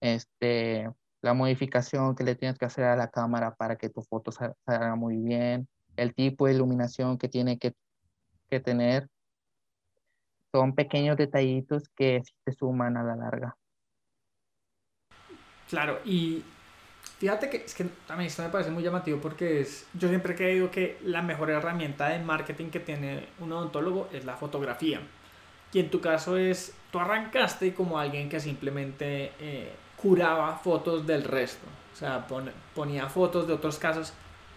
este, 0.01 0.89
la 1.21 1.33
modificación 1.33 2.15
que 2.15 2.23
le 2.23 2.35
tienes 2.35 2.57
que 2.57 2.65
hacer 2.65 2.85
a 2.85 2.95
la 2.95 3.09
cámara 3.09 3.55
para 3.55 3.77
que 3.77 3.89
tu 3.89 4.01
foto 4.03 4.31
salga 4.31 4.95
muy 4.95 5.17
bien, 5.17 5.67
el 5.95 6.13
tipo 6.13 6.45
de 6.47 6.53
iluminación 6.53 7.17
que 7.17 7.29
tiene 7.29 7.57
que, 7.57 7.73
que 8.49 8.59
tener. 8.59 9.09
Son 10.53 10.73
pequeños 10.73 11.17
detallitos 11.17 11.89
que 11.95 12.21
te 12.43 12.51
suman 12.53 12.95
a 12.97 13.03
la 13.03 13.15
larga. 13.15 13.57
Claro, 15.69 15.99
y 16.05 16.43
fíjate 17.17 17.49
que 17.49 17.57
es 17.57 17.73
que 17.73 17.85
también 18.07 18.27
esto 18.27 18.43
me 18.43 18.49
parece 18.49 18.69
muy 18.69 18.83
llamativo 18.83 19.19
porque 19.19 19.61
es, 19.61 19.87
yo 19.93 20.07
siempre 20.07 20.33
he 20.33 20.35
creído 20.35 20.69
que 20.69 20.99
la 21.03 21.21
mejor 21.21 21.49
herramienta 21.49 22.09
de 22.09 22.19
marketing 22.19 22.69
que 22.69 22.79
tiene 22.79 23.27
un 23.39 23.51
odontólogo 23.51 24.07
es 24.13 24.25
la 24.25 24.37
fotografía. 24.37 25.01
Y 25.75 25.81
en 25.81 25.89
tu 25.89 25.99
caso 25.99 26.37
es, 26.37 26.73
tú 26.89 26.99
arrancaste 26.99 27.73
como 27.73 27.99
alguien 27.99 28.29
que 28.29 28.39
simplemente 28.39 29.33
eh, 29.41 29.73
curaba 29.97 30.55
fotos 30.55 31.05
del 31.05 31.25
resto. 31.25 31.65
O 31.93 31.97
sea, 31.97 32.25
ponía 32.73 33.09
fotos 33.09 33.45
de 33.45 33.55
otros 33.55 33.77
casos, 33.77 34.13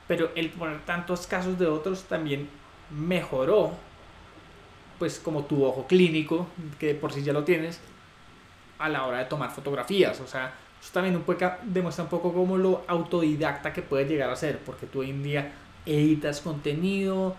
pero 0.06 0.30
el 0.36 0.50
poner 0.50 0.84
tantos 0.84 1.26
casos 1.26 1.58
de 1.58 1.66
otros 1.66 2.04
también 2.04 2.48
mejoró, 2.90 3.72
pues 5.00 5.18
como 5.18 5.42
tu 5.42 5.64
ojo 5.64 5.88
clínico, 5.88 6.46
que 6.78 6.94
por 6.94 7.12
si 7.12 7.24
ya 7.24 7.32
lo 7.32 7.42
tienes, 7.42 7.80
a 8.78 8.88
la 8.88 9.04
hora 9.04 9.18
de 9.18 9.24
tomar 9.24 9.50
fotografías. 9.50 10.20
O 10.20 10.26
sea, 10.28 10.54
eso 10.80 10.92
también 10.92 11.16
un 11.16 11.22
poco, 11.22 11.50
demuestra 11.64 12.04
un 12.04 12.10
poco 12.10 12.32
cómo 12.32 12.56
lo 12.56 12.84
autodidacta 12.86 13.72
que 13.72 13.82
puedes 13.82 14.08
llegar 14.08 14.30
a 14.30 14.36
ser, 14.36 14.60
porque 14.60 14.86
tú 14.86 15.00
hoy 15.00 15.10
en 15.10 15.24
día 15.24 15.52
editas 15.84 16.40
contenido, 16.40 17.34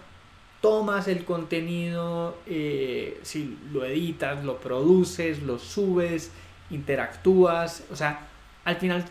tomas 0.62 1.07
el 1.07 1.26
contenido, 1.26 2.38
eh, 2.45 3.20
si 3.24 3.57
lo 3.72 3.86
editas, 3.86 4.43
lo 4.43 4.60
produces, 4.60 5.41
lo 5.41 5.57
subes, 5.60 6.32
interactúas, 6.70 7.84
o 7.91 7.95
sea, 7.95 8.28
al 8.66 8.76
final, 8.76 9.05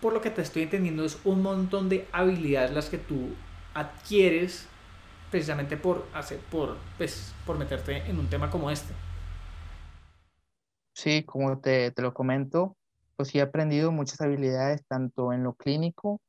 por 0.00 0.12
lo 0.12 0.20
que 0.20 0.30
te 0.30 0.42
estoy 0.42 0.62
entendiendo, 0.62 1.04
es 1.04 1.18
un 1.24 1.42
montón 1.42 1.88
de 1.88 2.08
habilidades 2.12 2.72
las 2.72 2.88
que 2.88 2.98
tú 2.98 3.28
adquieres 3.74 4.66
precisamente 5.30 5.76
por 5.76 6.06
hacer, 6.14 6.38
por, 6.50 6.76
pues, 6.96 7.34
por 7.44 7.58
meterte 7.58 7.98
en 8.08 8.18
un 8.18 8.28
tema 8.28 8.50
como 8.50 8.70
este. 8.70 8.94
Sí, 10.94 11.24
como 11.24 11.58
te, 11.58 11.90
te 11.90 12.02
lo 12.02 12.14
comento, 12.14 12.76
pues 13.16 13.28
sí 13.28 13.38
he 13.38 13.42
aprendido 13.42 13.92
muchas 13.92 14.20
habilidades, 14.20 14.84
tanto 14.86 15.32
en 15.32 15.42
lo 15.42 15.54
clínico 15.54 16.20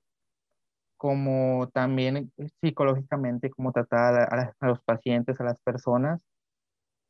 como 1.06 1.70
también 1.72 2.34
eh, 2.38 2.50
psicológicamente, 2.62 3.52
como 3.52 3.72
tratar 3.72 4.56
a, 4.60 4.68
los 4.68 4.82
pacientes, 4.82 5.40
a 5.40 5.44
las 5.44 5.62
personas. 5.62 6.26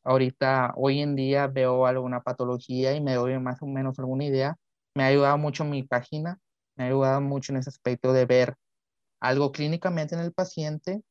Ahorita, 0.04 0.74
hoy 0.76 1.00
en 1.00 1.16
día 1.16 1.48
veo 1.48 1.86
alguna 1.86 2.22
patología 2.22 2.94
y 2.94 3.00
me 3.00 3.14
doy 3.14 3.40
más 3.40 3.62
o 3.62 3.68
menos 3.68 3.98
alguna 3.98 4.26
idea. 4.26 4.58
Me 4.96 5.04
ha 5.04 5.08
ayudado 5.08 5.38
mucho 5.38 5.64
mi 5.64 5.84
página, 5.84 6.40
me 6.76 6.84
ha 6.84 6.88
ayudado 6.88 7.22
mucho 7.22 7.54
en 7.54 7.60
ese 7.60 7.70
aspecto 7.70 8.12
de 8.12 8.26
ver 8.26 8.56
algo 9.22 9.54
clínicamente 9.54 10.14
en 10.14 10.22
el 10.22 10.34
paciente 10.34 11.02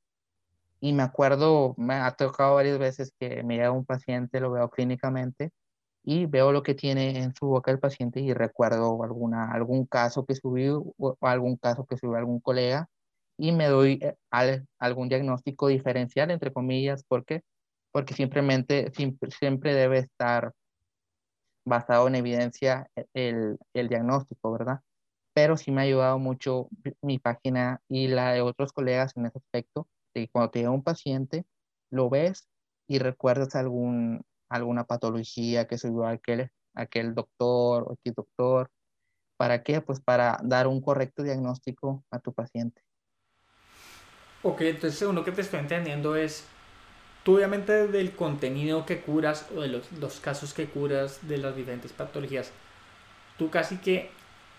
y 0.80 0.92
me 0.92 1.04
acuerdo, 1.04 1.74
me 1.78 1.94
ha 1.94 2.10
tocado 2.12 2.56
varias 2.56 2.78
veces 2.78 3.14
que 3.18 3.42
me 3.44 3.56
llega 3.56 3.70
un 3.70 3.86
paciente, 3.86 4.40
lo 4.40 4.52
veo 4.52 4.68
clínicamente 4.68 5.52
y 6.04 6.26
veo 6.26 6.52
lo 6.52 6.62
que 6.62 6.74
tiene 6.74 7.18
en 7.22 7.34
su 7.34 7.46
boca 7.46 7.70
el 7.70 7.80
paciente 7.80 8.20
y 8.20 8.32
recuerdo 8.34 9.02
alguna, 9.02 9.50
algún 9.52 9.86
caso 9.86 10.24
que 10.26 10.34
subió 10.34 10.84
o 10.98 11.16
algún 11.22 11.56
caso 11.56 11.86
que 11.86 11.96
subió 11.96 12.16
algún 12.16 12.40
colega 12.40 12.88
y 13.38 13.52
me 13.52 13.66
doy 13.68 13.98
eh, 14.02 14.14
algún 14.78 15.08
diagnóstico 15.08 15.68
diferencial, 15.68 16.30
entre 16.30 16.52
comillas, 16.52 17.04
porque 17.08 17.42
porque 17.94 18.12
simplemente 18.14 18.90
siempre, 18.92 19.72
debe 19.72 19.98
estar 19.98 20.52
basado 21.64 22.08
en 22.08 22.16
evidencia 22.16 22.88
e, 22.96 23.06
el, 23.14 23.56
el 23.72 23.88
diagnóstico, 23.88 24.50
¿verdad? 24.50 24.80
Pero 25.32 25.56
sí 25.56 25.70
me 25.70 25.82
ha 25.82 25.84
ayudado 25.84 26.18
mucho 26.18 26.68
mi 27.02 27.20
página 27.20 27.80
y 27.88 28.08
la 28.08 28.32
de 28.32 28.40
otros 28.42 28.72
colegas 28.72 29.16
en 29.16 29.26
ese 29.26 29.38
aspecto, 29.38 29.86
de 30.12 30.22
que 30.22 30.28
cuando 30.28 30.50
te 30.50 30.58
llega 30.58 30.72
un 30.72 30.82
paciente, 30.82 31.44
lo 31.90 32.10
ves 32.10 32.48
y 32.88 32.98
recuerdas 32.98 33.54
algún, 33.54 34.24
alguna 34.48 34.84
patología 34.84 35.66
que 35.66 35.78
subió 35.78 36.06
aquel, 36.06 36.50
aquel 36.74 37.14
doctor 37.14 37.84
o 37.86 37.92
aquel 37.92 38.14
doctor. 38.14 38.70
¿Para 39.36 39.62
qué? 39.62 39.80
Pues 39.80 40.00
para 40.00 40.38
dar 40.42 40.66
un 40.66 40.80
correcto 40.80 41.22
diagnóstico 41.22 42.04
a 42.10 42.18
tu 42.18 42.32
paciente. 42.32 42.82
Ok, 44.42 44.60
entonces 44.60 44.98
según 44.98 45.14
lo 45.14 45.24
que 45.24 45.32
te 45.32 45.40
estoy 45.40 45.60
entendiendo 45.60 46.16
es, 46.16 46.44
tú 47.22 47.36
obviamente 47.36 47.88
del 47.88 48.14
contenido 48.14 48.84
que 48.84 49.00
curas 49.00 49.48
o 49.56 49.62
de 49.62 49.68
los, 49.68 49.90
los 49.92 50.20
casos 50.20 50.52
que 50.52 50.66
curas 50.66 51.26
de 51.26 51.38
las 51.38 51.56
diferentes 51.56 51.92
patologías, 51.92 52.52
tú 53.38 53.50
casi 53.50 53.78
que 53.78 54.10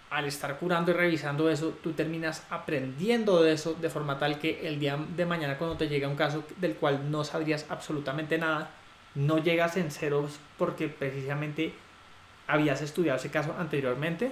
al 0.09 0.25
estar 0.25 0.57
curando 0.59 0.91
y 0.91 0.93
revisando 0.93 1.49
eso, 1.49 1.77
tú 1.83 1.93
terminas 1.93 2.43
aprendiendo 2.49 3.41
de 3.41 3.53
eso 3.53 3.73
de 3.73 3.89
forma 3.89 4.17
tal 4.17 4.39
que 4.39 4.67
el 4.67 4.79
día 4.79 4.97
de 5.15 5.25
mañana 5.25 5.57
cuando 5.57 5.77
te 5.77 5.87
llega 5.87 6.07
un 6.07 6.15
caso 6.15 6.43
del 6.57 6.75
cual 6.75 7.11
no 7.11 7.23
sabrías 7.23 7.65
absolutamente 7.69 8.37
nada, 8.37 8.71
no 9.15 9.39
llegas 9.39 9.77
en 9.77 9.91
ceros 9.91 10.39
porque 10.57 10.87
precisamente 10.87 11.73
habías 12.47 12.81
estudiado 12.81 13.17
ese 13.17 13.31
caso 13.31 13.55
anteriormente. 13.57 14.31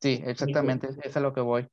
Sí, 0.00 0.22
exactamente, 0.24 0.88
es 1.02 1.16
a 1.16 1.20
lo 1.20 1.34
que 1.34 1.40
voy. 1.40 1.68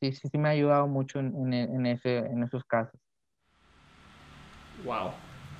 Sí, 0.00 0.12
sí, 0.12 0.28
sí 0.28 0.38
me 0.38 0.48
ha 0.48 0.52
ayudado 0.52 0.86
mucho 0.86 1.18
en, 1.18 1.86
ese, 1.86 2.18
en 2.18 2.42
esos 2.42 2.62
casos. 2.64 3.00
Wow. 4.84 5.12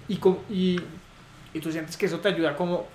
Y, 0.06 0.20
y, 0.48 0.80
y 1.54 1.60
tú 1.60 1.72
sientes 1.72 1.96
que 1.96 2.06
eso 2.06 2.20
te 2.20 2.28
ayuda 2.28 2.56
como... 2.56 2.86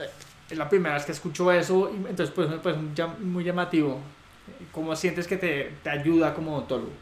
Eh, 0.00 0.10
es 0.48 0.56
la 0.56 0.68
primera 0.68 0.94
vez 0.94 1.04
que 1.04 1.12
escucho 1.12 1.50
eso, 1.50 1.90
y 1.92 1.96
entonces 1.96 2.30
pues 2.30 2.48
me 2.48 2.58
parece 2.58 2.80
muy 3.20 3.42
llamativo. 3.42 3.98
¿Cómo 4.70 4.94
sientes 4.94 5.26
que 5.26 5.36
te, 5.36 5.72
te 5.82 5.90
ayuda 5.90 6.32
como 6.34 6.54
odontólogo? 6.54 6.92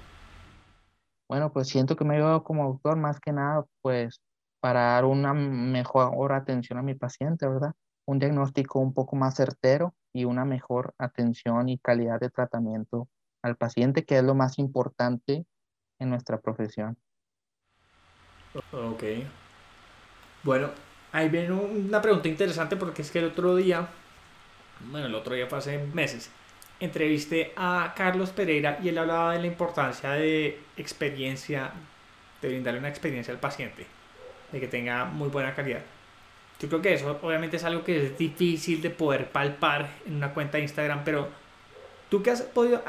Bueno, 1.29 1.53
pues 1.53 1.69
siento 1.69 1.95
que 1.95 2.05
me 2.05 2.17
ayuda 2.17 2.41
como 2.41 2.67
doctor 2.69 2.97
más 2.97 3.21
que 3.21 3.33
nada, 3.33 3.67
pues 3.83 4.19
para 4.65 4.95
dar 4.95 5.05
una 5.05 5.35
mejor 5.35 6.33
atención 6.33 6.79
a 6.79 6.83
mi 6.83 6.95
paciente, 6.95 7.47
¿verdad? 7.47 7.75
Un 8.07 8.19
diagnóstico 8.19 8.79
un 8.79 8.95
poco 8.95 9.15
más 9.15 9.35
certero 9.35 9.95
y 10.11 10.25
una 10.25 10.47
mejor 10.47 10.95
atención 10.97 11.69
y 11.69 11.77
calidad 11.77 12.19
de 12.19 12.31
tratamiento 12.31 13.07
al 13.43 13.57
paciente, 13.57 14.07
que 14.07 14.17
es 14.17 14.25
lo 14.25 14.35
más 14.35 14.59
importante 14.59 15.45
en 15.99 16.09
nuestra 16.09 16.41
profesión. 16.41 16.97
Ok. 18.73 19.05
Bueno, 20.43 20.71
ahí 21.13 21.29
viene 21.29 21.53
una 21.53 22.01
pregunta 22.01 22.29
interesante 22.29 22.77
porque 22.77 23.03
es 23.03 23.11
que 23.11 23.19
el 23.19 23.27
otro 23.27 23.57
día, 23.57 23.87
bueno, 24.91 25.09
el 25.09 25.15
otro 25.15 25.35
día 25.35 25.47
fue 25.47 25.59
hace 25.59 25.77
meses, 25.93 26.31
entrevisté 26.81 27.53
a 27.55 27.93
Carlos 27.95 28.31
Pereira 28.31 28.79
y 28.83 28.89
él 28.89 28.97
hablaba 28.97 29.35
de 29.35 29.41
la 29.41 29.47
importancia 29.47 30.13
de 30.13 30.59
experiencia, 30.79 31.71
de 32.41 32.49
brindarle 32.49 32.81
una 32.81 32.89
experiencia 32.89 33.35
al 33.35 33.41
paciente, 33.41 33.87
de 34.55 34.61
que 34.61 34.69
tenga 34.69 35.05
muy 35.05 35.29
buena 35.29 35.55
calidad. 35.55 35.83
Yo 36.61 36.69
creo 36.69 36.81
que 36.81 36.95
eso 36.95 37.19
obviamente 37.21 37.57
es 37.57 37.65
algo 37.65 37.85
que 37.85 38.07
es 38.07 38.17
difícil 38.17 38.81
de 38.81 38.91
poder 38.91 39.31
palpar 39.31 39.91
en 40.07 40.15
una 40.15 40.33
cuenta 40.33 40.57
de 40.57 40.63
Instagram, 40.63 41.03
pero 41.05 41.29
tú 42.09 42.23
que 42.23 42.31
has 42.31 42.43
podido 42.43 42.83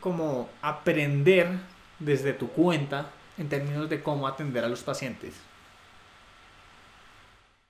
como 0.00 0.48
aprender 0.60 1.58
desde 1.98 2.34
tu 2.34 2.48
cuenta 2.48 3.10
en 3.38 3.48
términos 3.48 3.88
de 3.88 4.02
cómo 4.02 4.28
atender 4.28 4.64
a 4.64 4.68
los 4.68 4.82
pacientes. 4.82 5.34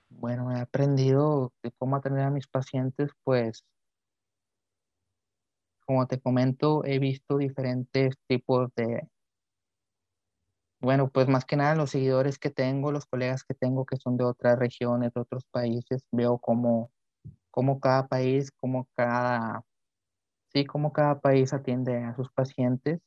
Bueno, 0.09 0.51
he 0.51 0.59
aprendido 0.59 1.53
de 1.63 1.71
cómo 1.77 1.95
atender 1.95 2.25
a 2.25 2.29
mis 2.29 2.47
pacientes, 2.47 3.11
pues 3.23 3.63
como 5.85 6.05
te 6.05 6.19
comento, 6.19 6.83
he 6.83 6.99
visto 6.99 7.37
diferentes 7.37 8.15
tipos 8.27 8.69
de, 8.75 9.07
bueno, 10.79 11.09
pues 11.09 11.27
más 11.27 11.45
que 11.45 11.55
nada 11.55 11.75
los 11.75 11.91
seguidores 11.91 12.37
que 12.39 12.49
tengo, 12.51 12.91
los 12.91 13.05
colegas 13.05 13.43
que 13.43 13.53
tengo 13.55 13.85
que 13.85 13.97
son 13.97 14.17
de 14.17 14.23
otras 14.25 14.59
regiones, 14.59 15.13
de 15.13 15.21
otros 15.21 15.45
países, 15.45 16.03
veo 16.11 16.37
cómo, 16.37 16.91
cómo 17.51 17.79
cada 17.79 18.07
país, 18.07 18.51
cómo 18.51 18.87
cada, 18.95 19.63
sí, 20.53 20.65
cómo 20.65 20.93
cada 20.93 21.19
país 21.19 21.53
atiende 21.53 22.03
a 22.03 22.15
sus 22.15 22.31
pacientes 22.31 23.01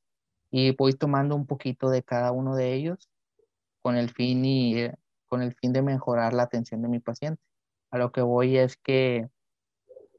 y 0.51 0.75
voy 0.77 0.95
tomando 0.95 1.37
un 1.37 1.47
poquito 1.47 1.91
de 1.91 2.03
cada 2.03 2.33
uno 2.33 2.57
de 2.57 2.75
ellos 2.75 3.09
con 3.83 3.97
el 3.97 4.11
fin 4.11 4.45
y 4.45 4.79
eh, 4.81 4.95
con 5.29 5.43
el 5.43 5.55
fin 5.55 5.73
de 5.73 5.83
mejorar 5.83 6.35
la 6.35 6.45
atención 6.45 6.83
de 6.83 6.89
mi 6.89 7.01
paciente. 7.01 7.41
A 7.93 7.99
lo 7.99 8.12
que 8.12 8.23
voy 8.23 8.59
es 8.59 8.77
que 8.77 9.29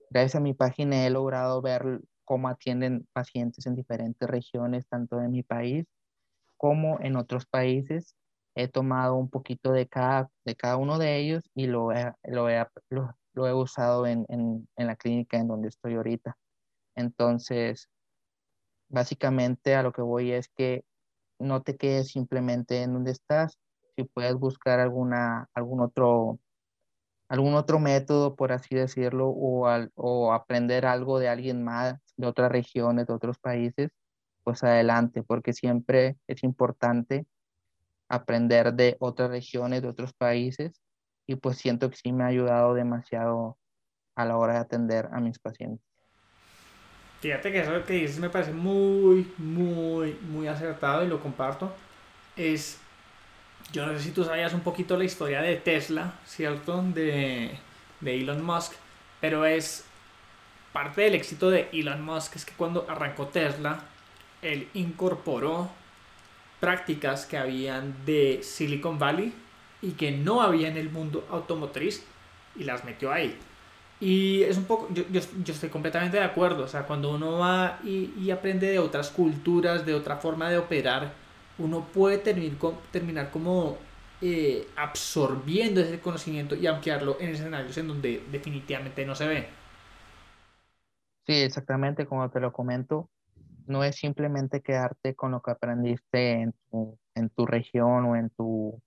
gracias 0.10 0.36
a 0.36 0.40
mi 0.40 0.54
página 0.54 1.06
he 1.06 1.10
logrado 1.10 1.62
ver 1.62 2.02
cómo 2.26 2.48
atienden 2.50 3.08
pacientes 3.14 3.66
en 3.66 3.76
diferentes 3.76 4.30
regiones, 4.30 4.88
tanto 4.88 5.18
de 5.18 5.28
mi 5.30 5.44
país 5.44 5.86
como 6.62 7.00
en 7.02 7.16
otros 7.16 7.48
países. 7.48 8.16
He 8.54 8.68
tomado 8.68 9.16
un 9.16 9.32
poquito 9.32 9.72
de 9.72 9.88
cada, 9.88 10.30
de 10.46 10.56
cada 10.56 10.78
uno 10.78 11.00
de 11.00 11.18
ellos 11.18 11.50
y 11.56 11.66
lo 11.66 11.92
he, 11.92 12.14
lo 12.26 12.50
he, 12.50 12.64
lo, 12.92 13.48
he 13.48 13.54
usado 13.54 14.06
en, 14.06 14.28
en, 14.30 14.68
en 14.76 14.88
la 14.88 14.96
clínica 14.96 15.38
en 15.38 15.48
donde 15.48 15.70
estoy 15.70 15.96
ahorita. 15.96 16.38
Entonces, 16.96 17.90
básicamente 18.90 19.74
a 19.74 19.82
lo 19.82 19.92
que 19.92 20.04
voy 20.04 20.34
es 20.34 20.50
que 20.50 20.84
no 21.40 21.64
te 21.64 21.78
quedes 21.78 22.10
simplemente 22.10 22.84
en 22.84 22.94
donde 22.94 23.12
estás, 23.12 23.58
si 23.96 24.04
puedes 24.04 24.36
buscar 24.36 24.80
alguna, 24.80 25.50
algún 25.56 25.82
otro 25.82 26.40
algún 27.28 27.56
otro 27.56 27.80
método, 27.80 28.36
por 28.36 28.52
así 28.52 28.76
decirlo, 28.76 29.30
o, 29.30 29.66
o 29.96 30.34
aprender 30.34 30.86
algo 30.86 31.18
de 31.18 31.30
alguien 31.30 31.64
más 31.64 31.96
de 32.18 32.28
otras 32.28 32.52
regiones, 32.52 33.08
de 33.08 33.14
otros 33.14 33.40
países, 33.40 33.90
pues 34.44 34.64
adelante, 34.64 35.24
porque 35.24 35.54
siempre 35.54 36.18
es 36.28 36.44
importante 36.44 37.26
aprender 38.10 38.74
de 38.74 38.98
otras 39.00 39.30
regiones, 39.30 39.82
de 39.82 39.88
otros 39.88 40.14
países, 40.14 40.82
y 41.28 41.36
pues 41.36 41.58
siento 41.58 41.90
que 41.90 41.98
sí 41.98 42.12
me 42.12 42.24
ha 42.24 42.28
ayudado 42.28 42.74
demasiado 42.74 43.58
a 44.16 44.26
la 44.26 44.38
hora 44.38 44.54
de 44.54 44.60
atender 44.60 45.10
a 45.14 45.20
mis 45.20 45.40
pacientes. 45.40 45.86
Fíjate 47.22 47.52
que 47.52 47.62
eso 47.62 47.86
que 47.86 47.94
dices 47.94 48.20
me 48.20 48.30
parece 48.30 48.52
muy, 48.52 49.32
muy, 49.38 50.18
muy 50.28 50.48
acertado 50.48 51.04
y 51.04 51.08
lo 51.08 51.22
comparto. 51.22 51.72
Es 52.36 52.82
yo 53.72 53.86
no 53.86 53.94
sé 53.94 54.00
si 54.04 54.12
tú 54.12 54.24
sabías 54.24 54.54
un 54.54 54.62
poquito 54.62 54.98
la 54.98 55.04
historia 55.04 55.42
de 55.42 55.56
Tesla, 55.56 56.16
¿cierto? 56.26 56.82
De, 56.82 57.52
de 58.02 58.16
Elon 58.16 58.44
Musk, 58.44 58.74
pero 59.22 59.46
es 59.46 59.86
parte 60.74 61.02
del 61.02 61.16
éxito 61.16 61.50
de 61.50 61.70
Elon 61.72 62.04
Musk 62.04 62.36
es 62.36 62.46
que 62.46 62.54
cuando 62.54 62.86
arrancó 62.90 63.28
Tesla, 63.28 63.84
él 64.42 64.70
incorporó 64.74 65.70
prácticas 66.60 67.26
que 67.26 67.38
habían 67.38 67.96
de 68.06 68.42
Silicon 68.44 69.00
Valley 69.00 69.34
y 69.82 69.92
que 69.92 70.12
no 70.12 70.42
había 70.42 70.68
en 70.68 70.78
el 70.78 70.90
mundo 70.92 71.28
automotriz 71.32 72.04
y 72.56 72.64
las 72.64 72.86
metió 72.86 73.12
ahí. 73.12 73.38
Y 74.00 74.44
es 74.44 74.58
un 74.58 74.66
poco, 74.66 74.88
yo, 74.94 75.04
yo, 75.12 75.22
yo 75.44 75.54
estoy 75.54 75.70
completamente 75.70 76.18
de 76.18 76.24
acuerdo, 76.24 76.64
o 76.64 76.68
sea, 76.68 76.84
cuando 76.88 77.12
uno 77.12 77.38
va 77.40 77.80
y, 77.84 78.12
y 78.20 78.32
aprende 78.32 78.68
de 78.68 78.80
otras 78.80 79.10
culturas, 79.12 79.86
de 79.86 79.94
otra 79.94 80.18
forma 80.18 80.50
de 80.50 80.58
operar, 80.58 81.14
uno 81.60 81.86
puede 81.94 82.18
terminar, 82.18 82.58
terminar 82.92 83.30
como 83.32 83.78
eh, 84.22 84.68
absorbiendo 84.76 85.82
ese 85.82 86.00
conocimiento 86.00 86.56
y 86.56 86.66
ampliarlo 86.68 87.18
en 87.20 87.30
escenarios 87.30 87.78
en 87.78 87.88
donde 87.90 88.24
definitivamente 88.32 89.06
no 89.06 89.16
se 89.16 89.28
ve. 89.28 89.48
Sí, 91.26 91.34
exactamente, 91.34 92.06
como 92.08 92.30
te 92.30 92.40
lo 92.40 92.52
comento, 92.52 93.10
no 93.68 93.84
es 93.84 93.96
simplemente 93.98 94.62
quedarte 94.62 95.16
con 95.16 95.32
lo 95.32 95.42
que 95.42 95.52
aprendiste 95.52 96.32
en 96.42 96.54
tu, 96.72 96.98
en 97.16 97.30
tu 97.30 97.46
región 97.46 98.06
o 98.06 98.16
en 98.16 98.30
tu, 98.32 98.82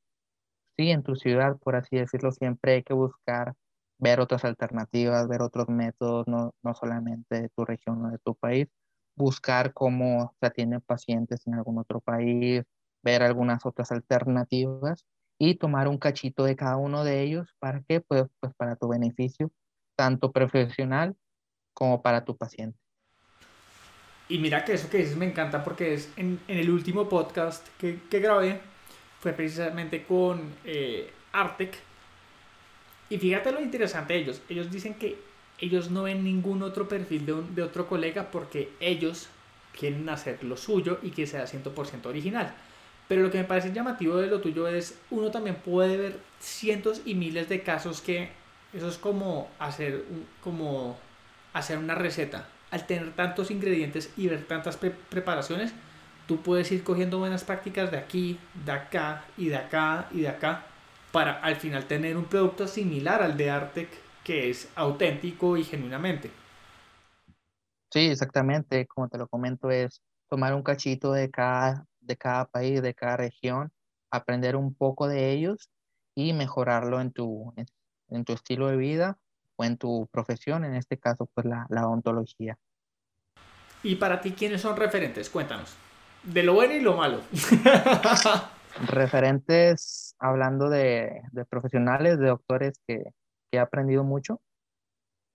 sí, 0.77 0.91
en 0.91 1.03
tu 1.03 1.16
ciudad, 1.16 1.59
por 1.59 1.77
así 1.77 1.97
decirlo, 1.97 2.33
siempre 2.33 2.75
hay 2.75 2.83
que 2.83 2.95
buscar 2.95 3.55
ver 3.99 4.20
otras 4.20 4.45
alternativas, 4.45 5.29
ver 5.29 5.43
otros 5.43 5.68
métodos, 5.68 6.27
no, 6.29 6.55
no 6.62 6.75
solamente 6.75 7.43
de 7.43 7.49
tu 7.51 7.64
región 7.64 8.05
o 8.07 8.11
de 8.11 8.18
tu 8.18 8.35
país, 8.35 8.68
buscar 9.16 9.72
cómo 9.72 10.35
se 10.41 10.47
atienden 10.47 10.81
pacientes 10.81 11.47
en 11.47 11.55
algún 11.55 11.79
otro 11.79 12.01
país, 12.01 12.62
ver 13.03 13.22
algunas 13.22 13.64
otras 13.66 13.93
alternativas 13.93 15.05
y 15.39 15.57
tomar 15.57 15.89
un 15.89 15.99
cachito 15.99 16.45
de 16.45 16.57
cada 16.57 16.77
uno 16.77 17.05
de 17.05 17.22
ellos. 17.22 17.55
Para 17.61 17.83
que, 17.83 18.01
pues, 18.01 18.25
pues 18.41 18.55
para 18.57 18.77
tu 18.77 18.89
beneficio, 18.89 19.51
tanto 19.97 20.33
profesional 20.33 21.16
como 21.75 22.03
para 22.03 22.25
tu 22.25 22.37
paciente. 22.37 22.79
Y 24.29 24.39
mira 24.39 24.64
que 24.64 24.75
eso 24.75 24.89
que 24.89 24.99
dices 24.99 25.16
me 25.16 25.27
encanta 25.27 25.62
porque 25.62 25.95
es 25.95 26.11
en, 26.16 26.41
en 26.49 26.59
el 26.59 26.70
último 26.70 27.09
podcast 27.09 27.66
que, 27.79 27.99
que, 28.11 28.20
grabé 28.20 28.61
fue 29.20 29.33
precisamente 29.33 30.05
con 30.05 30.41
eh, 30.64 31.11
Artec. 31.33 31.75
Y 33.11 33.18
fíjate 33.18 33.53
lo 33.53 33.61
interesante 33.61 34.14
de 34.14 34.20
ellos. 34.20 34.41
Ellos 34.49 34.70
dicen 34.70 34.95
que 34.95 35.18
ellos 35.59 35.91
no 35.91 36.05
ven 36.05 36.25
ningún 36.25 36.62
otro 36.62 36.89
perfil 36.89 37.27
de, 37.27 37.43
de 37.51 37.62
otro 37.62 37.87
colega 37.87 38.31
porque 38.31 38.70
ellos 38.81 39.29
quieren 39.79 40.09
hacer 40.09 40.43
lo 40.43 40.57
suyo 40.57 40.99
y 41.03 41.11
que 41.11 41.27
sea 41.27 41.45
100% 41.45 42.07
original. 42.07 42.55
Pero 43.09 43.22
lo 43.22 43.31
que 43.31 43.39
me 43.39 43.45
parece 43.45 43.72
llamativo 43.72 44.16
de 44.16 44.29
lo 44.29 44.41
tuyo 44.41 44.66
es, 44.66 44.99
uno 45.11 45.31
también 45.31 45.57
puede 45.57 45.97
ver 45.97 46.18
cientos 46.41 47.03
y 47.05 47.14
miles 47.14 47.49
de 47.49 47.62
casos 47.62 48.01
que 48.01 48.31
eso 48.72 48.89
es 48.89 48.97
como 48.97 49.51
hacer, 49.59 50.05
como 50.43 50.99
hacer 51.53 51.79
una 51.79 51.95
receta. 51.95 52.49
Al 52.75 52.89
tener 52.89 53.14
tantos 53.14 53.53
ingredientes 53.53 54.12
y 54.16 54.27
ver 54.27 54.49
tantas 54.49 54.77
preparaciones, 54.77 55.72
tú 56.27 56.43
puedes 56.43 56.72
ir 56.72 56.83
cogiendo 56.83 57.20
buenas 57.20 57.45
prácticas 57.45 57.93
de 57.93 57.99
aquí, 57.99 58.37
de 58.64 58.72
acá 58.72 59.25
y 59.37 59.47
de 59.47 59.57
acá 59.57 60.09
y 60.11 60.22
de 60.22 60.29
acá 60.29 60.66
para 61.12 61.39
al 61.39 61.55
final 61.55 61.85
tener 61.85 62.16
un 62.16 62.25
producto 62.25 62.66
similar 62.66 63.22
al 63.22 63.37
de 63.37 63.49
Artec 63.49 63.89
que 64.25 64.51
es 64.51 64.68
auténtico 64.75 65.57
y 65.57 65.62
genuinamente. 65.62 66.33
Sí, 67.93 68.09
exactamente, 68.09 68.89
como 68.89 69.09
te 69.09 69.18
lo 69.18 69.29
comento, 69.29 69.70
es 69.70 70.03
tomar 70.29 70.53
un 70.53 70.64
cachito 70.64 71.12
de 71.12 71.31
cada, 71.31 71.87
de 72.01 72.16
cada 72.16 72.47
país, 72.47 72.83
de 72.83 72.93
cada 72.93 73.18
región, 73.18 73.70
aprender 74.11 74.57
un 74.57 74.75
poco 74.75 75.07
de 75.07 75.31
ellos 75.31 75.70
y 76.16 76.33
mejorarlo 76.33 77.01
en 77.01 77.12
tu, 77.12 77.55
en, 78.09 78.25
tu 78.25 78.33
estilo 78.33 78.66
de 78.66 78.77
vida 78.77 79.16
o 79.57 79.65
en 79.65 79.77
tu 79.77 80.09
profesión, 80.11 80.65
en 80.65 80.75
este 80.75 80.99
caso, 80.99 81.29
pues 81.35 81.47
la, 81.47 81.67
la 81.71 81.87
odontología. 81.87 82.57
¿Y 83.83 83.97
para 83.97 84.21
ti 84.21 84.33
quiénes 84.33 84.63
son 84.63 84.77
referentes? 84.77 85.29
Cuéntanos. 85.31 85.75
De 86.23 86.43
lo 86.43 86.55
bueno 86.55 86.75
y 86.75 86.81
lo 86.81 86.97
malo. 86.97 87.21
referentes, 88.87 90.17
hablando 90.19 90.69
de, 90.69 91.23
de, 91.33 91.45
profesionales, 91.45 92.19
de 92.19 92.29
doctores 92.29 92.81
que, 92.87 93.05
he 93.53 93.59
aprendido 93.59 94.05
mucho? 94.05 94.41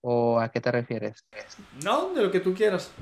¿O 0.02 0.40
a 0.40 0.50
qué 0.50 0.60
te 0.60 0.72
refieres? 0.72 1.24
No, 1.84 2.12
de 2.12 2.22
lo 2.22 2.30
que 2.30 2.40
tú 2.40 2.54
quieras. 2.54 2.92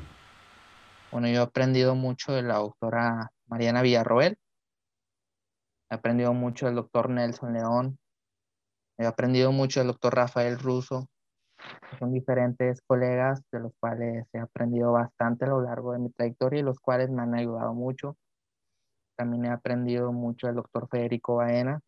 Bueno, 1.11 1.29
yo 1.29 1.41
he 1.41 1.45
aprendido 1.45 1.95
mucho 1.95 2.33
de 2.33 2.43
la 2.43 2.57
doctora 2.57 3.31
Mariana 3.47 3.83
Villarroel. 3.83 4.37
He 5.91 5.95
aprendido 5.95 6.35
mucho 6.35 6.67
del 6.67 6.75
doctor 6.77 7.09
Nelson 7.09 7.53
León. 7.53 7.99
He 8.99 9.07
aprendido 9.07 9.53
mucho 9.53 9.79
del 9.79 9.87
doctor 9.87 10.15
Rafael 10.15 10.59
Russo. 10.59 11.09
Son 11.99 12.13
diferentes 12.13 12.83
colegas 12.83 13.41
de 13.53 13.61
los 13.61 13.73
cuales 13.79 14.27
he 14.33 14.39
aprendido 14.39 14.93
bastante 14.93 15.45
a 15.45 15.49
lo 15.49 15.63
largo 15.63 15.93
de 15.93 16.01
mi 16.01 16.11
trayectoria 16.11 16.61
y 16.61 16.65
los 16.65 16.81
cuales 16.81 17.09
me 17.09 17.23
han 17.23 17.35
ayudado 17.35 17.75
mucho. 17.75 18.17
También 19.17 19.47
he 19.47 19.51
aprendido 19.51 20.13
mucho 20.13 20.49
del 20.49 20.57
doctor 20.57 20.89
Federico 20.89 21.37
Baena. 21.37 21.81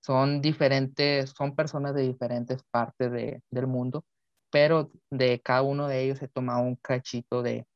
Son 0.00 0.40
diferentes, 0.40 1.34
son 1.36 1.54
personas 1.54 1.94
de 1.94 2.02
diferentes 2.02 2.62
partes 2.70 3.10
de, 3.10 3.42
del 3.50 3.66
mundo, 3.66 4.04
pero 4.50 4.90
de 5.10 5.40
cada 5.40 5.62
uno 5.62 5.88
de 5.88 6.02
ellos 6.02 6.22
he 6.22 6.28
tomado 6.28 6.62
un 6.62 6.76
cachito 6.76 7.42
de, 7.42 7.66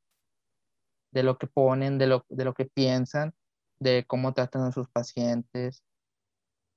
de 1.13 1.23
lo 1.23 1.37
que 1.37 1.47
ponen, 1.47 1.99
de 1.99 2.07
lo, 2.07 2.25
de 2.29 2.45
lo 2.45 2.55
que 2.55 2.65
piensan, 2.65 3.35
de 3.79 4.05
cómo 4.07 4.33
tratan 4.33 4.63
a 4.63 4.73
sus 4.73 4.89
pacientes. 4.89 5.83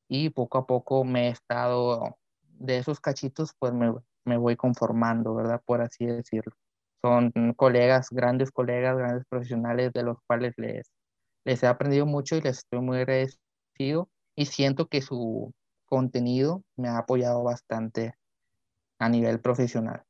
Y 0.07 0.29
poco 0.29 0.57
a 0.57 0.67
poco 0.67 1.03
me 1.03 1.27
he 1.27 1.31
estado, 1.31 2.17
de 2.41 2.77
esos 2.77 2.99
cachitos, 2.99 3.53
pues 3.59 3.73
me, 3.73 3.93
me 4.25 4.37
voy 4.37 4.55
conformando, 4.55 5.35
¿verdad? 5.35 5.61
Por 5.65 5.81
así 5.81 6.05
decirlo. 6.05 6.53
Son 7.01 7.31
colegas, 7.55 8.09
grandes 8.09 8.51
colegas, 8.51 8.97
grandes 8.97 9.25
profesionales 9.29 9.91
de 9.93 10.03
los 10.03 10.17
cuales 10.25 10.53
les, 10.57 10.91
les 11.45 11.63
he 11.63 11.67
aprendido 11.67 12.05
mucho 12.05 12.35
y 12.35 12.41
les 12.41 12.57
estoy 12.57 12.81
muy 12.81 12.97
agradecido 12.97 14.09
y 14.35 14.45
siento 14.45 14.87
que 14.87 15.01
su 15.01 15.53
contenido 15.85 16.63
me 16.75 16.89
ha 16.89 16.97
apoyado 16.97 17.43
bastante 17.43 18.15
a 18.99 19.09
nivel 19.09 19.39
profesional. 19.39 20.03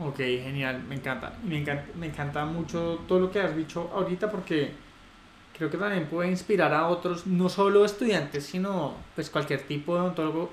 Ok, 0.00 0.16
genial, 0.16 0.82
me 0.84 0.94
encanta. 0.94 1.32
Me 1.44 1.58
encanta, 1.58 1.84
me 1.94 2.06
encanta 2.06 2.44
mucho 2.46 3.00
todo 3.06 3.20
lo 3.20 3.30
que 3.30 3.40
has 3.40 3.54
dicho 3.54 3.90
ahorita 3.92 4.30
porque 4.30 4.72
creo 5.60 5.68
que 5.70 5.76
también 5.76 6.06
puede 6.06 6.30
inspirar 6.30 6.72
a 6.72 6.88
otros, 6.88 7.26
no 7.26 7.50
solo 7.50 7.84
estudiantes, 7.84 8.46
sino 8.46 8.94
pues 9.14 9.28
cualquier 9.28 9.66
tipo 9.66 9.94
de 9.94 10.00
odontólogo 10.00 10.48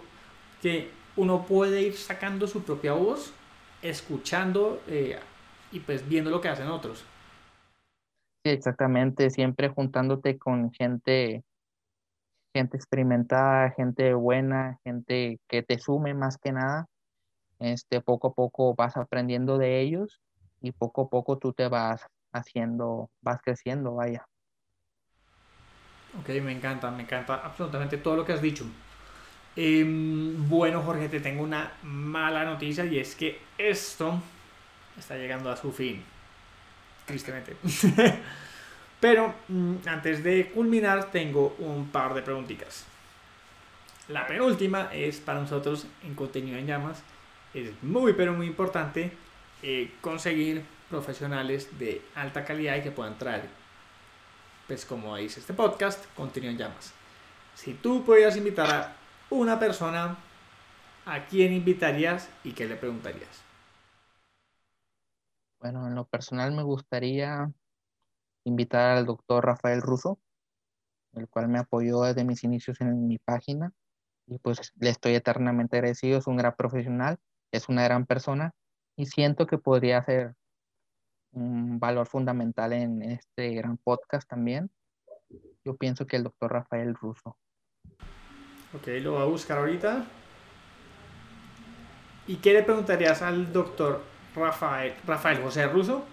que 0.61 0.91
uno 1.15 1.45
puede 1.45 1.81
ir 1.81 1.93
sacando 1.93 2.45
su 2.45 2.63
propia 2.63 2.91
voz, 2.91 3.31
escuchando 3.81 4.81
eh, 4.85 5.17
y 5.71 5.79
pues 5.79 6.05
viendo 6.09 6.29
lo 6.29 6.41
que 6.41 6.49
hacen 6.49 6.67
otros. 6.67 7.05
Sí, 8.43 8.51
exactamente, 8.51 9.29
siempre 9.29 9.69
juntándote 9.69 10.37
con 10.37 10.73
gente, 10.73 11.45
gente 12.53 12.75
experimentada, 12.75 13.71
gente 13.77 14.13
buena, 14.13 14.77
gente 14.83 15.39
que 15.47 15.63
te 15.63 15.79
sume 15.79 16.15
más 16.15 16.37
que 16.37 16.51
nada 16.51 16.85
este, 17.59 18.01
poco 18.01 18.27
a 18.27 18.33
poco 18.33 18.75
vas 18.75 18.97
aprendiendo 18.97 19.57
de 19.57 19.79
ellos 19.79 20.19
y 20.59 20.73
poco 20.73 21.03
a 21.03 21.09
poco 21.09 21.37
tú 21.37 21.53
te 21.53 21.69
vas 21.69 22.05
haciendo, 22.33 23.09
vas 23.21 23.41
creciendo, 23.41 23.95
vaya. 23.95 24.27
Ok, 26.19 26.29
me 26.41 26.51
encanta, 26.51 26.89
me 26.91 27.03
encanta 27.03 27.35
absolutamente 27.43 27.97
todo 27.97 28.15
lo 28.15 28.25
que 28.25 28.33
has 28.33 28.41
dicho. 28.41 28.65
Em, 29.55 30.47
bueno, 30.47 30.81
Jorge, 30.81 31.09
te 31.09 31.19
tengo 31.19 31.43
una 31.43 31.71
mala 31.83 32.45
noticia 32.45 32.85
y 32.85 32.99
es 32.99 33.15
que 33.15 33.39
esto 33.57 34.21
está 34.97 35.15
llegando 35.15 35.49
a 35.49 35.57
su 35.57 35.71
fin. 35.71 36.03
Tristemente. 37.05 37.55
Pero 38.99 39.33
mm, 39.47 39.75
antes 39.85 40.23
de 40.23 40.51
culminar, 40.51 41.11
tengo 41.11 41.55
un 41.59 41.89
par 41.89 42.13
de 42.13 42.21
preguntitas. 42.21 42.85
La 44.07 44.25
penúltima 44.25 44.89
es 44.93 45.19
para 45.19 45.41
nosotros 45.41 45.85
en 46.03 46.15
contenido 46.15 46.57
en 46.57 46.67
llamas 46.67 47.03
es 47.53 47.71
muy 47.81 48.13
pero 48.13 48.33
muy 48.33 48.47
importante 48.47 49.11
eh, 49.63 49.91
conseguir 50.01 50.63
profesionales 50.89 51.77
de 51.77 52.01
alta 52.15 52.45
calidad 52.45 52.77
y 52.77 52.81
que 52.81 52.91
puedan 52.91 53.17
traer, 53.17 53.45
pues 54.67 54.85
como 54.85 55.15
dice 55.15 55.39
este 55.39 55.53
podcast, 55.53 56.05
contenido 56.15 56.51
en 56.51 56.57
llamas. 56.57 56.93
Si 57.55 57.73
tú 57.73 58.03
pudieras 58.03 58.37
invitar 58.37 58.69
a 58.69 58.95
una 59.29 59.59
persona, 59.59 60.17
¿a 61.05 61.25
quién 61.25 61.53
invitarías 61.53 62.29
y 62.43 62.53
qué 62.53 62.67
le 62.67 62.75
preguntarías? 62.75 63.43
Bueno, 65.59 65.87
en 65.87 65.95
lo 65.95 66.05
personal 66.05 66.51
me 66.51 66.63
gustaría 66.63 67.51
invitar 68.43 68.97
al 68.97 69.05
doctor 69.05 69.45
Rafael 69.45 69.81
Russo, 69.81 70.19
el 71.13 71.27
cual 71.27 71.47
me 71.47 71.59
apoyó 71.59 72.01
desde 72.03 72.23
mis 72.23 72.43
inicios 72.43 72.79
en 72.81 73.07
mi 73.07 73.17
página 73.17 73.71
y 74.27 74.37
pues 74.39 74.73
le 74.75 74.89
estoy 74.89 75.15
eternamente 75.15 75.77
agradecido, 75.77 76.19
es 76.19 76.27
un 76.27 76.37
gran 76.37 76.55
profesional 76.55 77.17
es 77.51 77.69
una 77.69 77.83
gran 77.83 78.05
persona 78.05 78.53
y 78.95 79.05
siento 79.05 79.47
que 79.47 79.57
podría 79.57 80.01
ser 80.03 80.35
un 81.31 81.79
valor 81.79 82.07
fundamental 82.07 82.73
en 82.73 83.01
este 83.01 83.53
gran 83.55 83.77
podcast 83.77 84.27
también. 84.27 84.69
Yo 85.63 85.75
pienso 85.75 86.07
que 86.07 86.15
el 86.17 86.23
doctor 86.23 86.51
Rafael 86.51 86.95
Russo. 86.95 87.37
Ok, 88.73 88.87
lo 89.01 89.13
voy 89.13 89.21
a 89.21 89.25
buscar 89.25 89.59
ahorita. 89.59 90.05
¿Y 92.27 92.37
qué 92.37 92.53
le 92.53 92.63
preguntarías 92.63 93.21
al 93.21 93.53
doctor 93.53 94.01
Rafael, 94.35 94.93
Rafael 95.05 95.41
José 95.41 95.67
Russo? 95.67 96.05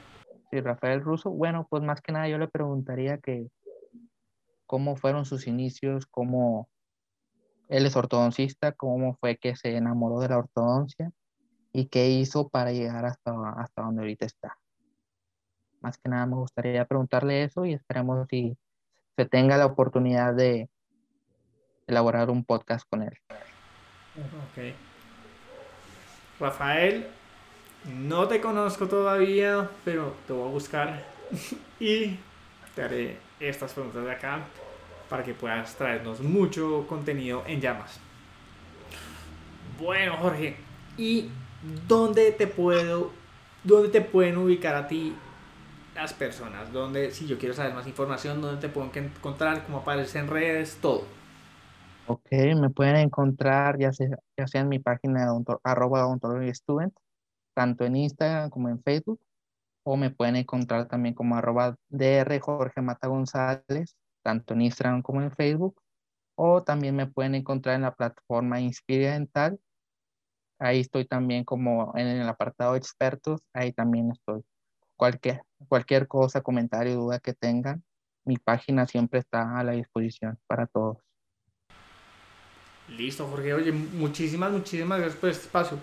Sí, 0.50 0.60
Rafael 0.60 1.00
Russo. 1.00 1.30
Bueno, 1.30 1.66
pues 1.68 1.82
más 1.82 2.00
que 2.00 2.12
nada 2.12 2.28
yo 2.28 2.38
le 2.38 2.48
preguntaría 2.48 3.18
que 3.18 3.48
cómo 4.66 4.96
fueron 4.96 5.24
sus 5.24 5.46
inicios, 5.46 6.06
cómo 6.06 6.68
él 7.68 7.86
es 7.86 7.96
ortodoncista, 7.96 8.72
cómo 8.72 9.16
fue 9.16 9.36
que 9.36 9.56
se 9.56 9.76
enamoró 9.76 10.20
de 10.20 10.28
la 10.28 10.38
ortodoncia 10.38 11.10
y 11.72 11.86
qué 11.86 12.10
hizo 12.10 12.48
para 12.48 12.72
llegar 12.72 13.04
hasta, 13.04 13.32
hasta 13.56 13.82
donde 13.82 14.02
ahorita 14.02 14.26
está. 14.26 14.56
Más 15.84 15.98
que 15.98 16.08
nada 16.08 16.24
me 16.24 16.36
gustaría 16.36 16.86
preguntarle 16.86 17.44
eso 17.44 17.66
y 17.66 17.74
esperemos 17.74 18.26
si 18.30 18.56
se 19.18 19.26
tenga 19.26 19.58
la 19.58 19.66
oportunidad 19.66 20.32
de 20.32 20.70
elaborar 21.86 22.30
un 22.30 22.42
podcast 22.42 22.88
con 22.88 23.02
él. 23.02 23.12
Ok. 24.16 24.74
Rafael, 26.40 27.06
no 27.84 28.26
te 28.28 28.40
conozco 28.40 28.88
todavía, 28.88 29.68
pero 29.84 30.14
te 30.26 30.32
voy 30.32 30.48
a 30.48 30.52
buscar 30.52 31.04
y 31.78 32.18
te 32.74 32.82
haré 32.82 33.18
estas 33.38 33.74
preguntas 33.74 34.04
de 34.04 34.10
acá 34.10 34.40
para 35.10 35.22
que 35.22 35.34
puedas 35.34 35.76
traernos 35.76 36.20
mucho 36.20 36.86
contenido 36.88 37.44
en 37.46 37.60
llamas. 37.60 38.00
Bueno, 39.78 40.16
Jorge, 40.16 40.56
y 40.96 41.28
¿dónde 41.86 42.32
te 42.32 42.46
puedo, 42.46 43.10
dónde 43.62 43.90
te 43.90 44.00
pueden 44.00 44.38
ubicar 44.38 44.76
a 44.76 44.88
ti 44.88 45.14
las 45.94 46.12
personas? 46.12 46.72
¿Dónde, 46.72 47.10
si 47.10 47.26
yo 47.26 47.38
quiero 47.38 47.54
saber 47.54 47.74
más 47.74 47.86
información, 47.86 48.40
dónde 48.40 48.60
te 48.60 48.68
puedo 48.68 48.90
encontrar, 48.94 49.64
cómo 49.64 49.78
aparece 49.78 50.18
en 50.18 50.28
redes, 50.28 50.78
todo? 50.80 51.04
Ok, 52.06 52.30
me 52.56 52.70
pueden 52.70 52.96
encontrar 52.96 53.78
ya 53.78 53.92
sea, 53.92 54.18
ya 54.36 54.46
sea 54.46 54.60
en 54.60 54.68
mi 54.68 54.78
página 54.78 55.24
de 55.24 55.58
arroba 55.62 56.06
student, 56.52 56.94
tanto 57.54 57.84
en 57.84 57.96
Instagram 57.96 58.50
como 58.50 58.68
en 58.68 58.82
Facebook, 58.82 59.20
o 59.84 59.96
me 59.96 60.10
pueden 60.10 60.36
encontrar 60.36 60.86
también 60.86 61.14
como 61.14 61.36
arroba 61.36 61.76
dr 61.88 62.40
Jorge 62.40 62.82
Mata 62.82 63.08
González, 63.08 63.96
tanto 64.22 64.54
en 64.54 64.62
Instagram 64.62 65.02
como 65.02 65.22
en 65.22 65.30
Facebook, 65.30 65.80
o 66.36 66.62
también 66.62 66.96
me 66.96 67.06
pueden 67.06 67.34
encontrar 67.34 67.76
en 67.76 67.82
la 67.82 67.94
plataforma 67.94 68.60
Inspira 68.60 69.12
Dental, 69.12 69.58
Ahí 70.58 70.80
estoy 70.80 71.04
también 71.04 71.44
como 71.44 71.92
en 71.96 72.06
el 72.06 72.28
apartado 72.28 72.72
de 72.72 72.78
expertos, 72.78 73.40
ahí 73.52 73.72
también 73.72 74.10
estoy. 74.12 74.42
Cualquier, 74.96 75.42
cualquier 75.68 76.06
cosa, 76.06 76.40
comentario, 76.40 76.94
duda 76.94 77.18
que 77.18 77.34
tengan, 77.34 77.82
mi 78.24 78.36
página 78.36 78.86
siempre 78.86 79.20
está 79.20 79.58
a 79.58 79.64
la 79.64 79.72
disposición 79.72 80.38
para 80.46 80.66
todos. 80.66 80.98
Listo, 82.88 83.26
Jorge. 83.26 83.54
Oye, 83.54 83.72
muchísimas, 83.72 84.52
muchísimas 84.52 84.98
gracias 84.98 85.20
por 85.20 85.30
este 85.30 85.44
espacio. 85.44 85.78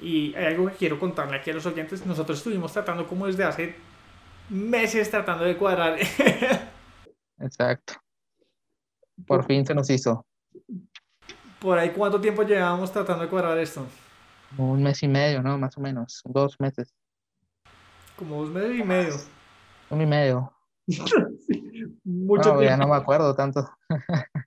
Y 0.00 0.34
hay 0.34 0.46
algo 0.46 0.68
que 0.68 0.76
quiero 0.76 0.98
contarle 0.98 1.36
aquí 1.36 1.50
a 1.50 1.54
los 1.54 1.66
oyentes. 1.66 2.04
Nosotros 2.06 2.38
estuvimos 2.38 2.72
tratando 2.72 3.06
como 3.06 3.26
desde 3.26 3.44
hace 3.44 3.74
meses 4.48 5.10
tratando 5.10 5.44
de 5.44 5.56
cuadrar. 5.56 5.98
Exacto. 7.38 7.94
Por 9.26 9.44
fin 9.46 9.66
se 9.66 9.74
nos 9.74 9.90
hizo. 9.90 10.24
¿Por 11.60 11.78
ahí 11.78 11.90
cuánto 11.90 12.20
tiempo 12.20 12.42
llevábamos 12.42 12.92
tratando 12.92 13.24
de 13.24 13.30
cuadrar 13.30 13.58
esto? 13.58 13.86
un 14.58 14.82
mes 14.82 15.02
y 15.02 15.08
medio, 15.08 15.42
¿no? 15.42 15.58
Más 15.58 15.76
o 15.76 15.80
menos, 15.80 16.22
dos 16.24 16.58
meses. 16.60 16.94
Como 18.16 18.42
dos 18.42 18.50
meses 18.50 18.80
y 18.80 18.82
medio. 18.82 19.14
Un 19.90 20.00
y 20.00 20.06
medio. 20.06 20.52
Mucho 22.04 22.54
no, 22.54 22.62
ya 22.62 22.76
no 22.76 22.88
me 22.88 22.96
acuerdo 22.96 23.34
tanto. 23.34 23.68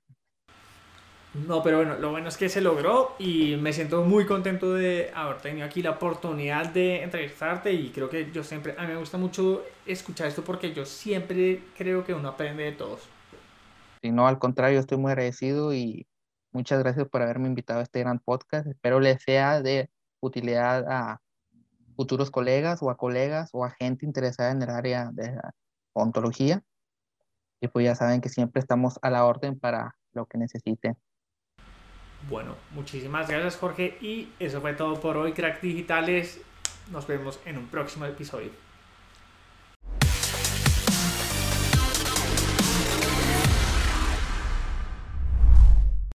no, 1.33 1.61
pero 1.61 1.77
bueno, 1.77 1.97
lo 1.99 2.11
bueno 2.11 2.29
es 2.29 2.37
que 2.37 2.49
se 2.49 2.61
logró 2.61 3.15
y 3.19 3.57
me 3.57 3.73
siento 3.73 4.03
muy 4.03 4.25
contento 4.25 4.73
de 4.73 5.11
haber 5.13 5.37
tenido 5.37 5.65
aquí 5.65 5.81
la 5.83 5.91
oportunidad 5.91 6.69
de 6.69 7.03
entrevistarte 7.03 7.71
y 7.73 7.89
creo 7.91 8.09
que 8.09 8.31
yo 8.31 8.43
siempre, 8.43 8.73
a 8.77 8.83
mí 8.83 8.93
me 8.93 8.97
gusta 8.97 9.17
mucho 9.17 9.63
escuchar 9.85 10.27
esto 10.27 10.43
porque 10.43 10.73
yo 10.73 10.85
siempre 10.85 11.61
creo 11.77 12.03
que 12.03 12.13
uno 12.13 12.29
aprende 12.29 12.63
de 12.63 12.71
todos. 12.71 13.07
Sí, 14.01 14.11
no, 14.11 14.27
al 14.27 14.39
contrario, 14.39 14.79
estoy 14.79 14.97
muy 14.97 15.11
agradecido 15.11 15.73
y 15.73 16.07
muchas 16.51 16.79
gracias 16.79 17.07
por 17.09 17.21
haberme 17.21 17.47
invitado 17.47 17.81
a 17.81 17.83
este 17.83 17.99
gran 17.99 18.19
podcast. 18.19 18.65
Espero 18.65 18.99
les 18.99 19.21
sea 19.21 19.61
de 19.61 19.89
utilidad 20.21 20.85
a 20.89 21.21
futuros 21.99 22.31
colegas 22.31 22.81
o 22.81 22.89
a 22.89 22.95
colegas 22.95 23.49
o 23.51 23.65
a 23.65 23.71
gente 23.71 24.05
interesada 24.05 24.51
en 24.51 24.61
el 24.61 24.69
área 24.69 25.09
de 25.11 25.37
ontología. 25.91 26.63
Y 27.59 27.67
pues 27.67 27.83
ya 27.83 27.93
saben 27.93 28.21
que 28.21 28.29
siempre 28.29 28.61
estamos 28.61 28.97
a 29.01 29.09
la 29.09 29.25
orden 29.25 29.59
para 29.59 29.97
lo 30.13 30.25
que 30.25 30.37
necesiten. 30.37 30.95
Bueno, 32.29 32.55
muchísimas 32.71 33.27
gracias 33.27 33.57
Jorge 33.57 33.97
y 33.99 34.31
eso 34.39 34.61
fue 34.61 34.75
todo 34.75 34.97
por 35.01 35.17
hoy, 35.17 35.33
crack 35.33 35.59
digitales. 35.59 36.39
Nos 36.89 37.05
vemos 37.05 37.37
en 37.45 37.57
un 37.57 37.67
próximo 37.67 38.05
episodio. 38.05 38.68